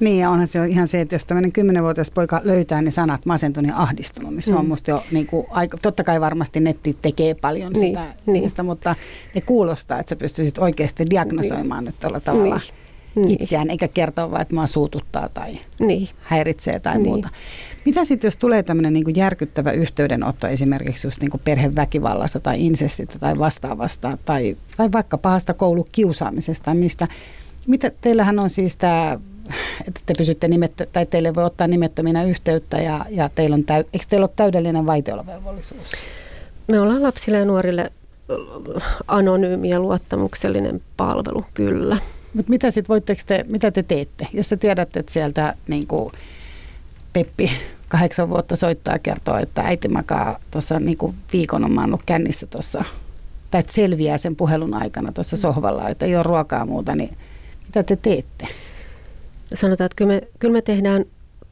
Niin 0.00 0.18
ja 0.18 0.30
onhan 0.30 0.46
se 0.46 0.66
ihan 0.66 0.88
se, 0.88 1.00
että 1.00 1.14
jos 1.14 1.24
tämmöinen 1.24 1.52
kymmenenvuotias 1.52 2.10
poika 2.10 2.40
löytää 2.44 2.82
ne 2.82 2.90
sanat 2.90 3.26
masentunut 3.26 3.70
ja 3.70 3.76
ahdistunut, 3.76 4.32
niin 4.34 4.42
se 4.42 4.52
mm. 4.52 4.58
on 4.58 4.66
musta 4.66 4.90
jo 4.90 5.04
niin 5.10 5.26
kuin, 5.26 5.46
aika, 5.50 5.78
totta 5.82 6.04
kai 6.04 6.20
varmasti 6.20 6.60
netti 6.60 6.98
tekee 7.02 7.34
paljon 7.34 7.72
niin, 7.72 7.86
sitä, 7.86 8.14
niin. 8.26 8.50
Mutta 8.62 8.96
ne 9.34 9.40
kuulostaa, 9.40 10.00
että 10.00 10.10
sä 10.10 10.16
pystyisit 10.16 10.58
oikeasti 10.58 11.04
diagnosoimaan 11.10 11.84
niin. 11.84 11.92
nyt 11.92 11.98
tällä 11.98 12.20
tavalla. 12.20 12.56
Niin 12.56 12.81
niin. 13.14 13.42
itseään, 13.42 13.70
eikä 13.70 13.88
kertoa 13.88 14.30
vaan, 14.30 14.42
että 14.42 14.54
mua 14.54 14.66
suututtaa 14.66 15.28
tai 15.34 15.58
niin. 15.78 16.08
häiritsee 16.20 16.80
tai 16.80 16.94
niin. 16.94 17.08
muuta. 17.08 17.28
Mitä 17.84 18.04
sitten, 18.04 18.26
jos 18.28 18.36
tulee 18.36 18.62
tämmöinen 18.62 18.92
niin 18.92 19.16
järkyttävä 19.16 19.72
yhteydenotto 19.72 20.46
esimerkiksi 20.46 21.06
just 21.06 21.20
niin 21.20 21.30
kuin 21.30 21.40
perheväkivallasta 21.44 22.40
tai 22.40 22.66
insestistä 22.66 23.18
tai 23.18 23.38
vastaavasta 23.38 24.18
tai, 24.24 24.56
tai 24.76 24.92
vaikka 24.92 25.18
pahasta 25.18 25.54
koulukiusaamisesta 25.54 26.64
tai 26.64 26.74
mistä. 26.74 27.08
Mitä, 27.66 27.90
teillähän 28.00 28.38
on 28.38 28.50
siis 28.50 28.76
tämä 28.76 29.18
että 29.86 30.00
te 30.06 30.14
pysytte 30.18 30.48
nimettä, 30.48 30.86
tai 30.92 31.06
teille 31.06 31.34
voi 31.34 31.44
ottaa 31.44 31.66
nimettöminä 31.66 32.24
yhteyttä 32.24 32.76
ja, 32.76 33.06
ja 33.10 33.28
teillä 33.34 33.54
on 33.54 33.64
täy, 33.64 33.84
eikö 33.92 34.06
teillä 34.08 34.24
ole 34.24 34.30
täydellinen 34.36 34.86
vaitiolovelvollisuus? 34.86 35.92
Me 36.68 36.80
ollaan 36.80 37.02
lapsille 37.02 37.38
ja 37.38 37.44
nuorille 37.44 37.92
anonyymi 39.08 39.68
ja 39.68 39.80
luottamuksellinen 39.80 40.82
palvelu, 40.96 41.44
kyllä. 41.54 41.96
Mutta 42.34 42.50
mitä 42.50 42.70
sitten 42.70 42.88
voitteko 42.88 43.22
te, 43.26 43.44
mitä 43.48 43.70
te 43.70 43.82
teette, 43.82 44.26
jos 44.32 44.48
te 44.48 44.56
tiedätte, 44.56 45.00
että 45.00 45.12
sieltä 45.12 45.54
niin 45.68 45.86
kuin 45.86 46.12
Peppi 47.12 47.50
kahdeksan 47.88 48.28
vuotta 48.28 48.56
soittaa 48.56 48.94
ja 48.94 48.98
kertoo, 48.98 49.36
että 49.36 49.62
äiti 49.62 49.88
makaa 49.88 50.38
tuossa 50.50 50.80
niin 50.80 50.98
viikon 51.32 51.64
on 51.64 51.72
maannut 51.72 52.02
kännissä 52.06 52.46
tuossa, 52.46 52.84
tai 53.50 53.60
että 53.60 53.72
selviää 53.72 54.18
sen 54.18 54.36
puhelun 54.36 54.74
aikana 54.74 55.12
tuossa 55.12 55.36
sohvalla, 55.36 55.88
että 55.88 56.06
ei 56.06 56.16
ole 56.16 56.22
ruokaa 56.22 56.66
muuta, 56.66 56.94
niin 56.94 57.16
mitä 57.64 57.82
te 57.82 57.96
teette? 57.96 58.46
Sanotaan, 59.54 59.86
että 59.86 59.96
kyllä 59.96 60.14
me, 60.14 60.22
kyllä 60.38 60.52
me 60.52 60.62
tehdään 60.62 61.04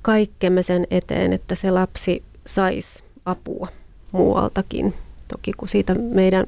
kaikkemme 0.03 0.63
sen 0.63 0.87
eteen, 0.91 1.33
että 1.33 1.55
se 1.55 1.71
lapsi 1.71 2.23
saisi 2.47 3.05
apua 3.25 3.69
muualtakin. 4.13 4.95
Toki 5.29 5.53
kuin 5.53 5.69
siitä 5.69 5.95
meidän 5.95 6.47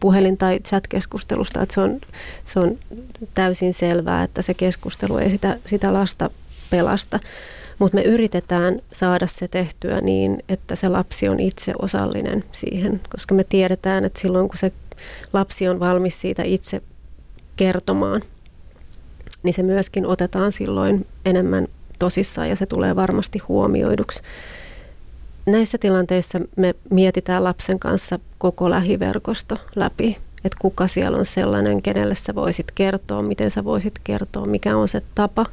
puhelin- 0.00 0.36
tai 0.36 0.60
chat-keskustelusta, 0.60 1.62
että 1.62 1.74
se 1.74 1.80
on, 1.80 2.00
se 2.44 2.60
on 2.60 2.78
täysin 3.34 3.74
selvää, 3.74 4.22
että 4.22 4.42
se 4.42 4.54
keskustelu 4.54 5.18
ei 5.18 5.30
sitä, 5.30 5.56
sitä 5.66 5.92
lasta 5.92 6.30
pelasta. 6.70 7.20
Mutta 7.78 7.94
me 7.94 8.02
yritetään 8.02 8.80
saada 8.92 9.26
se 9.26 9.48
tehtyä 9.48 10.00
niin, 10.00 10.42
että 10.48 10.76
se 10.76 10.88
lapsi 10.88 11.28
on 11.28 11.40
itse 11.40 11.72
osallinen 11.82 12.44
siihen, 12.52 13.00
koska 13.10 13.34
me 13.34 13.44
tiedetään, 13.44 14.04
että 14.04 14.20
silloin 14.20 14.48
kun 14.48 14.58
se 14.58 14.72
lapsi 15.32 15.68
on 15.68 15.80
valmis 15.80 16.20
siitä 16.20 16.42
itse 16.42 16.82
kertomaan, 17.56 18.22
niin 19.42 19.54
se 19.54 19.62
myöskin 19.62 20.06
otetaan 20.06 20.52
silloin 20.52 21.06
enemmän 21.24 21.68
tosissaan 21.98 22.48
ja 22.48 22.56
se 22.56 22.66
tulee 22.66 22.96
varmasti 22.96 23.38
huomioiduksi. 23.38 24.22
Näissä 25.48 25.78
tilanteissa 25.78 26.40
me 26.56 26.74
mietitään 26.90 27.44
lapsen 27.44 27.78
kanssa 27.78 28.18
koko 28.38 28.70
lähiverkosto 28.70 29.56
läpi, 29.76 30.16
että 30.44 30.58
kuka 30.60 30.86
siellä 30.86 31.18
on 31.18 31.24
sellainen, 31.24 31.82
kenelle 31.82 32.14
sä 32.14 32.34
voisit 32.34 32.70
kertoa, 32.74 33.22
miten 33.22 33.50
sä 33.50 33.64
voisit 33.64 33.94
kertoa, 34.04 34.46
mikä 34.46 34.76
on 34.76 34.88
se 34.88 35.02
tapa. 35.14 35.46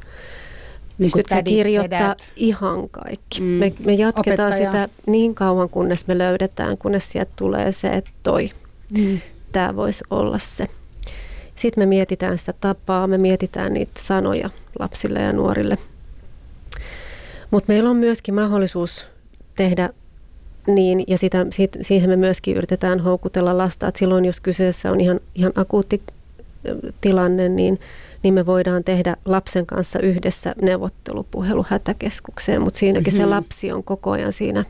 Niin 0.98 1.12
Pystyt 1.12 1.26
sä 1.26 1.42
kirjoittaa 1.42 1.98
sedät. 2.00 2.32
ihan 2.36 2.88
kaikki. 2.88 3.40
Mm. 3.40 3.46
Me, 3.46 3.72
me 3.84 3.92
jatketaan 3.92 4.48
Opettaja. 4.48 4.70
sitä 4.72 4.88
niin 5.06 5.34
kauan, 5.34 5.68
kunnes 5.68 6.06
me 6.06 6.18
löydetään, 6.18 6.78
kunnes 6.78 7.10
sieltä 7.10 7.32
tulee 7.36 7.72
se, 7.72 7.88
että 7.88 8.10
toi, 8.22 8.50
mm. 8.98 9.20
tämä 9.52 9.76
voisi 9.76 10.04
olla 10.10 10.38
se. 10.38 10.66
Sitten 11.56 11.82
me 11.82 11.86
mietitään 11.86 12.38
sitä 12.38 12.54
tapaa, 12.60 13.06
me 13.06 13.18
mietitään 13.18 13.74
niitä 13.74 13.92
sanoja 13.98 14.50
lapsille 14.78 15.22
ja 15.22 15.32
nuorille. 15.32 15.78
Mutta 17.50 17.72
meillä 17.72 17.90
on 17.90 17.96
myöskin 17.96 18.34
mahdollisuus 18.34 19.06
tehdä 19.56 19.90
niin, 20.66 21.04
ja 21.06 21.18
sitä, 21.18 21.46
siihen 21.80 22.10
me 22.10 22.16
myöskin 22.16 22.56
yritetään 22.56 23.00
houkutella 23.00 23.58
lasta, 23.58 23.88
että 23.88 23.98
silloin 23.98 24.24
jos 24.24 24.40
kyseessä 24.40 24.90
on 24.90 25.00
ihan, 25.00 25.20
ihan 25.34 25.52
akuutti 25.54 26.02
tilanne, 27.00 27.48
niin, 27.48 27.80
niin 28.22 28.34
me 28.34 28.46
voidaan 28.46 28.84
tehdä 28.84 29.16
lapsen 29.24 29.66
kanssa 29.66 29.98
yhdessä 29.98 30.54
neuvottelupuhelu 30.62 31.66
hätäkeskukseen, 31.68 32.62
mutta 32.62 32.78
siinäkin 32.78 33.12
mm-hmm. 33.12 33.24
se 33.24 33.30
lapsi 33.30 33.72
on 33.72 33.84
koko 33.84 34.10
ajan 34.10 34.32
siinä 34.32 34.64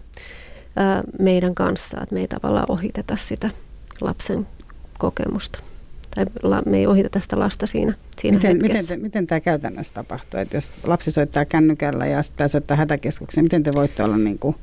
ää, 0.77 1.03
meidän 1.19 1.55
kanssa, 1.55 2.01
että 2.03 2.15
me 2.15 2.21
ei 2.21 2.29
tavallaan 2.29 2.71
ohiteta 2.71 3.17
sitä 3.17 3.51
lapsen 4.01 4.47
kokemusta. 4.99 5.59
Tai 6.15 6.27
la, 6.43 6.63
me 6.67 6.79
ei 6.79 6.87
ohiteta 6.87 7.21
sitä 7.21 7.39
lasta 7.39 7.67
siinä, 7.67 7.95
siinä 8.19 8.37
miten, 8.37 8.51
hetkessä. 8.51 8.83
Miten, 8.83 8.99
te, 8.99 9.03
miten 9.03 9.27
tämä 9.27 9.41
käytännössä 9.41 9.95
tapahtuu? 9.95 10.41
Että 10.41 10.57
jos 10.57 10.71
lapsi 10.85 11.11
soittaa 11.11 11.45
kännykällä 11.45 12.07
ja 12.07 12.23
sitten 12.23 12.49
soittaa 12.49 12.77
hätäkeskukseen, 12.77 13.45
miten 13.45 13.63
te 13.63 13.71
voitte 13.75 14.03
olla 14.03 14.17
niin 14.17 14.39
kuin 14.39 14.57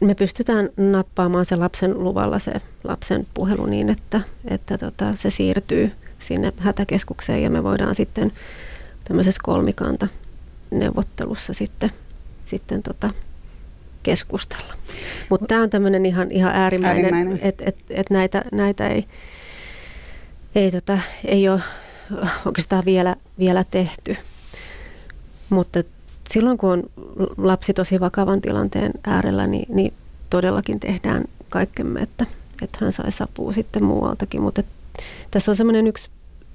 me 0.00 0.14
pystytään 0.14 0.68
nappaamaan 0.76 1.46
se 1.46 1.56
lapsen 1.56 2.04
luvalla 2.04 2.38
se 2.38 2.52
lapsen 2.84 3.26
puhelu 3.34 3.66
niin, 3.66 3.88
että, 3.88 4.20
että 4.48 4.78
tota, 4.78 5.14
se 5.14 5.30
siirtyy 5.30 5.92
sinne 6.18 6.52
hätäkeskukseen 6.58 7.42
ja 7.42 7.50
me 7.50 7.62
voidaan 7.62 7.94
sitten 7.94 8.32
tämmöisessä 9.04 9.40
kolmikanta 9.44 10.08
neuvottelussa 10.70 11.52
sitten, 11.52 11.90
sitten 12.40 12.82
tota, 12.82 13.10
keskustella. 14.02 14.74
Mutta 15.30 15.46
tämä 15.46 15.62
on 15.62 15.70
tämmöinen 15.70 16.06
ihan, 16.06 16.30
ihan 16.30 16.52
äärimmäinen, 16.54 17.04
äärimmäinen. 17.04 17.38
että 17.42 17.64
et, 17.66 17.76
et 17.90 18.10
näitä, 18.10 18.44
näitä 18.52 18.88
ei, 18.88 19.04
ei, 20.54 20.70
tota, 20.70 20.98
ei 21.24 21.48
ole 21.48 21.60
oikeastaan 22.46 22.84
vielä, 22.84 23.16
vielä 23.38 23.64
tehty. 23.64 24.16
Mutta 25.50 25.82
silloin 26.28 26.58
kun 26.58 26.70
on 26.70 26.82
lapsi 27.36 27.74
tosi 27.74 28.00
vakavan 28.00 28.40
tilanteen 28.40 28.92
äärellä, 29.06 29.46
niin, 29.46 29.74
niin 29.74 29.92
todellakin 30.30 30.80
tehdään 30.80 31.24
kaikkemme, 31.48 32.00
että, 32.00 32.26
että 32.62 32.78
hän 32.80 32.92
saisi 32.92 33.22
apua 33.22 33.52
sitten 33.52 33.84
muualtakin. 33.84 34.42
Mutta 34.42 34.62
tässä 35.30 35.50
on 35.52 35.56
semmoinen 35.56 35.86
yksi 35.86 36.10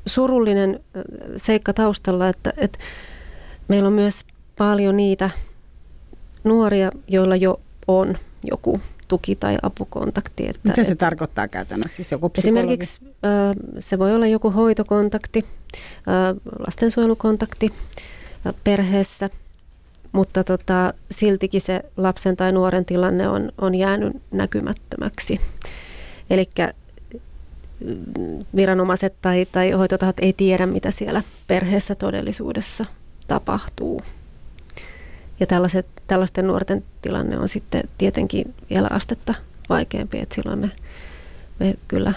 surullinen 0.05 0.79
seikka 1.37 1.73
taustalla, 1.73 2.29
että, 2.29 2.53
että 2.57 2.79
meillä 3.67 3.87
on 3.87 3.93
myös 3.93 4.25
paljon 4.57 4.97
niitä 4.97 5.29
nuoria, 6.43 6.91
joilla 7.07 7.35
jo 7.35 7.59
on 7.87 8.17
joku 8.43 8.81
tuki- 9.07 9.35
tai 9.35 9.57
apukontakti. 9.61 10.43
Että, 10.47 10.59
Mitä 10.63 10.83
se 10.83 10.91
että, 10.91 11.05
tarkoittaa 11.05 11.47
käytännössä? 11.47 11.95
Siis 11.95 12.11
joku 12.11 12.31
Esimerkiksi 12.37 12.99
se 13.79 13.99
voi 13.99 14.15
olla 14.15 14.27
joku 14.27 14.51
hoitokontakti, 14.51 15.45
lastensuojelukontakti 16.67 17.73
perheessä– 18.63 19.29
mutta 20.11 20.43
tota, 20.43 20.93
siltikin 21.11 21.61
se 21.61 21.81
lapsen 21.97 22.37
tai 22.37 22.51
nuoren 22.51 22.85
tilanne 22.85 23.27
on, 23.27 23.51
on 23.57 23.75
jäänyt 23.75 24.21
näkymättömäksi. 24.31 25.41
Eli 26.29 26.49
mm, 27.79 28.45
viranomaiset 28.55 29.13
tai, 29.21 29.47
tai 29.51 29.71
hoitotahot 29.71 30.19
ei 30.19 30.33
tiedä, 30.33 30.65
mitä 30.65 30.91
siellä 30.91 31.23
perheessä 31.47 31.95
todellisuudessa 31.95 32.85
tapahtuu. 33.27 34.01
Ja 35.39 35.47
tällaiset, 35.47 35.85
tällaisten 36.07 36.47
nuorten 36.47 36.83
tilanne 37.01 37.37
on 37.37 37.47
sitten 37.47 37.83
tietenkin 37.97 38.53
vielä 38.69 38.87
astetta 38.91 39.33
vaikeampi, 39.69 40.19
että 40.19 40.35
silloin 40.35 40.59
me, 40.59 40.71
me 41.59 41.75
kyllä 41.87 42.13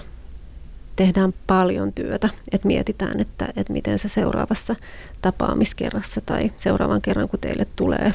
tehdään 0.97 1.35
paljon 1.47 1.93
työtä, 1.93 2.29
että 2.53 2.69
mietitään, 2.69 3.21
että, 3.21 3.49
että 3.57 3.73
miten 3.73 3.99
se 3.99 4.09
seuraavassa 4.09 4.77
tapaamiskerrassa 5.23 6.21
tai 6.21 6.53
seuraavan 6.57 7.03
kerran, 7.03 7.29
kun 7.29 7.41
teille 7.41 7.67
tulee 7.77 8.13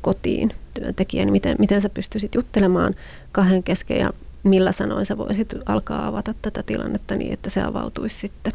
kotiin 0.00 0.52
työntekijä, 0.74 1.24
niin 1.24 1.32
miten, 1.32 1.56
miten 1.58 1.80
sä 1.80 1.88
pystyisit 1.88 2.34
juttelemaan 2.34 2.94
kahden 3.32 3.62
kesken 3.62 3.98
ja 3.98 4.12
millä 4.42 4.72
sanoin 4.72 5.06
sä 5.06 5.18
voisit 5.18 5.54
alkaa 5.66 6.06
avata 6.06 6.34
tätä 6.42 6.62
tilannetta 6.62 7.16
niin, 7.16 7.32
että 7.32 7.50
se 7.50 7.62
avautuisi 7.62 8.18
sitten 8.18 8.52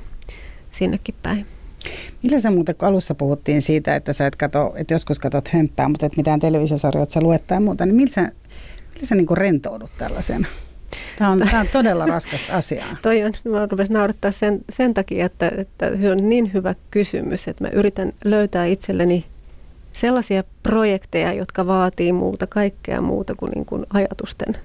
sinnekin 0.72 1.16
päin. 1.24 1.46
Millä 2.24 2.40
sä 2.40 2.52
muuten, 2.52 2.76
kun 2.76 2.88
alussa 2.88 3.16
puhuttiin 3.16 3.62
siitä, 3.62 3.96
että 3.96 4.14
sä 4.14 4.28
et 4.28 4.36
kato, 4.36 4.74
että 4.76 4.94
joskus 4.94 5.20
katot 5.20 5.48
hömppää, 5.48 5.90
mutta 5.90 6.06
et 6.06 6.18
mitään 6.18 6.40
televisiosarjoja 6.40 7.06
sä 7.10 7.22
luet 7.22 7.48
tai 7.48 7.60
muuta, 7.60 7.86
niin 7.86 7.96
millä 7.96 8.12
sä, 8.12 8.22
millä 8.94 9.08
sä 9.08 9.16
niin 9.16 9.38
rentoudut 9.38 9.92
tällaisen? 9.98 10.48
Tämä 11.18 11.32
on, 11.32 11.40
tämä 11.40 11.60
on 11.60 11.68
todella 11.68 12.06
raskasta 12.06 12.56
asiaa. 12.56 12.98
Toi 13.02 13.24
on, 13.24 13.34
mä 13.50 13.68
rupesin 13.72 13.94
naurattaa 13.94 14.32
sen, 14.32 14.62
sen 14.70 14.94
takia, 14.94 15.26
että, 15.26 15.52
että 15.58 15.86
on 16.12 16.30
niin 16.30 16.54
hyvä 16.54 16.76
kysymys, 16.92 17.48
että 17.48 17.64
mä 17.64 17.70
yritän 17.74 18.14
löytää 18.24 18.66
itselleni 18.66 19.26
sellaisia 19.94 20.44
projekteja, 20.64 21.34
jotka 21.34 21.68
vaatii 21.68 22.14
muuta, 22.14 22.48
kaikkea 22.48 23.02
muuta 23.02 23.36
kuin, 23.36 23.52
niin 23.52 23.66
kuin 23.66 23.86
ajatusten 23.94 24.58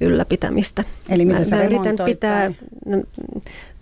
ylläpitämistä. 0.00 0.84
Eli 1.08 1.24
mitä 1.24 1.40
mä, 1.50 1.56
mä 1.56 1.64
yritän 1.64 1.96
pitää, 2.04 2.52
no, 2.86 3.02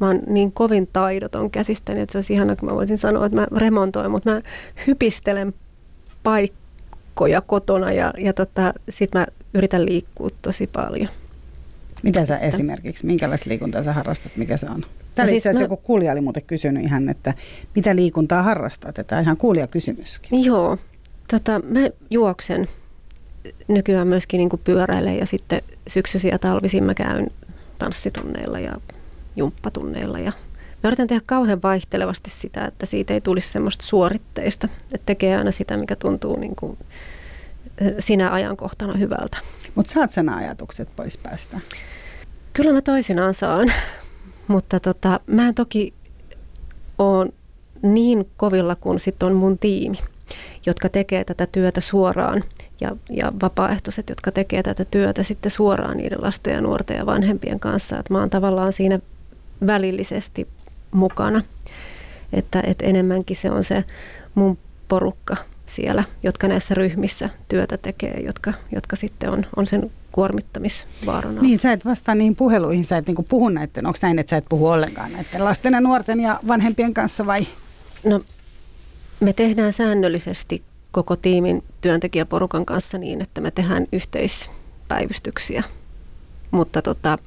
mä 0.01 0.07
oon 0.07 0.21
niin 0.27 0.53
kovin 0.53 0.89
taidoton 0.93 1.51
käsistäni, 1.51 2.01
että 2.01 2.13
se 2.13 2.19
olisi 2.19 2.33
ihana, 2.33 2.57
kun 2.57 2.69
mä 2.69 2.75
voisin 2.75 2.99
sanoa, 2.99 3.27
että 3.27 3.41
mä 3.41 3.47
remontoin, 3.57 4.11
mutta 4.11 4.31
mä 4.31 4.41
hypistelen 4.87 5.55
paikkoja 6.23 7.41
kotona 7.41 7.93
ja, 7.93 8.13
ja 8.19 8.33
tota, 8.33 8.75
sit 8.89 9.15
mä 9.15 9.27
yritän 9.55 9.87
liikkua 9.87 10.29
tosi 10.43 10.67
paljon. 10.67 11.09
Mitä 12.03 12.27
sä 12.27 12.39
esimerkiksi, 12.39 13.07
minkälaista 13.07 13.51
liikuntaa 13.51 13.85
sä 13.85 13.93
harrastat, 13.93 14.33
mikä 14.37 14.57
se 14.57 14.67
on? 14.67 14.85
Täällä 15.15 15.33
no 15.33 15.41
siis 15.41 15.47
itse 15.47 15.65
joku 15.65 15.77
kuulija 15.77 16.13
oli 16.13 16.21
muuten 16.21 16.43
kysynyt 16.43 16.85
ihan, 16.85 17.09
että 17.09 17.35
mitä 17.75 17.97
liikuntaa 17.97 18.43
harrastat, 18.43 18.95
tämä 18.95 19.19
on 19.19 19.25
ihan 19.25 19.37
kuulijakysymyskin. 19.37 20.45
Joo, 20.45 20.79
tota, 21.31 21.59
mä 21.59 21.81
juoksen 22.11 22.69
nykyään 23.69 24.09
myöskin 24.09 24.39
niin 24.39 24.61
pyöräilen 24.65 25.19
ja 25.19 25.27
sitten 25.27 25.63
syksyisin 25.89 26.31
ja 26.31 26.39
talvisin 26.39 26.85
mä 26.85 26.95
käyn 26.95 27.31
tanssitunneilla 27.79 28.61
ja 28.61 28.81
jumppatunneilla 29.37 30.19
ja 30.19 30.33
Mä 30.83 30.89
yritän 30.89 31.07
tehdä 31.07 31.23
kauhean 31.27 31.63
vaihtelevasti 31.63 32.31
sitä, 32.31 32.65
että 32.65 32.87
siitä 32.87 33.15
ei 33.15 33.21
tulisi 33.21 33.49
semmoista 33.49 33.85
suoritteista, 33.85 34.69
että 34.95 35.07
tekee 35.07 35.37
aina 35.37 35.51
sitä, 35.51 35.77
mikä 35.77 35.97
tuntuu 35.97 36.39
niin 36.39 36.57
kuin 36.57 36.79
sinä 37.99 38.33
ajankohtana 38.33 38.97
hyvältä. 38.97 39.39
Mutta 39.75 39.93
saat 39.93 40.11
sen 40.11 40.29
ajatukset 40.29 40.89
pois 40.97 41.19
päästä? 41.19 41.61
Kyllä 42.53 42.73
mä 42.73 42.81
toisinaan 42.81 43.35
saan, 43.35 43.73
mutta 44.49 44.81
tota, 44.81 45.21
mä 45.27 45.49
en 45.49 45.55
toki 45.55 45.95
ole 46.99 47.33
niin 47.83 48.31
kovilla 48.37 48.77
kuin 48.77 49.01
sitten 49.01 49.27
on 49.27 49.35
mun 49.35 49.59
tiimi, 49.59 49.99
jotka 50.67 50.89
tekee 50.89 51.25
tätä 51.25 51.47
työtä 51.47 51.81
suoraan 51.81 52.45
ja, 52.81 52.97
ja 53.11 53.33
vapaaehtoiset, 53.43 54.09
jotka 54.09 54.33
tekee 54.33 54.63
tätä 54.63 54.85
työtä 54.85 55.23
sitten 55.23 55.51
suoraan 55.51 55.97
niiden 55.97 56.23
lasten 56.23 56.55
ja 56.55 56.61
nuorten 56.61 56.97
ja 56.97 57.07
vanhempien 57.07 57.61
kanssa. 57.61 57.99
Että 57.99 58.15
mä 58.15 58.21
oon 58.21 58.31
tavallaan 58.31 58.73
siinä 58.73 58.99
välillisesti 59.67 60.49
mukana, 60.91 61.43
että, 62.33 62.63
että 62.67 62.87
enemmänkin 62.87 63.37
se 63.37 63.51
on 63.51 63.65
se 63.65 63.85
mun 64.35 64.59
porukka 64.89 65.37
siellä, 65.69 66.05
jotka 66.23 66.49
näissä 66.49 66.75
ryhmissä 66.75 67.29
työtä 67.49 67.79
tekee, 67.79 68.21
jotka, 68.27 68.53
jotka 68.73 68.97
sitten 68.97 69.31
on, 69.31 69.47
on 69.57 69.67
sen 69.67 69.91
kuormittamisvaarana. 70.13 71.43
Niin, 71.43 71.59
sä 71.59 71.73
et 71.73 71.85
vastaa 71.85 72.15
niihin 72.15 72.37
puheluihin, 72.37 72.85
sä 72.85 72.97
et 72.97 73.07
niinku 73.07 73.23
puhu 73.23 73.49
näiden, 73.49 73.87
onko 73.87 73.99
näin, 74.03 74.19
että 74.19 74.31
sä 74.31 74.37
et 74.37 74.45
puhu 74.49 74.67
ollenkaan 74.67 75.13
näiden 75.13 75.45
lasten 75.45 75.73
ja 75.73 75.81
nuorten 75.81 76.21
ja 76.21 76.41
vanhempien 76.49 76.95
kanssa 76.95 77.27
vai? 77.27 77.47
No, 78.05 78.21
me 79.21 79.33
tehdään 79.33 79.73
säännöllisesti 79.73 80.63
koko 80.91 81.17
tiimin 81.17 81.65
työntekijäporukan 81.81 82.67
kanssa 82.67 82.99
niin, 82.99 83.21
että 83.21 83.41
me 83.41 83.51
tehdään 83.51 83.87
yhteispäivystyksiä. 83.93 85.65
Mutta 86.51 86.83
tota, 86.83 87.19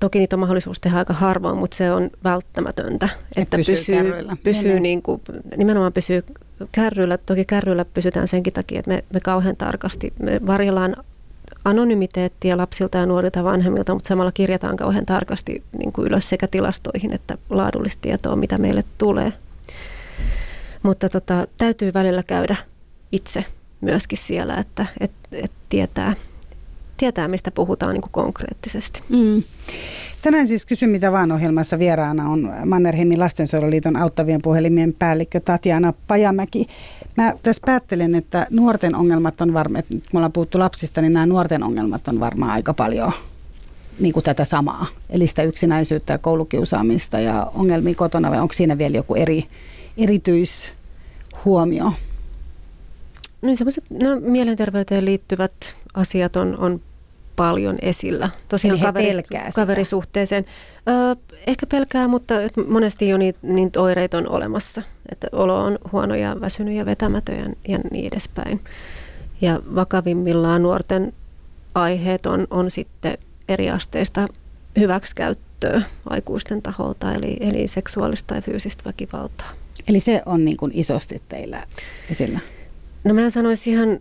Toki 0.00 0.18
niitä 0.18 0.36
on 0.36 0.40
mahdollisuus 0.40 0.80
tehdä 0.80 0.98
aika 0.98 1.14
harvoin, 1.14 1.58
mutta 1.58 1.76
se 1.76 1.92
on 1.92 2.10
välttämätöntä, 2.24 3.08
Et 3.36 3.42
että 3.42 3.56
pysyy, 3.56 3.76
pysyy, 3.76 4.02
pysyy 4.42 4.80
niin 4.80 5.02
kuin, 5.02 5.22
nimenomaan 5.56 5.92
pysyy 5.92 6.24
kärryillä. 6.72 7.18
Toki 7.18 7.44
kärryillä 7.44 7.84
pysytään 7.84 8.28
senkin 8.28 8.52
takia, 8.52 8.78
että 8.78 8.90
me, 8.90 9.04
me 9.14 9.20
kauhean 9.20 9.56
tarkasti, 9.56 10.12
me 10.18 10.40
varjellaan 10.46 10.96
anonymiteettia 11.64 12.56
lapsilta 12.56 12.98
ja 12.98 13.06
nuorilta 13.06 13.44
vanhemmilta, 13.44 13.94
mutta 13.94 14.08
samalla 14.08 14.32
kirjataan 14.32 14.76
kauhean 14.76 15.06
tarkasti 15.06 15.62
niin 15.78 15.92
kuin 15.92 16.06
ylös 16.06 16.28
sekä 16.28 16.48
tilastoihin 16.48 17.12
että 17.12 17.38
laadullista 17.50 18.00
tietoa, 18.00 18.36
mitä 18.36 18.58
meille 18.58 18.84
tulee. 18.98 19.32
Mutta 20.82 21.08
tota, 21.08 21.46
täytyy 21.58 21.94
välillä 21.94 22.22
käydä 22.22 22.56
itse 23.12 23.44
myöskin 23.80 24.18
siellä, 24.18 24.54
että 24.56 24.86
et, 25.00 25.12
et 25.32 25.52
tietää, 25.68 26.14
tietää, 26.96 27.28
mistä 27.28 27.50
puhutaan 27.50 27.94
niin 27.94 28.02
kuin 28.02 28.12
konkreettisesti. 28.12 29.02
Mm. 29.08 29.42
Tänään 30.22 30.46
siis 30.46 30.66
Kysy 30.66 30.86
mitä 30.86 31.12
vaan 31.12 31.32
ohjelmassa 31.32 31.78
vieraana 31.78 32.30
on 32.30 32.52
Mannerheimin 32.66 33.20
lastensuojeluliiton 33.20 33.96
auttavien 33.96 34.42
puhelimien 34.42 34.94
päällikkö 34.98 35.40
Tatjana 35.40 35.92
Pajamäki. 36.06 36.66
Mä 37.16 37.34
tässä 37.42 37.62
päättelen, 37.66 38.14
että 38.14 38.46
nuorten 38.50 38.94
ongelmat 38.94 39.40
on 39.40 39.52
varmaan, 39.54 39.78
että 39.78 39.94
kun 39.94 40.02
me 40.12 40.18
ollaan 40.18 40.32
puhuttu 40.32 40.58
lapsista, 40.58 41.00
niin 41.00 41.12
nämä 41.12 41.26
nuorten 41.26 41.62
ongelmat 41.62 42.08
on 42.08 42.20
varmaan 42.20 42.52
aika 42.52 42.74
paljon 42.74 43.12
niin 43.98 44.12
kuin 44.12 44.24
tätä 44.24 44.44
samaa. 44.44 44.86
Eli 45.10 45.26
sitä 45.26 45.42
yksinäisyyttä 45.42 46.12
ja 46.12 46.18
koulukiusaamista 46.18 47.20
ja 47.20 47.50
ongelmia 47.54 47.94
kotona 47.94 48.30
vai 48.30 48.40
onko 48.40 48.54
siinä 48.54 48.78
vielä 48.78 48.96
joku 48.96 49.14
eri, 49.14 49.44
erityishuomio? 49.96 51.92
Niin 53.42 53.56
sellaiset 53.56 53.84
no, 53.90 54.20
mielenterveyteen 54.20 55.04
liittyvät 55.04 55.76
asiat 55.96 56.36
on, 56.36 56.58
on 56.58 56.80
paljon 57.36 57.78
esillä. 57.82 58.30
Tosiaan 58.48 58.80
kaveri, 58.80 59.22
kaverisuhteeseen. 59.54 60.44
Ö, 60.88 61.16
ehkä 61.46 61.66
pelkää, 61.66 62.08
mutta 62.08 62.34
monesti 62.68 63.08
jo 63.08 63.16
niitä, 63.16 63.38
niitä 63.42 63.80
oireita 63.80 64.18
on 64.18 64.28
olemassa. 64.28 64.82
Että 65.12 65.28
olo 65.32 65.60
on 65.60 65.78
huono 65.92 66.14
ja 66.14 66.36
väsynyt 66.40 66.74
ja 66.74 66.86
vetämätön 66.86 67.36
ja, 67.38 67.44
ja 67.68 67.78
niin 67.90 68.06
edespäin. 68.06 68.60
Ja 69.40 69.60
vakavimmillaan 69.74 70.62
nuorten 70.62 71.12
aiheet 71.74 72.26
on, 72.26 72.46
on 72.50 72.70
sitten 72.70 73.18
eri 73.48 73.70
asteista 73.70 74.26
hyväksikäyttöä 74.78 75.82
aikuisten 76.10 76.62
taholta, 76.62 77.14
eli, 77.14 77.36
eli 77.40 77.68
seksuaalista 77.68 78.34
ja 78.34 78.42
fyysistä 78.42 78.84
väkivaltaa. 78.84 79.52
Eli 79.88 80.00
se 80.00 80.22
on 80.26 80.44
niin 80.44 80.56
kuin 80.56 80.72
isosti 80.74 81.22
teillä 81.28 81.66
esillä? 82.10 82.40
No 83.04 83.14
mä 83.14 83.30
sanoisin 83.30 83.72
ihan 83.72 84.00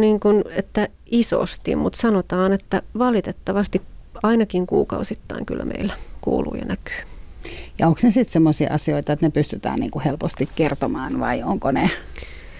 niin 0.00 0.20
kuin, 0.20 0.44
että 0.50 0.88
isosti, 1.10 1.76
mutta 1.76 1.98
sanotaan, 1.98 2.52
että 2.52 2.82
valitettavasti 2.98 3.82
ainakin 4.22 4.66
kuukausittain 4.66 5.46
kyllä 5.46 5.64
meillä 5.64 5.94
kuuluu 6.20 6.54
ja 6.54 6.64
näkyy. 6.64 7.12
Ja 7.78 7.86
onko 7.86 8.00
ne 8.02 8.10
sitten 8.10 8.32
sellaisia 8.32 8.72
asioita, 8.72 9.12
että 9.12 9.26
ne 9.26 9.30
pystytään 9.30 9.78
niin 9.78 9.90
kuin 9.90 10.04
helposti 10.04 10.48
kertomaan 10.54 11.20
vai 11.20 11.42
onko 11.42 11.70
ne, 11.70 11.90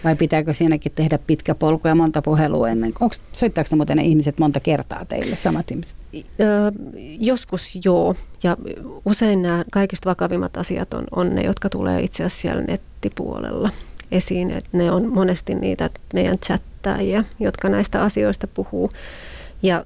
vai 0.05 0.17
pitääkö 0.17 0.55
siinäkin 0.55 0.93
tehdä 0.95 1.19
pitkä 1.19 1.55
polku 1.55 1.89
ja 1.89 1.95
monta 1.95 2.23
puhelua 2.23 2.69
ennen? 2.69 2.93
Onko, 3.01 3.15
soittaako 3.33 3.69
ne 3.71 3.77
muuten 3.77 3.97
ne 3.97 4.03
ihmiset 4.05 4.39
monta 4.39 4.61
kertaa 4.61 5.05
teille, 5.05 5.37
samat 5.37 5.71
ihmiset? 5.71 5.97
Öö, 6.41 6.71
joskus 7.19 7.79
joo, 7.85 8.15
ja 8.43 8.57
usein 9.05 9.43
nämä 9.43 9.65
kaikista 9.71 10.11
vakavimmat 10.11 10.57
asiat 10.57 10.95
on, 10.95 11.05
on 11.17 11.35
ne, 11.35 11.43
jotka 11.43 11.69
tulee 11.69 12.03
itse 12.03 12.25
asiassa 12.25 12.43
siellä 12.43 12.63
nettipuolella 12.63 13.71
esiin, 14.13 14.51
että 14.51 14.71
ne 14.73 14.91
on 14.91 15.13
monesti 15.13 15.55
niitä 15.55 15.91
meidän 16.15 16.39
chattaajia, 16.83 17.25
jotka 17.41 17.69
näistä 17.69 18.03
asioista 18.03 18.47
puhuu. 18.47 18.91
Ja 19.63 19.85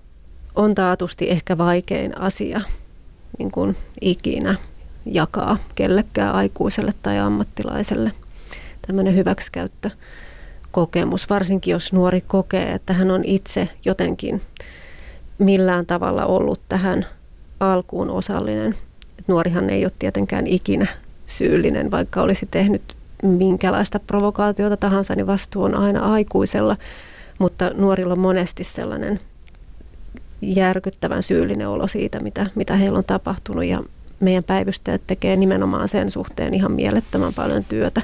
on 0.54 0.74
taatusti 0.74 1.30
ehkä 1.30 1.58
vaikein 1.58 2.18
asia 2.18 2.60
niin 3.38 3.50
kuin 3.50 3.76
ikinä 4.00 4.54
jakaa 5.06 5.58
kellekään 5.74 6.34
aikuiselle 6.34 6.92
tai 7.02 7.18
ammattilaiselle 7.18 8.12
tämmöinen 8.86 9.16
hyväksikäyttö 9.16 9.90
kokemus, 10.70 11.30
varsinkin 11.30 11.72
jos 11.72 11.92
nuori 11.92 12.20
kokee, 12.20 12.72
että 12.72 12.92
hän 12.92 13.10
on 13.10 13.24
itse 13.24 13.68
jotenkin 13.84 14.42
millään 15.38 15.86
tavalla 15.86 16.26
ollut 16.26 16.60
tähän 16.68 17.06
alkuun 17.60 18.10
osallinen. 18.10 18.74
Nuorihan 19.26 19.70
ei 19.70 19.84
ole 19.84 19.92
tietenkään 19.98 20.46
ikinä 20.46 20.86
syyllinen, 21.26 21.90
vaikka 21.90 22.22
olisi 22.22 22.46
tehnyt 22.50 22.95
minkälaista 23.22 24.00
provokaatiota 24.00 24.76
tahansa, 24.76 25.14
niin 25.14 25.26
vastuu 25.26 25.62
on 25.62 25.74
aina 25.74 26.12
aikuisella, 26.12 26.76
mutta 27.38 27.70
nuorilla 27.74 28.12
on 28.12 28.18
monesti 28.18 28.64
sellainen 28.64 29.20
järkyttävän 30.42 31.22
syyllinen 31.22 31.68
olo 31.68 31.86
siitä, 31.86 32.20
mitä, 32.20 32.46
mitä 32.54 32.76
heillä 32.76 32.98
on 32.98 33.04
tapahtunut 33.04 33.64
ja 33.64 33.82
meidän 34.20 34.44
päivystäjät 34.44 35.02
tekee 35.06 35.36
nimenomaan 35.36 35.88
sen 35.88 36.10
suhteen 36.10 36.54
ihan 36.54 36.72
mielettömän 36.72 37.34
paljon 37.34 37.64
työtä. 37.64 38.02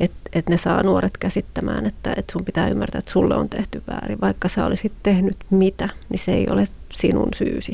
että 0.00 0.30
et 0.32 0.48
ne 0.48 0.56
saa 0.56 0.82
nuoret 0.82 1.18
käsittämään, 1.18 1.86
että 1.86 2.14
et 2.16 2.30
sun 2.32 2.44
pitää 2.44 2.68
ymmärtää, 2.68 2.98
että 2.98 3.10
sulle 3.10 3.36
on 3.36 3.48
tehty 3.48 3.82
väärin. 3.88 4.20
Vaikka 4.20 4.48
sä 4.48 4.64
olisit 4.66 4.92
tehnyt 5.02 5.36
mitä, 5.50 5.88
niin 6.08 6.18
se 6.18 6.32
ei 6.32 6.48
ole 6.48 6.64
sinun 6.92 7.28
syysi. 7.34 7.72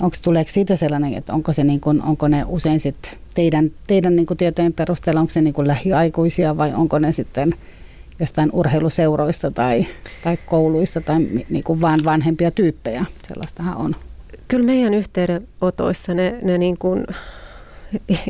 Onko 0.00 0.16
tuleeko 0.22 0.50
siitä 0.50 0.76
sellainen, 0.76 1.14
että 1.14 1.32
onko, 1.32 1.52
se 1.52 1.64
niin 1.64 1.80
kuin, 1.80 2.02
onko 2.02 2.28
ne 2.28 2.44
usein 2.46 2.80
sit 2.80 3.18
teidän, 3.34 3.70
teidän 3.86 4.16
niin 4.16 4.26
kuin 4.26 4.36
tietojen 4.36 4.72
perusteella, 4.72 5.20
onko 5.20 5.30
se 5.30 5.40
niin 5.40 5.54
kuin 5.54 5.68
lähiaikuisia 5.68 6.56
vai 6.56 6.74
onko 6.74 6.98
ne 6.98 7.12
sitten 7.12 7.54
jostain 8.20 8.50
urheiluseuroista 8.52 9.50
tai, 9.50 9.86
tai 10.24 10.38
kouluista 10.46 11.00
tai 11.00 11.18
niin 11.48 11.64
kuin 11.64 11.80
vaan 11.80 12.00
vanhempia 12.04 12.50
tyyppejä? 12.50 13.04
Sellaistahan 13.28 13.76
on. 13.76 13.96
Kyllä 14.48 14.66
meidän 14.66 14.94
yhteydenotoissa 14.94 16.14
ne, 16.14 16.38
ne 16.42 16.58
niin 16.58 16.78
kuin, 16.78 17.06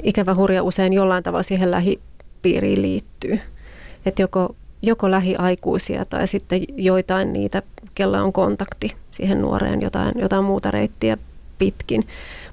ikävä 0.03 0.35
hurja 0.35 0.63
usein 0.63 0.93
jollain 0.93 1.23
tavalla 1.23 1.43
siihen 1.43 1.71
lähipiiriin 1.71 2.83
liittyy. 2.83 3.41
Että 4.07 4.23
joko, 4.23 4.55
joko 4.83 5.11
lähiaikuisia 5.11 6.05
tai 6.05 6.27
sitten 6.27 6.61
joitain 6.77 7.33
niitä, 7.33 7.63
kellä 7.95 8.23
on 8.23 8.33
kontakti 8.33 8.95
siihen 9.13 9.41
nuoreen, 9.41 9.81
jotain, 9.83 10.13
jotain 10.19 10.45
muuta 10.45 10.71
reittiä 10.71 11.19
pitkin. 11.61 12.07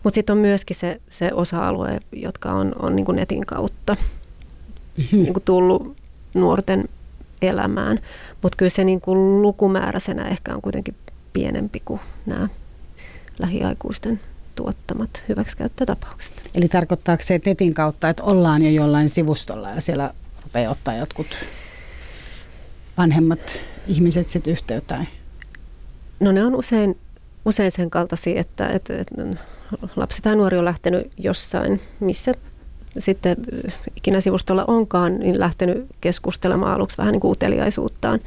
Mutta 0.04 0.16
sitten 0.16 0.34
on 0.34 0.42
myöskin 0.42 0.76
se, 0.76 1.02
se 1.10 1.30
osa-alue, 1.34 2.00
jotka 2.12 2.52
on, 2.52 2.76
on 2.80 2.96
niin 2.96 3.06
kuin 3.06 3.16
netin 3.16 3.46
kautta 3.46 3.96
mm-hmm. 4.98 5.24
niin 5.24 5.34
kuin 5.34 5.44
tullut 5.44 5.98
nuorten 6.34 6.90
elämään. 7.42 8.00
Mutta 8.42 8.58
kyllä 8.58 8.70
se 8.70 8.84
niin 8.84 9.02
kuin 9.02 9.42
lukumääräisenä 9.42 10.28
ehkä 10.28 10.56
on 10.56 10.62
kuitenkin 10.62 10.96
pienempi 11.34 11.82
kuin 11.86 12.00
nämä 12.26 12.48
lähiaikuisten 13.40 14.20
tuottamat 14.56 15.24
hyväksikäyttötapaukset. 15.30 16.50
Eli 16.56 16.68
tarkoittaako 16.68 17.24
se 17.24 17.40
netin 17.46 17.74
kautta, 17.74 18.10
että 18.10 18.24
ollaan 18.24 18.62
jo 18.62 18.70
jollain 18.70 19.10
sivustolla 19.10 19.70
ja 19.70 19.82
siellä 19.82 20.14
rupeaa 20.44 20.72
ottaa 20.72 20.94
jotkut 20.94 21.28
vanhemmat 22.98 23.60
ihmiset 23.88 24.30
sitten 24.30 24.52
yhteyttä? 24.52 25.06
No 26.20 26.32
ne 26.32 26.46
on 26.46 26.56
usein, 26.56 26.98
usein 27.48 27.72
sen 27.72 27.90
kaltaisia, 27.90 28.40
että, 28.40 28.68
että, 28.68 28.94
että 29.00 29.24
lapsi 29.96 30.22
tai 30.22 30.36
nuori 30.36 30.58
on 30.58 30.66
lähtenyt 30.66 31.12
jossain, 31.18 31.82
missä 32.00 32.32
sitten 32.98 33.38
ikinä 33.96 34.22
sivustolla 34.22 34.66
onkaan, 34.68 35.20
niin 35.20 35.40
lähtenyt 35.40 35.86
keskustelemaan 36.02 36.74
aluksi 36.74 36.98
vähän 36.98 37.12
niin 37.12 37.20
kuin 37.20 37.32
uteliaisuuttaan 37.32 38.20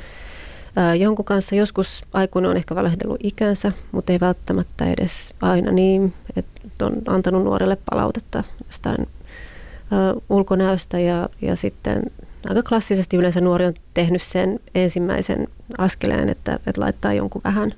jonkun 0.99 1.25
kanssa. 1.25 1.55
Joskus 1.55 2.03
aikuinen 2.13 2.51
on 2.51 2.57
ehkä 2.57 2.75
valehdellut 2.75 3.21
ikänsä, 3.23 3.73
mutta 3.93 4.13
ei 4.13 4.21
välttämättä 4.21 4.85
edes 4.85 5.33
aina 5.41 5.73
niin, 5.73 6.15
että 6.37 6.87
on 6.87 6.93
antanut 7.07 7.45
nuorelle 7.45 7.79
palautetta 7.91 8.45
jostain 8.67 9.09
ulkonäöstä 10.29 10.99
ja, 10.99 11.29
ja 11.43 11.57
sitten 11.57 12.03
aika 12.49 12.63
klassisesti 12.63 13.17
yleensä 13.17 13.41
nuori 13.41 13.67
on 13.67 13.75
tehnyt 13.95 14.23
sen 14.23 14.61
ensimmäisen 14.75 15.49
askeleen, 15.79 16.29
että, 16.29 16.59
että 16.67 16.81
laittaa 16.81 17.13
jonkun 17.13 17.43
vähän, 17.45 17.73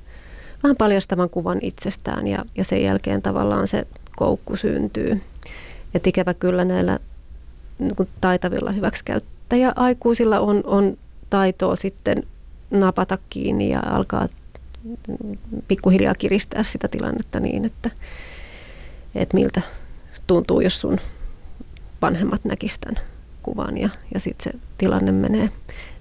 vähän 0.63 0.77
paljastavan 0.77 1.31
kuvan 1.31 1.59
itsestään 1.63 2.27
ja, 2.27 2.45
ja 2.57 2.65
sen 2.65 2.83
jälkeen 2.83 3.23
tavallaan 3.23 3.69
se 3.69 3.87
koukku 4.17 4.57
syntyy. 4.57 5.23
Ja 5.95 6.01
ikävä 6.07 6.35
kyllä 6.35 6.65
näillä 6.65 6.99
niin 7.79 8.09
taitavilla 8.21 8.73
hyväksikäyttäjäaikuisilla 8.73 10.41
on, 10.41 10.61
on 10.65 10.99
taitoa 11.31 11.77
sitten 11.77 12.23
napata 12.71 13.19
kiinni 13.31 13.71
ja 13.71 13.81
alkaa 13.81 14.29
pikkuhiljaa 15.69 16.15
kiristää 16.15 16.63
sitä 16.63 16.89
tilannetta 16.89 17.41
niin, 17.41 17.65
että, 17.65 17.91
että 19.15 19.37
miltä 19.37 19.63
tuntuu, 20.27 20.61
jos 20.61 20.81
sun 20.81 20.99
vanhemmat 22.03 22.45
näkisivät 22.45 22.81
tämän 22.81 23.05
kuvan 23.43 23.79
ja, 23.79 23.89
ja 24.15 24.21
sitten 24.21 24.53
se 24.53 24.59
tilanne 24.79 25.13
menee, 25.13 25.51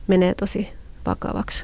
menee 0.08 0.34
tosi 0.34 0.70
vakavaksi. 1.06 1.64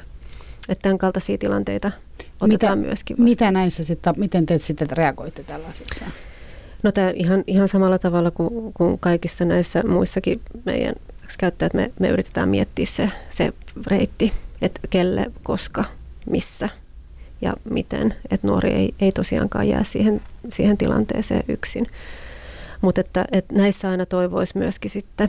Että 0.68 0.82
tämän 0.82 0.98
kaltaisia 0.98 1.38
tilanteita 1.38 1.92
otetaan 2.40 2.78
mitä, 2.78 2.88
myöskin 2.88 3.14
vasta. 3.14 3.24
Mitä 3.24 3.50
näissä 3.50 3.84
sitten, 3.84 4.14
miten 4.16 4.46
te 4.46 4.58
sitten 4.58 4.90
reagoitte 4.90 5.42
tällaisissa? 5.42 6.04
No 6.82 6.92
tämä 6.92 7.10
ihan, 7.14 7.44
ihan 7.46 7.68
samalla 7.68 7.98
tavalla 7.98 8.30
kuin, 8.30 8.72
kuin 8.72 8.98
kaikissa 8.98 9.44
näissä 9.44 9.82
muissakin 9.82 10.40
meidän 10.64 10.94
käyttäjät, 11.38 11.74
me, 11.74 11.92
me 12.00 12.08
yritetään 12.08 12.48
miettiä 12.48 12.86
se, 12.86 13.10
se 13.30 13.52
reitti, 13.86 14.32
että 14.62 14.80
kelle, 14.90 15.26
koska, 15.42 15.84
missä 16.30 16.68
ja 17.40 17.54
miten. 17.70 18.14
Että 18.30 18.46
nuori 18.46 18.70
ei, 18.70 18.94
ei 19.00 19.12
tosiaankaan 19.12 19.68
jää 19.68 19.84
siihen, 19.84 20.20
siihen 20.48 20.78
tilanteeseen 20.78 21.44
yksin. 21.48 21.86
Mutta 22.80 23.00
että, 23.00 23.24
että 23.32 23.54
näissä 23.54 23.90
aina 23.90 24.06
toivoisi 24.06 24.58
myöskin 24.58 24.90
sitten 24.90 25.28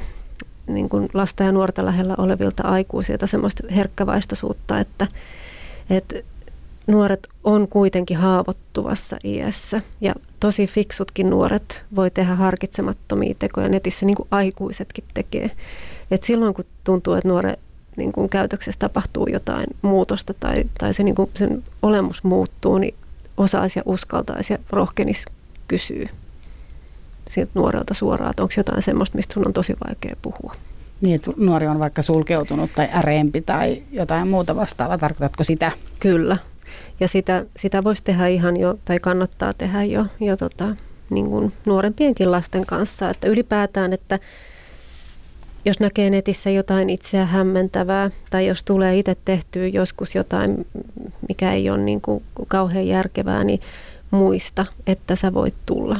niin 0.68 0.90
kuin 0.90 1.10
lasta 1.14 1.44
ja 1.44 1.52
nuorta 1.52 1.86
lähellä 1.86 2.16
olevilta 2.18 2.64
aikuisilta 2.64 3.28
semmoista 3.28 3.64
herkkävaistoisuutta, 3.76 4.80
että, 4.80 5.08
että 5.90 6.16
nuoret 6.90 7.28
on 7.44 7.68
kuitenkin 7.68 8.18
haavoittuvassa 8.18 9.18
iässä 9.24 9.82
ja 10.02 10.16
tosi 10.40 10.68
fiksutkin 10.68 11.30
nuoret 11.30 11.84
voi 11.96 12.12
tehdä 12.12 12.36
harkitsemattomia 12.36 13.36
tekoja 13.40 13.70
netissä, 13.70 14.06
niin 14.06 14.16
kuin 14.16 14.28
aikuisetkin 14.32 15.04
tekee. 15.14 15.52
Et 16.12 16.24
silloin 16.24 16.54
kun 16.54 16.66
tuntuu, 16.84 17.14
että 17.14 17.28
nuoren 17.28 17.58
niin 17.98 18.12
kuin 18.12 18.30
käytöksessä 18.30 18.80
tapahtuu 18.80 19.28
jotain 19.28 19.68
muutosta 19.82 20.34
tai, 20.34 20.64
tai 20.78 20.94
se, 20.94 21.04
niin 21.04 21.16
kuin 21.16 21.30
sen 21.36 21.64
olemus 21.82 22.24
muuttuu, 22.24 22.78
niin 22.78 22.96
osaisi 23.38 23.80
ja 23.80 23.84
uskaltaisi 23.86 24.54
ja 24.54 24.60
rohkenisi 24.70 25.26
kysyä 25.68 26.10
siltä 27.28 27.52
nuorelta 27.54 27.94
suoraan, 27.94 28.30
että 28.30 28.44
onko 28.44 28.54
jotain 28.58 28.82
semmoista, 28.82 29.16
mistä 29.16 29.34
sun 29.34 29.48
on 29.48 29.54
tosi 29.54 29.76
vaikea 29.88 30.16
puhua. 30.22 30.56
Niin, 31.02 31.16
että 31.16 31.32
nuori 31.38 31.68
on 31.68 31.80
vaikka 31.80 32.02
sulkeutunut 32.02 32.72
tai 32.76 32.90
äreempi 32.94 33.42
tai 33.42 33.84
jotain 33.92 34.28
muuta 34.28 34.56
vastaavaa. 34.56 34.98
Tarkoitatko 34.98 35.44
sitä? 35.44 35.72
Kyllä. 36.00 36.38
Ja 37.00 37.08
sitä, 37.08 37.46
sitä 37.58 37.84
voisi 37.84 38.04
tehdä 38.04 38.28
ihan 38.28 38.60
jo, 38.60 38.80
tai 38.86 39.00
kannattaa 39.00 39.54
tehdä 39.54 39.84
jo, 39.84 40.06
jo 40.20 40.38
tota, 40.38 40.76
niin 41.10 41.30
kuin 41.30 41.54
nuorempienkin 41.66 42.32
lasten 42.32 42.66
kanssa. 42.66 43.10
Että 43.10 43.28
ylipäätään, 43.28 43.94
että 43.94 44.20
jos 45.66 45.80
näkee 45.80 46.10
netissä 46.10 46.50
jotain 46.50 46.90
itseä 46.90 47.26
hämmentävää 47.26 48.12
tai 48.30 48.48
jos 48.48 48.64
tulee 48.64 48.98
itse 48.98 49.16
tehtyä 49.26 49.68
joskus 49.68 50.16
jotain, 50.16 50.68
mikä 51.28 51.54
ei 51.54 51.70
ole 51.70 51.78
niin 51.78 52.02
kuin 52.02 52.24
kauhean 52.48 52.88
järkevää, 52.88 53.44
niin 53.44 53.60
muista, 54.12 54.66
että 54.88 55.16
sä 55.16 55.34
voit 55.34 55.56
tulla 55.66 56.00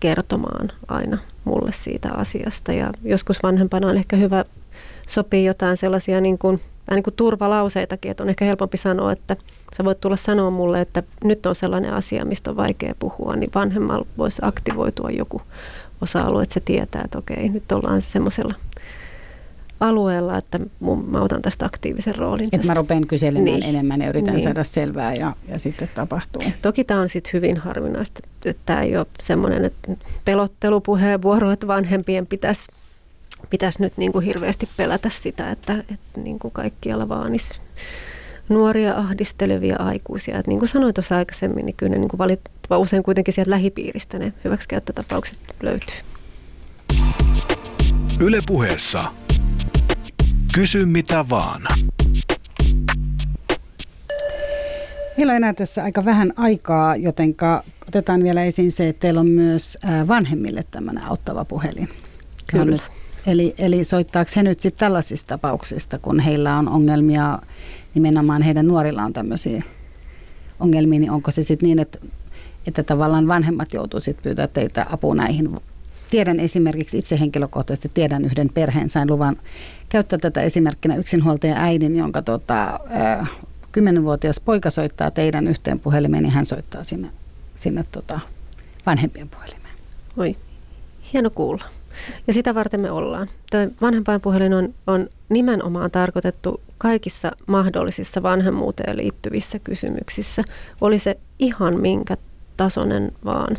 kertomaan 0.00 0.70
aina 0.88 1.18
mulle 1.44 1.72
siitä 1.72 2.12
asiasta. 2.12 2.72
Ja 2.72 2.92
joskus 3.02 3.42
vanhempana 3.42 3.88
on 3.88 3.96
ehkä 3.96 4.16
hyvä 4.16 4.44
sopii 5.06 5.44
jotain 5.44 5.76
sellaisia 5.76 6.20
niin 6.20 6.38
kuin, 6.38 6.60
niin 6.90 7.02
kuin 7.02 7.14
turvalauseitakin, 7.14 8.10
että 8.10 8.22
on 8.22 8.28
ehkä 8.28 8.44
helpompi 8.44 8.76
sanoa, 8.76 9.12
että 9.12 9.36
sä 9.76 9.84
voit 9.84 10.00
tulla 10.00 10.16
sanoa 10.16 10.50
mulle, 10.50 10.80
että 10.80 11.02
nyt 11.24 11.46
on 11.46 11.54
sellainen 11.54 11.94
asia, 11.94 12.24
mistä 12.24 12.50
on 12.50 12.56
vaikea 12.56 12.94
puhua, 12.98 13.36
niin 13.36 13.50
vanhemmalla 13.54 14.06
voisi 14.18 14.42
aktivoitua 14.44 15.10
joku 15.10 15.40
osa-alue, 16.00 16.42
että 16.42 16.54
se 16.54 16.60
tietää, 16.60 17.02
että 17.04 17.18
okei, 17.18 17.48
nyt 17.48 17.72
ollaan 17.72 18.00
semmoisella 18.00 18.54
alueella, 19.80 20.38
että 20.38 20.58
mun, 20.80 21.10
mä 21.10 21.20
otan 21.20 21.42
tästä 21.42 21.66
aktiivisen 21.66 22.16
roolin. 22.16 22.48
Että 22.52 22.66
mä 22.66 22.74
rupean 22.74 23.06
kyselemään 23.06 23.44
niin. 23.44 23.62
enemmän 23.62 24.00
ja 24.00 24.08
yritän 24.08 24.34
niin. 24.34 24.42
saada 24.42 24.64
selvää 24.64 25.14
ja, 25.14 25.32
ja 25.48 25.58
sitten 25.58 25.90
tapahtuu. 25.94 26.42
Toki 26.62 26.84
tämä 26.84 27.00
on 27.00 27.08
sitten 27.08 27.32
hyvin 27.32 27.56
harvinaista, 27.56 28.20
että 28.44 28.62
tämä 28.66 28.82
ei 28.82 28.96
ole 28.96 29.06
semmoinen 29.20 29.64
että 29.64 29.92
pelottelupuheenvuoro, 30.24 31.50
että 31.50 31.66
vanhempien 31.66 32.26
pitäisi 32.26 32.68
pitäisi 33.50 33.82
nyt 33.82 33.92
niin 33.96 34.12
kuin 34.12 34.24
hirveästi 34.24 34.68
pelätä 34.76 35.08
sitä, 35.08 35.50
että, 35.50 35.72
että 35.78 36.20
niin 36.20 36.38
kuin 36.38 36.52
kaikkialla 36.52 37.08
vaanis 37.08 37.60
nuoria 38.48 38.94
ahdistelevia 38.94 39.76
aikuisia. 39.78 40.38
Että 40.38 40.50
niin 40.50 40.58
kuin 40.58 40.68
sanoin 40.68 40.94
tuossa 40.94 41.16
aikaisemmin, 41.16 41.66
niin 41.66 41.76
kyllä 41.76 41.90
ne 41.90 41.98
niin 41.98 42.08
kuin 42.08 42.18
valittava 42.18 42.78
usein 42.78 43.02
kuitenkin 43.02 43.34
sieltä 43.34 43.50
lähipiiristä 43.50 44.18
ne 44.18 44.32
hyväksikäyttötapaukset 44.44 45.38
löytyy. 45.62 45.96
Ylepuheessa 48.20 49.04
Kysy 50.54 50.86
mitä 50.86 51.24
vaan. 51.30 51.62
Meillä 55.16 55.30
on 55.30 55.36
enää 55.36 55.52
tässä 55.52 55.82
aika 55.82 56.04
vähän 56.04 56.32
aikaa, 56.36 56.96
joten 56.96 57.34
otetaan 57.88 58.22
vielä 58.22 58.44
esiin 58.44 58.72
se, 58.72 58.88
että 58.88 59.00
teillä 59.00 59.20
on 59.20 59.28
myös 59.28 59.78
vanhemmille 60.08 60.64
tämmöinen 60.70 61.04
auttava 61.04 61.44
puhelin. 61.44 61.88
Kyllä. 62.50 62.64
Nyt, 62.64 62.82
eli, 63.26 63.54
eli 63.58 63.84
soittaako 63.84 64.30
he 64.36 64.42
nyt 64.42 64.60
sitten 64.60 64.80
tällaisista 64.80 65.28
tapauksista, 65.28 65.98
kun 65.98 66.20
heillä 66.20 66.56
on 66.56 66.68
ongelmia, 66.68 67.38
nimenomaan 67.94 68.42
heidän 68.42 68.66
nuorilla 68.66 69.02
on 69.02 69.12
tämmöisiä 69.12 69.62
ongelmia, 70.60 71.00
niin 71.00 71.10
onko 71.10 71.30
se 71.30 71.42
sitten 71.42 71.66
niin, 71.66 71.78
että, 71.78 71.98
että 72.66 72.82
tavallaan 72.82 73.28
vanhemmat 73.28 73.72
joutuu 73.72 74.00
sitten 74.00 74.22
pyytää 74.22 74.46
teitä 74.46 74.86
apua 74.90 75.14
näihin 75.14 75.56
Tiedän 76.12 76.40
esimerkiksi 76.40 76.98
itse 76.98 77.20
henkilökohtaisesti, 77.20 77.90
tiedän 77.94 78.24
yhden 78.24 78.50
perheen, 78.54 78.90
sain 78.90 79.10
luvan 79.10 79.36
käyttää 79.88 80.18
tätä 80.18 80.40
esimerkkinä 80.40 80.96
yksinhuoltaja 80.96 81.56
äidin, 81.56 81.96
jonka 81.96 82.22
tota, 82.22 82.80
kymmenenvuotias 83.72 84.40
poika 84.40 84.70
soittaa 84.70 85.10
teidän 85.10 85.48
yhteen 85.48 85.80
puhelimeen, 85.80 86.22
niin 86.22 86.32
hän 86.32 86.46
soittaa 86.46 86.84
sinne, 86.84 87.10
sinne 87.54 87.84
tota, 87.92 88.20
vanhempien 88.86 89.28
puhelimeen. 89.28 89.74
Oi, 90.16 90.36
hieno 91.12 91.30
kuulla. 91.30 91.64
Ja 92.26 92.32
sitä 92.32 92.54
varten 92.54 92.80
me 92.80 92.90
ollaan. 92.90 93.28
Tuo 93.50 93.60
vanhempainpuhelin 93.80 94.54
on, 94.54 94.74
on 94.86 95.08
nimenomaan 95.28 95.90
tarkoitettu 95.90 96.60
kaikissa 96.82 97.32
mahdollisissa 97.46 98.22
vanhemmuuteen 98.22 98.96
liittyvissä 98.96 99.58
kysymyksissä. 99.58 100.44
Oli 100.80 100.98
se 100.98 101.18
ihan 101.38 101.80
minkä 101.80 102.16
tasoinen 102.56 103.12
vaan, 103.24 103.56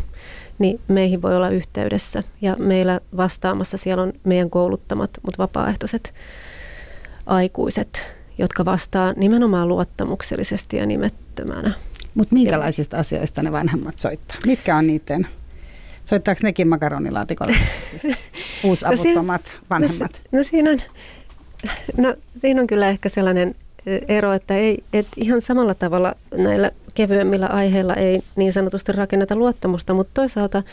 niin 0.60 0.80
meihin 0.88 1.22
voi 1.22 1.36
olla 1.36 1.50
yhteydessä. 1.50 2.24
Ja 2.42 2.56
meillä 2.60 3.00
vastaamassa 3.18 3.78
siellä 3.78 4.04
on 4.04 4.14
meidän 4.24 4.50
kouluttamat, 4.50 5.10
mutta 5.26 5.44
vapaaehtoiset 5.44 6.14
aikuiset, 7.26 8.16
jotka 8.38 8.66
vastaa 8.66 9.14
nimenomaan 9.16 9.68
luottamuksellisesti 9.68 10.78
ja 10.78 10.86
nimettömänä. 10.86 11.74
Mutta 12.16 12.34
minkälaisista 12.34 12.98
asioista 12.98 13.44
ne 13.44 13.52
vanhemmat 13.52 14.00
soittaa? 14.00 14.38
Mitkä 14.46 14.76
on 14.76 14.88
niiden 14.88 15.28
Soittaako 16.04 16.40
nekin 16.44 16.68
makaronilaatikolla? 16.68 17.54
Uusavuttomat 18.64 19.42
no 19.54 19.68
vanhemmat. 19.70 20.22
No, 20.32 20.38
no, 20.38 20.44
siinä 20.44 20.72
on, 20.72 20.82
no 21.98 22.16
siinä 22.42 22.62
on 22.62 22.68
kyllä 22.68 22.90
ehkä 22.90 23.10
sellainen 23.10 23.56
ero, 24.08 24.34
että 24.34 24.56
ei, 24.56 24.84
et 24.94 25.08
ihan 25.18 25.42
samalla 25.42 25.74
tavalla 25.74 26.16
näillä 26.38 26.72
kevyemmillä 26.94 27.48
aiheilla 27.48 27.94
ei 27.94 28.22
niin 28.36 28.54
sanotusti 28.54 28.92
rakenneta 28.92 29.36
luottamusta, 29.36 29.94
mutta 29.94 30.12
toisaalta 30.14 30.64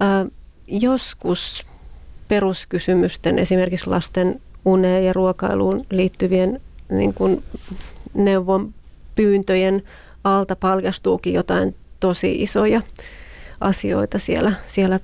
ää, 0.00 0.26
joskus 0.66 1.66
peruskysymysten, 2.28 3.38
esimerkiksi 3.38 3.90
lasten 3.90 4.40
uneen 4.64 5.04
ja 5.04 5.12
ruokailuun 5.12 5.86
liittyvien 5.90 6.60
niin 6.90 7.14
kuin 7.14 7.44
neuvon 8.14 8.74
pyyntöjen 9.14 9.82
alta 10.24 10.56
paljastuukin 10.56 11.32
jotain 11.32 11.74
tosi 12.00 12.42
isoja 12.42 12.80
asioita 13.60 14.18
siellä, 14.18 14.52
siellä 14.66 15.00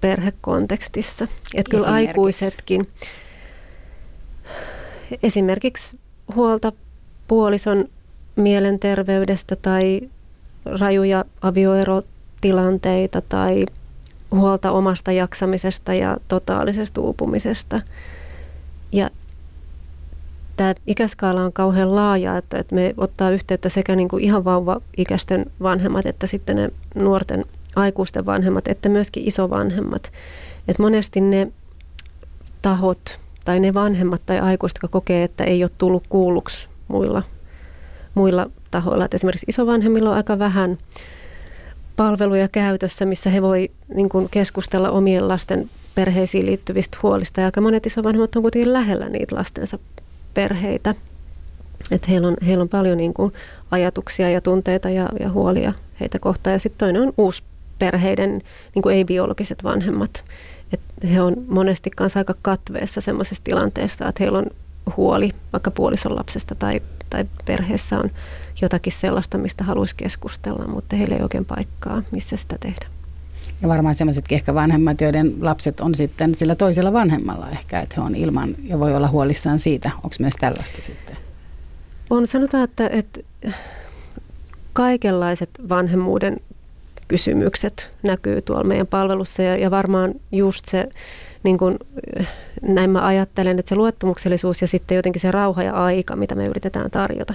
perhekontekstissa. 0.00 1.28
Että 1.54 1.70
kyllä 1.70 1.86
aikuisetkin, 1.86 2.88
esimerkiksi 5.22 5.98
huolta 6.34 6.72
puolison 7.28 7.88
mielenterveydestä 8.36 9.56
tai 9.56 10.00
rajuja 10.64 11.24
avioerotilanteita 11.42 13.22
tai 13.28 13.66
huolta 14.30 14.70
omasta 14.70 15.12
jaksamisesta 15.12 15.94
ja 15.94 16.16
totaalisesta 16.28 17.00
uupumisesta. 17.00 17.80
Ja 18.92 19.10
tämä 20.56 20.74
ikäskaala 20.86 21.44
on 21.44 21.52
kauhean 21.52 21.96
laaja, 21.96 22.36
että, 22.36 22.58
että 22.58 22.74
me 22.74 22.94
ottaa 22.96 23.30
yhteyttä 23.30 23.68
sekä 23.68 23.96
niin 23.96 24.08
kuin 24.08 24.24
ihan 24.24 24.44
vauva-ikäisten 24.44 25.46
vanhemmat 25.62 26.06
että 26.06 26.26
sitten 26.26 26.56
ne 26.56 26.70
nuorten 26.94 27.44
aikuisten 27.76 28.26
vanhemmat 28.26 28.68
että 28.68 28.88
myöskin 28.88 29.28
isovanhemmat. 29.28 30.12
Et 30.68 30.78
monesti 30.78 31.20
ne 31.20 31.52
tahot 32.62 33.21
tai 33.44 33.60
ne 33.60 33.74
vanhemmat 33.74 34.22
tai 34.26 34.40
aikuiset, 34.40 34.76
jotka 34.76 34.88
kokee, 34.88 35.24
että 35.24 35.44
ei 35.44 35.64
ole 35.64 35.70
tullut 35.78 36.04
kuulluksi 36.08 36.68
muilla, 36.88 37.22
muilla 38.14 38.50
tahoilla. 38.70 39.04
Et 39.04 39.14
esimerkiksi 39.14 39.46
isovanhemmilla 39.48 40.10
on 40.10 40.16
aika 40.16 40.38
vähän 40.38 40.78
palveluja 41.96 42.48
käytössä, 42.48 43.04
missä 43.04 43.30
he 43.30 43.42
voi 43.42 43.70
niin 43.94 44.08
kuin 44.08 44.28
keskustella 44.30 44.90
omien 44.90 45.28
lasten 45.28 45.70
perheisiin 45.94 46.46
liittyvistä 46.46 46.98
huolista. 47.02 47.40
Ja 47.40 47.46
aika 47.46 47.60
monet 47.60 47.86
isovanhemmat 47.86 48.36
on 48.36 48.42
kuitenkin 48.42 48.72
lähellä 48.72 49.08
niitä 49.08 49.36
lastensa 49.36 49.78
perheitä. 50.34 50.94
Että 51.90 52.10
heillä 52.10 52.28
on, 52.28 52.36
heillä 52.46 52.62
on 52.62 52.68
paljon 52.68 52.96
niin 52.96 53.14
kuin 53.14 53.32
ajatuksia 53.70 54.30
ja 54.30 54.40
tunteita 54.40 54.90
ja, 54.90 55.08
ja 55.20 55.30
huolia 55.30 55.72
heitä 56.00 56.18
kohtaan. 56.18 56.52
Ja 56.52 56.58
sitten 56.58 56.78
toinen 56.78 57.02
on 57.02 57.12
uusi 57.18 57.42
perheiden 57.78 58.42
niin 58.74 58.90
ei-biologiset 58.92 59.64
vanhemmat. 59.64 60.24
He 61.12 61.22
on 61.22 61.36
monesti 61.48 61.90
kanssa 61.90 62.20
aika 62.20 62.34
katveessa 62.42 63.00
semmoisessa 63.00 63.44
tilanteessa, 63.44 64.08
että 64.08 64.22
heillä 64.22 64.38
on 64.38 64.46
huoli 64.96 65.30
vaikka 65.52 65.70
puolison 65.70 66.16
lapsesta 66.16 66.54
tai, 66.54 66.82
tai 67.10 67.24
perheessä 67.44 67.98
on 67.98 68.10
jotakin 68.62 68.92
sellaista, 68.92 69.38
mistä 69.38 69.64
haluaisi 69.64 69.96
keskustella, 69.96 70.66
mutta 70.66 70.96
heillä 70.96 71.16
ei 71.16 71.22
oikein 71.22 71.44
paikkaa, 71.44 72.02
missä 72.10 72.36
sitä 72.36 72.56
tehdä. 72.60 72.86
Ja 73.62 73.68
varmaan 73.68 73.94
semmoisetkin 73.94 74.36
ehkä 74.36 74.54
vanhemmat, 74.54 75.00
joiden 75.00 75.34
lapset 75.40 75.80
on 75.80 75.94
sitten 75.94 76.34
sillä 76.34 76.54
toisella 76.54 76.92
vanhemmalla 76.92 77.50
ehkä, 77.50 77.80
että 77.80 77.94
he 77.98 78.02
on 78.02 78.14
ilman 78.14 78.54
ja 78.62 78.78
voi 78.78 78.94
olla 78.94 79.08
huolissaan 79.08 79.58
siitä. 79.58 79.90
Onko 79.94 80.16
myös 80.18 80.34
tällaista 80.40 80.82
sitten? 80.82 81.16
On, 82.10 82.26
sanotaan, 82.26 82.64
että, 82.64 82.88
että 82.88 83.20
kaikenlaiset 84.72 85.50
vanhemmuuden 85.68 86.36
kysymykset 87.12 87.90
näkyy 88.02 88.42
tuolla 88.42 88.64
meidän 88.64 88.86
palvelussa 88.86 89.42
ja, 89.42 89.56
ja 89.56 89.70
varmaan 89.70 90.14
just 90.32 90.64
se, 90.64 90.88
niin 91.42 91.58
kuin, 91.58 91.78
näin 92.62 92.90
mä 92.90 93.06
ajattelen, 93.06 93.58
että 93.58 93.68
se 93.68 93.74
luottamuksellisuus 93.74 94.60
ja 94.60 94.68
sitten 94.68 94.96
jotenkin 94.96 95.20
se 95.20 95.30
rauha 95.30 95.62
ja 95.62 95.72
aika, 95.72 96.16
mitä 96.16 96.34
me 96.34 96.46
yritetään 96.46 96.90
tarjota. 96.90 97.34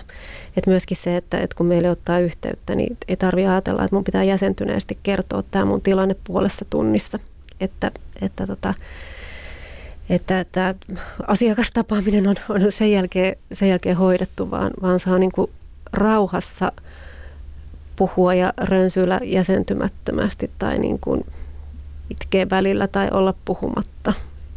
Et 0.57 0.67
myöskin 0.67 0.97
se, 0.97 1.17
että, 1.17 1.37
että 1.37 1.55
kun 1.55 1.65
meille 1.65 1.89
ottaa 1.89 2.19
yhteyttä, 2.19 2.75
niin 2.75 2.97
ei 3.07 3.17
tarvitse 3.17 3.49
ajatella, 3.49 3.83
että 3.83 3.95
mun 3.95 4.03
pitää 4.03 4.23
jäsentyneesti 4.23 4.97
kertoa 5.03 5.43
tämä 5.51 5.65
mun 5.65 5.81
tilanne 5.81 6.15
puolessa 6.23 6.65
tunnissa. 6.69 7.19
Että, 7.59 7.91
että 8.21 8.47
tota, 8.47 8.73
että 10.09 10.45
tämä 10.51 10.75
asiakastapaaminen 11.27 12.27
on, 12.27 12.35
on 12.49 12.71
sen, 12.71 12.91
jälkeen, 12.91 13.35
sen 13.53 13.69
jälkeen 13.69 13.97
hoidettu, 13.97 14.51
vaan, 14.51 14.71
vaan 14.81 14.99
saa 14.99 15.19
niin 15.19 15.31
rauhassa– 15.93 16.71
puhua 17.97 18.33
ja 18.33 18.53
rönsyillä 18.57 19.19
jäsentymättömästi 19.23 20.51
tai 20.59 20.79
niin 20.79 20.99
kuin 20.99 21.25
itkeä 22.09 22.49
välillä 22.49 22.87
tai 22.87 23.07
olla 23.11 23.33
puhumatta. 23.45 24.13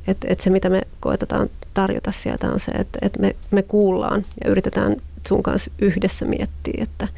Et, 0.07 0.18
et 0.24 0.41
se, 0.41 0.51
mitä 0.51 0.68
me 0.68 0.82
koetetaan 1.01 1.51
tarjota 1.74 2.12
sieltä 2.12 2.51
on 2.51 2.61
se, 2.61 2.70
että 2.72 2.99
et 3.03 3.18
me, 3.18 3.36
me 3.51 3.62
kuullaan 3.62 4.24
ja 4.45 4.51
yritetään 4.51 4.97
sun 5.28 5.43
kanssa 5.43 5.70
yhdessä 5.78 6.24
miettiä, 6.24 6.82
että 6.82 7.09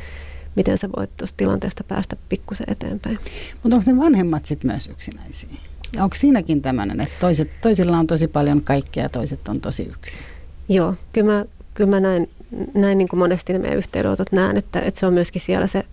miten 0.56 0.78
sä 0.78 0.88
voit 0.96 1.16
tuosta 1.16 1.36
tilanteesta 1.36 1.84
päästä 1.84 2.16
pikkusen 2.28 2.66
eteenpäin. 2.70 3.18
Mutta 3.62 3.76
onko 3.76 3.92
ne 3.92 3.98
vanhemmat 3.98 4.46
sitten 4.46 4.70
myös 4.70 4.86
yksinäisiä? 4.86 5.50
Ja 5.96 6.04
onko 6.04 6.16
siinäkin 6.16 6.62
tämmöinen, 6.62 7.00
että 7.00 7.14
toiset, 7.20 7.50
toisilla 7.60 7.98
on 7.98 8.06
tosi 8.06 8.28
paljon 8.28 8.60
kaikkea 8.60 9.02
ja 9.02 9.08
toiset 9.08 9.48
on 9.48 9.60
tosi 9.60 9.82
yksin? 9.82 10.20
Joo, 10.68 10.94
kyllä 11.12 11.32
mä, 11.32 11.44
kyllä 11.74 11.90
mä 11.90 12.00
näin, 12.00 12.30
näin 12.74 12.98
niin 12.98 13.08
kuin 13.08 13.20
monesti 13.20 13.52
ne 13.52 13.58
meidän 13.58 13.78
yhteydenotot 13.78 14.32
näen, 14.32 14.56
että, 14.56 14.80
että 14.80 15.00
se 15.00 15.06
on 15.06 15.14
myöskin 15.14 15.42
siellä 15.42 15.66
se 15.66 15.84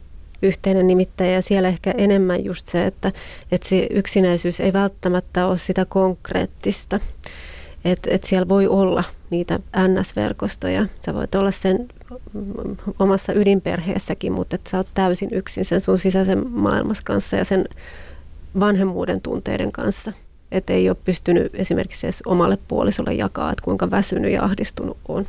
yhteinen 0.41 0.87
nimittäjä 0.87 1.31
ja 1.31 1.41
siellä 1.41 1.69
ehkä 1.69 1.93
enemmän 1.97 2.45
just 2.45 2.67
se, 2.67 2.85
että, 2.85 3.11
että 3.51 3.69
se 3.69 3.87
yksinäisyys 3.89 4.59
ei 4.59 4.73
välttämättä 4.73 5.47
ole 5.47 5.57
sitä 5.57 5.85
konkreettista. 5.85 6.99
Että 7.85 8.09
et 8.11 8.23
siellä 8.23 8.49
voi 8.49 8.67
olla 8.67 9.03
niitä 9.29 9.59
NS-verkostoja. 9.77 10.87
Sä 11.05 11.13
voit 11.13 11.35
olla 11.35 11.51
sen 11.51 11.87
omassa 12.99 13.33
ydinperheessäkin, 13.33 14.33
mutta 14.33 14.55
että 14.55 14.69
sä 14.69 14.77
oot 14.77 14.87
täysin 14.93 15.29
yksin 15.31 15.65
sen 15.65 15.81
sun 15.81 15.99
sisäisen 15.99 16.49
maailmassa 16.49 17.03
kanssa 17.03 17.35
ja 17.35 17.45
sen 17.45 17.65
vanhemmuuden 18.59 19.21
tunteiden 19.21 19.71
kanssa. 19.71 20.13
Että 20.51 20.73
ei 20.73 20.89
ole 20.89 20.97
pystynyt 21.05 21.55
esimerkiksi 21.55 22.07
edes 22.07 22.21
omalle 22.25 22.57
puolisolle 22.67 23.13
jakaa, 23.13 23.51
että 23.51 23.63
kuinka 23.63 23.91
väsynyt 23.91 24.31
ja 24.31 24.43
ahdistunut 24.43 24.97
on. 25.07 25.25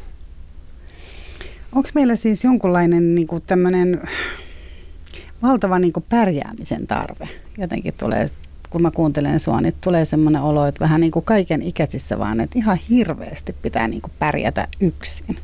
Onko 1.72 1.88
meillä 1.94 2.16
siis 2.16 2.44
jonkunlainen 2.44 3.14
niin 3.14 3.28
tämmöinen 3.46 4.00
valtava 5.42 5.78
niin 5.78 5.92
pärjäämisen 6.08 6.86
tarve. 6.86 7.28
Jotenkin 7.58 7.94
tulee, 7.94 8.26
kun 8.70 8.82
mä 8.82 8.90
kuuntelen 8.90 9.40
sua, 9.40 9.60
niin 9.60 9.74
tulee 9.80 10.04
semmoinen 10.04 10.42
olo, 10.42 10.66
että 10.66 10.80
vähän 10.80 11.00
niin 11.00 11.10
kuin 11.10 11.24
kaiken 11.24 11.62
ikäisissä 11.62 12.18
vaan, 12.18 12.40
että 12.40 12.58
ihan 12.58 12.78
hirveästi 12.90 13.52
pitää 13.52 13.88
niin 13.88 14.02
pärjätä 14.18 14.68
yksin. 14.80 15.36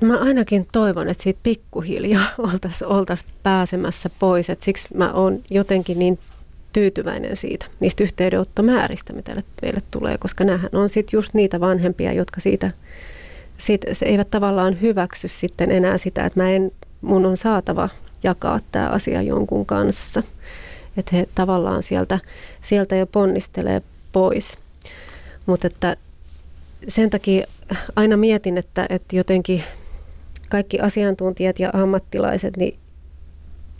No 0.00 0.08
mä 0.08 0.18
ainakin 0.18 0.66
toivon, 0.72 1.08
että 1.08 1.22
siitä 1.22 1.40
pikkuhiljaa 1.42 2.26
oltaisiin 2.52 2.88
oltais 2.88 3.24
pääsemässä 3.42 4.10
pois. 4.18 4.50
Et 4.50 4.62
siksi 4.62 4.88
mä 4.94 5.12
oon 5.12 5.42
jotenkin 5.50 5.98
niin 5.98 6.18
tyytyväinen 6.72 7.36
siitä, 7.36 7.66
niistä 7.80 8.02
yhteydenottomääristä, 8.04 9.12
mitä 9.12 9.36
meille 9.62 9.80
tulee, 9.90 10.18
koska 10.18 10.44
nämähän 10.44 10.70
on 10.72 10.88
sitten 10.88 11.18
just 11.18 11.34
niitä 11.34 11.60
vanhempia, 11.60 12.12
jotka 12.12 12.40
siitä, 12.40 12.70
siitä 13.56 13.94
se 13.94 14.06
eivät 14.06 14.30
tavallaan 14.30 14.80
hyväksy 14.80 15.28
sitten 15.28 15.70
enää 15.70 15.98
sitä, 15.98 16.26
että 16.26 16.40
mä 16.40 16.50
en 16.50 16.72
mun 17.00 17.26
on 17.26 17.36
saatava 17.36 17.88
jakaa 18.22 18.60
tämä 18.72 18.88
asia 18.88 19.22
jonkun 19.22 19.66
kanssa. 19.66 20.22
Että 20.96 21.16
he 21.16 21.28
tavallaan 21.34 21.82
sieltä, 21.82 22.18
sieltä 22.60 22.96
jo 22.96 23.06
ponnistelee 23.06 23.82
pois. 24.12 24.58
Mutta 25.46 25.66
että 25.66 25.96
sen 26.88 27.10
takia 27.10 27.46
aina 27.96 28.16
mietin, 28.16 28.58
että, 28.58 28.86
että 28.90 29.16
jotenkin 29.16 29.62
kaikki 30.48 30.80
asiantuntijat 30.80 31.58
ja 31.58 31.70
ammattilaiset, 31.72 32.56
niin 32.56 32.78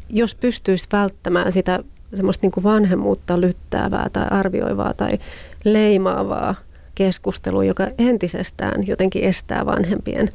jos 0.08 0.34
pystyisi 0.34 0.86
välttämään 0.92 1.52
sitä 1.52 1.78
semmoista 2.14 2.44
niin 2.44 2.52
kuin 2.52 2.64
vanhemmuutta 2.64 3.40
lyttäävää 3.40 4.08
tai 4.12 4.26
arvioivaa 4.30 4.94
tai 4.94 5.18
leimaavaa 5.64 6.54
keskustelua, 6.94 7.64
joka 7.64 7.88
entisestään 7.98 8.86
jotenkin 8.86 9.24
estää 9.24 9.66
vanhempien 9.66 10.28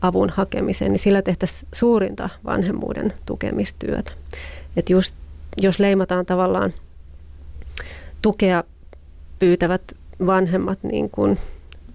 avun 0.00 0.30
hakemiseen, 0.30 0.92
niin 0.92 1.00
sillä 1.00 1.22
tehtäisiin 1.22 1.68
suurinta 1.72 2.28
vanhemmuuden 2.44 3.12
tukemistyötä. 3.26 4.12
Että 4.76 4.92
just 4.92 5.14
jos 5.56 5.78
leimataan 5.78 6.26
tavallaan 6.26 6.72
tukea 8.22 8.64
pyytävät 9.38 9.82
vanhemmat 10.26 10.78
niin 10.82 11.10
kuin 11.10 11.38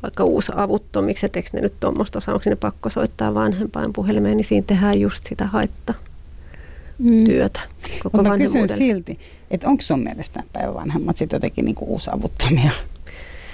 vaikka 0.04 0.24
uusavuttomiksi, 0.24 1.26
että 1.26 1.40
eikö 1.40 1.50
ne 1.54 1.62
nyt 1.62 1.80
tuommoista 1.80 2.18
osaa, 2.18 2.34
onko 2.34 2.50
ne 2.50 2.56
pakko 2.56 2.90
soittaa 2.90 3.34
vanhempain 3.34 3.94
puhelimeen, 3.94 4.38
niin 4.38 4.46
siinä 4.46 4.66
tehdään 4.68 5.00
just 5.00 5.26
sitä 5.26 5.48
haitta 5.48 5.94
mm. 6.98 7.24
työtä 7.24 7.60
koko 8.04 8.18
Mutta 8.18 8.38
kysyn 8.38 8.70
silti, 8.70 9.20
että 9.52 9.68
onko 9.68 9.82
sun 9.82 10.04
mielestä 10.04 10.44
päivävanhemmat 10.54 11.18
sitten 11.18 11.38
jotenkin 11.38 11.66
niinku 11.66 11.86
uusavuttomia? 11.86 12.72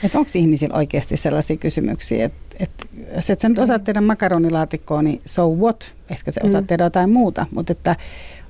Että 0.03 0.19
onko 0.19 0.31
ihmisillä 0.33 0.75
oikeasti 0.75 1.17
sellaisia 1.17 1.57
kysymyksiä, 1.57 2.25
että, 2.25 2.55
että 2.59 2.85
jos 3.15 3.29
et 3.29 3.39
sä 3.39 3.49
nyt 3.49 3.59
osaat 3.59 3.83
tehdä 3.83 4.01
makaronilaatikkoa, 4.01 5.01
niin 5.01 5.21
so 5.25 5.49
what? 5.49 5.95
Ehkä 6.09 6.31
sä 6.31 6.41
osaat 6.43 6.63
mm. 6.63 6.67
tehdä 6.67 6.83
jotain 6.83 7.09
muuta, 7.09 7.45
mutta 7.51 7.71
että 7.71 7.95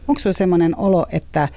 onko 0.07 0.19
sulla 0.19 0.33
sellainen 0.33 0.77
olo, 0.77 1.05
että 1.11 1.47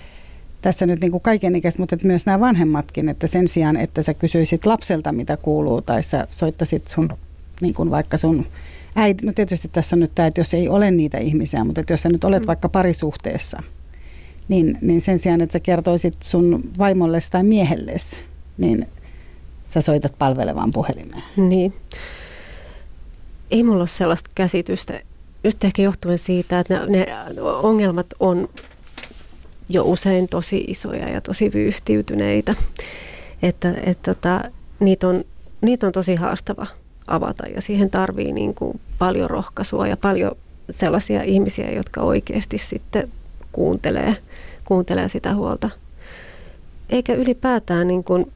tässä 0.62 0.86
nyt 0.86 1.01
niin 1.01 1.11
kuin 1.11 1.20
kaiken 1.20 1.57
ikäistä, 1.57 1.82
mutta 1.82 1.95
että 1.95 2.07
myös 2.07 2.26
nämä 2.26 2.41
vanhemmatkin, 2.41 3.09
että 3.09 3.26
sen 3.26 3.49
sijaan, 3.49 3.76
että 3.76 4.03
sä 4.03 4.14
kysyisit 4.14 4.66
lapselta, 4.66 5.12
mitä 5.12 5.36
kuuluu, 5.36 5.82
tai 5.82 6.03
sä 6.03 6.26
soittasit 6.30 6.88
sun, 6.88 7.09
niin 7.61 7.74
kuin 7.74 7.91
vaikka 7.91 8.16
sun 8.16 8.47
äiti, 8.97 9.26
no 9.26 9.32
tietysti 9.32 9.68
tässä 9.68 9.97
on 9.97 10.01
nyt 10.01 10.14
tämä, 10.14 10.26
että 10.26 10.41
jos 10.41 10.55
ei 10.55 10.68
ole 10.68 10.91
niitä 10.91 11.18
ihmisiä, 11.18 11.64
mutta 11.64 11.80
että 11.80 11.93
jos 11.93 12.03
sä 12.03 12.09
nyt 12.09 12.24
olet 12.24 12.43
mm. 12.43 12.47
vaikka 12.47 12.68
parisuhteessa, 12.68 13.62
niin, 14.49 14.78
niin 14.80 15.01
sen 15.01 15.18
sijaan, 15.18 15.41
että 15.41 15.53
sä 15.53 15.61
kertoisit 15.61 16.14
sun 16.20 16.70
vaimollesi 16.78 17.30
tai 17.30 17.43
miehellesi, 17.43 18.20
niin 18.59 18.86
sä 19.71 19.81
soitat 19.81 20.12
palvelevaan 20.18 20.73
puhelimeen. 20.73 21.23
Niin. 21.37 21.75
Ei 23.51 23.62
mulla 23.62 23.83
ole 23.83 23.89
sellaista 23.89 24.31
käsitystä, 24.35 25.01
just 25.45 25.64
ehkä 25.64 25.83
johtuen 25.83 26.18
siitä, 26.18 26.61
että 26.61 26.87
ne, 26.87 26.87
ne 26.87 27.07
ongelmat 27.62 28.07
on 28.21 28.49
jo 29.68 29.83
usein 29.85 30.29
tosi 30.29 30.64
isoja 30.68 31.09
ja 31.09 31.21
tosi 31.21 31.53
vyyhtiytyneitä. 31.55 32.55
Että, 33.43 33.75
että 33.87 34.14
tota, 34.14 34.51
niitä, 34.81 35.09
on, 35.09 35.25
niitä 35.61 35.87
on 35.87 35.93
tosi 35.93 36.14
haastava 36.14 36.66
avata 37.07 37.47
ja 37.47 37.62
siihen 37.62 37.91
tarvii 37.91 38.33
niin 38.33 38.55
kuin 38.55 38.81
paljon 38.99 39.31
rohkaisua 39.31 39.87
ja 39.87 39.97
paljon 39.97 40.33
sellaisia 40.71 41.23
ihmisiä, 41.23 41.71
jotka 41.71 42.01
oikeasti 42.01 42.59
sitten 42.59 43.11
kuuntelee, 43.53 44.16
kuuntelee 44.64 45.09
sitä 45.09 45.35
huolta. 45.35 45.71
Eikä 46.91 47.14
ylipäätään 47.14 47.87
niin 47.87 48.05
kuin 48.05 48.33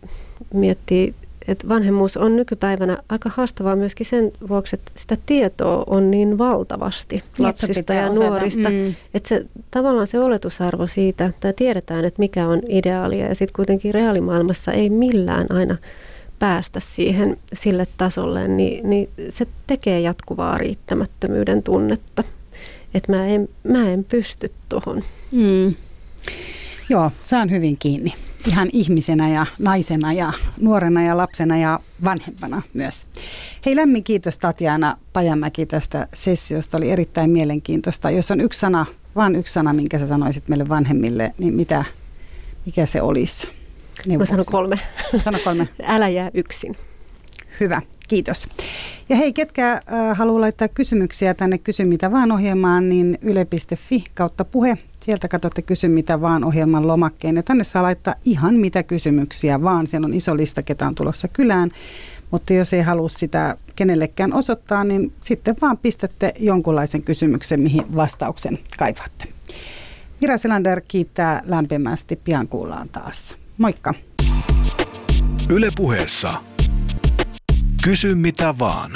miettii 0.55 1.15
että 1.49 1.69
vanhemmuus 1.69 2.17
on 2.17 2.37
nykypäivänä 2.37 2.99
aika 3.09 3.31
haastavaa 3.35 3.77
myöskin 3.77 4.07
sen 4.07 4.33
vuoksi, 4.49 4.77
että 4.77 4.93
sitä 4.97 5.17
tietoa 5.27 5.85
on 5.87 6.11
niin 6.11 6.39
valtavasti 6.39 7.17
niin, 7.17 7.47
lapsista 7.47 7.95
ja 7.95 8.11
osata. 8.11 8.29
nuorista. 8.29 8.71
Mm. 8.71 8.95
Että 9.15 9.29
se, 9.29 9.47
tavallaan 9.71 10.07
se 10.07 10.19
oletusarvo 10.19 10.87
siitä, 10.87 11.27
että 11.27 11.53
tiedetään, 11.53 12.05
että 12.05 12.21
mikä 12.21 12.49
on 12.49 12.63
ideaalia 12.69 13.27
ja 13.29 13.35
sitten 13.35 13.57
kuitenkin 13.57 13.95
reaalimaailmassa 13.95 14.73
ei 14.73 14.91
millään 14.91 15.47
aina 15.51 15.77
päästä 16.39 16.81
siihen 16.81 17.37
sille 17.53 17.87
tasolle, 17.97 18.49
niin, 18.49 18.91
niin 18.91 19.09
se 19.29 19.47
tekee 19.67 20.01
jatkuvaa 20.01 20.59
riittämättömyyden 20.59 21.63
tunnetta. 21.63 22.25
Että 22.95 23.13
mä 23.13 23.27
en, 23.27 23.49
mä 23.63 23.91
en 23.91 24.05
pysty 24.05 24.53
tuohon. 24.69 25.03
Mm. 25.33 25.75
Joo, 26.89 27.11
saan 27.21 27.51
hyvin 27.51 27.79
kiinni 27.79 28.15
ihan 28.47 28.69
ihmisenä 28.73 29.29
ja 29.29 29.47
naisena 29.59 30.13
ja 30.13 30.33
nuorena 30.61 31.03
ja 31.03 31.17
lapsena 31.17 31.59
ja 31.59 31.81
vanhempana 32.05 32.63
myös. 32.75 33.07
Hei 33.67 33.77
lämmin 33.77 34.05
kiitos 34.05 34.39
Tatjana 34.39 34.97
Pajamäki 35.13 35.67
tästä 35.67 36.09
sessiosta, 36.15 36.77
oli 36.77 36.91
erittäin 36.91 37.31
mielenkiintoista. 37.31 38.11
Jos 38.11 38.31
on 38.31 38.41
yksi 38.41 38.61
sana, 38.61 38.87
vain 39.17 39.37
yksi 39.37 39.53
sana, 39.53 39.73
minkä 39.73 39.99
sä 39.99 40.07
sanoisit 40.07 40.49
meille 40.49 40.69
vanhemmille, 40.69 41.35
niin 41.39 41.55
mitä, 41.55 41.85
mikä 42.67 42.87
se 42.87 43.03
olisi? 43.03 43.49
Mä 44.19 44.25
sanon 44.25 44.45
kolme. 44.51 44.81
Sano 45.25 45.39
kolme. 45.45 45.69
Älä 45.83 46.09
jää 46.09 46.31
yksin. 46.35 46.77
Hyvä, 47.61 47.83
kiitos. 48.09 48.49
Ja 49.09 49.17
hei, 49.17 49.33
ketkä 49.33 49.73
äh, 49.73 49.83
haluaa 50.19 50.41
laittaa 50.41 50.69
kysymyksiä 50.69 51.35
tänne 51.35 51.59
Kysy 51.59 51.85
mitä 51.85 52.13
vaan 52.13 52.33
ohjelmaan, 52.33 52.89
niin 52.89 53.19
yle.fi 53.23 54.05
kautta 54.15 54.45
puhe. 54.45 54.79
Sieltä 55.01 55.29
katsotte 55.29 55.63
Kysy 55.63 55.89
mitä 55.89 56.21
vaan 56.21 56.45
ohjelman 56.45 56.87
lomakkeen. 56.87 57.37
Ja 57.37 57.43
tänne 57.43 57.65
saa 57.65 57.83
laittaa 57.83 58.15
ihan 58.25 58.55
mitä 58.55 58.83
kysymyksiä 58.83 59.63
vaan. 59.63 59.87
Siellä 59.87 60.05
on 60.05 60.15
iso 60.15 60.37
lista, 60.37 60.63
ketä 60.63 60.87
on 60.87 60.95
tulossa 60.95 61.29
kylään. 61.29 61.71
Mutta 62.31 62.53
jos 62.53 62.73
ei 62.73 62.83
halua 62.83 63.09
sitä 63.09 63.57
kenellekään 63.77 64.33
osoittaa, 64.33 64.85
niin 64.85 65.13
sitten 65.21 65.57
vaan 65.63 65.79
pistätte 65.79 66.33
jonkunlaisen 66.39 67.03
kysymyksen, 67.03 67.61
mihin 67.61 67.97
vastauksen 67.97 68.59
kaivaatte. 68.79 69.25
Mira 70.21 70.37
Selander 70.39 70.81
kiittää 70.89 71.43
lämpimästi. 71.45 72.17
Pian 72.17 72.49
kuullaan 72.49 72.89
taas. 72.89 73.37
Moikka! 73.59 73.95
Yle 75.51 75.71
puheessa 75.77 76.54
Kysy 77.85 78.15
mitä 78.15 78.59
vaan. 78.59 78.91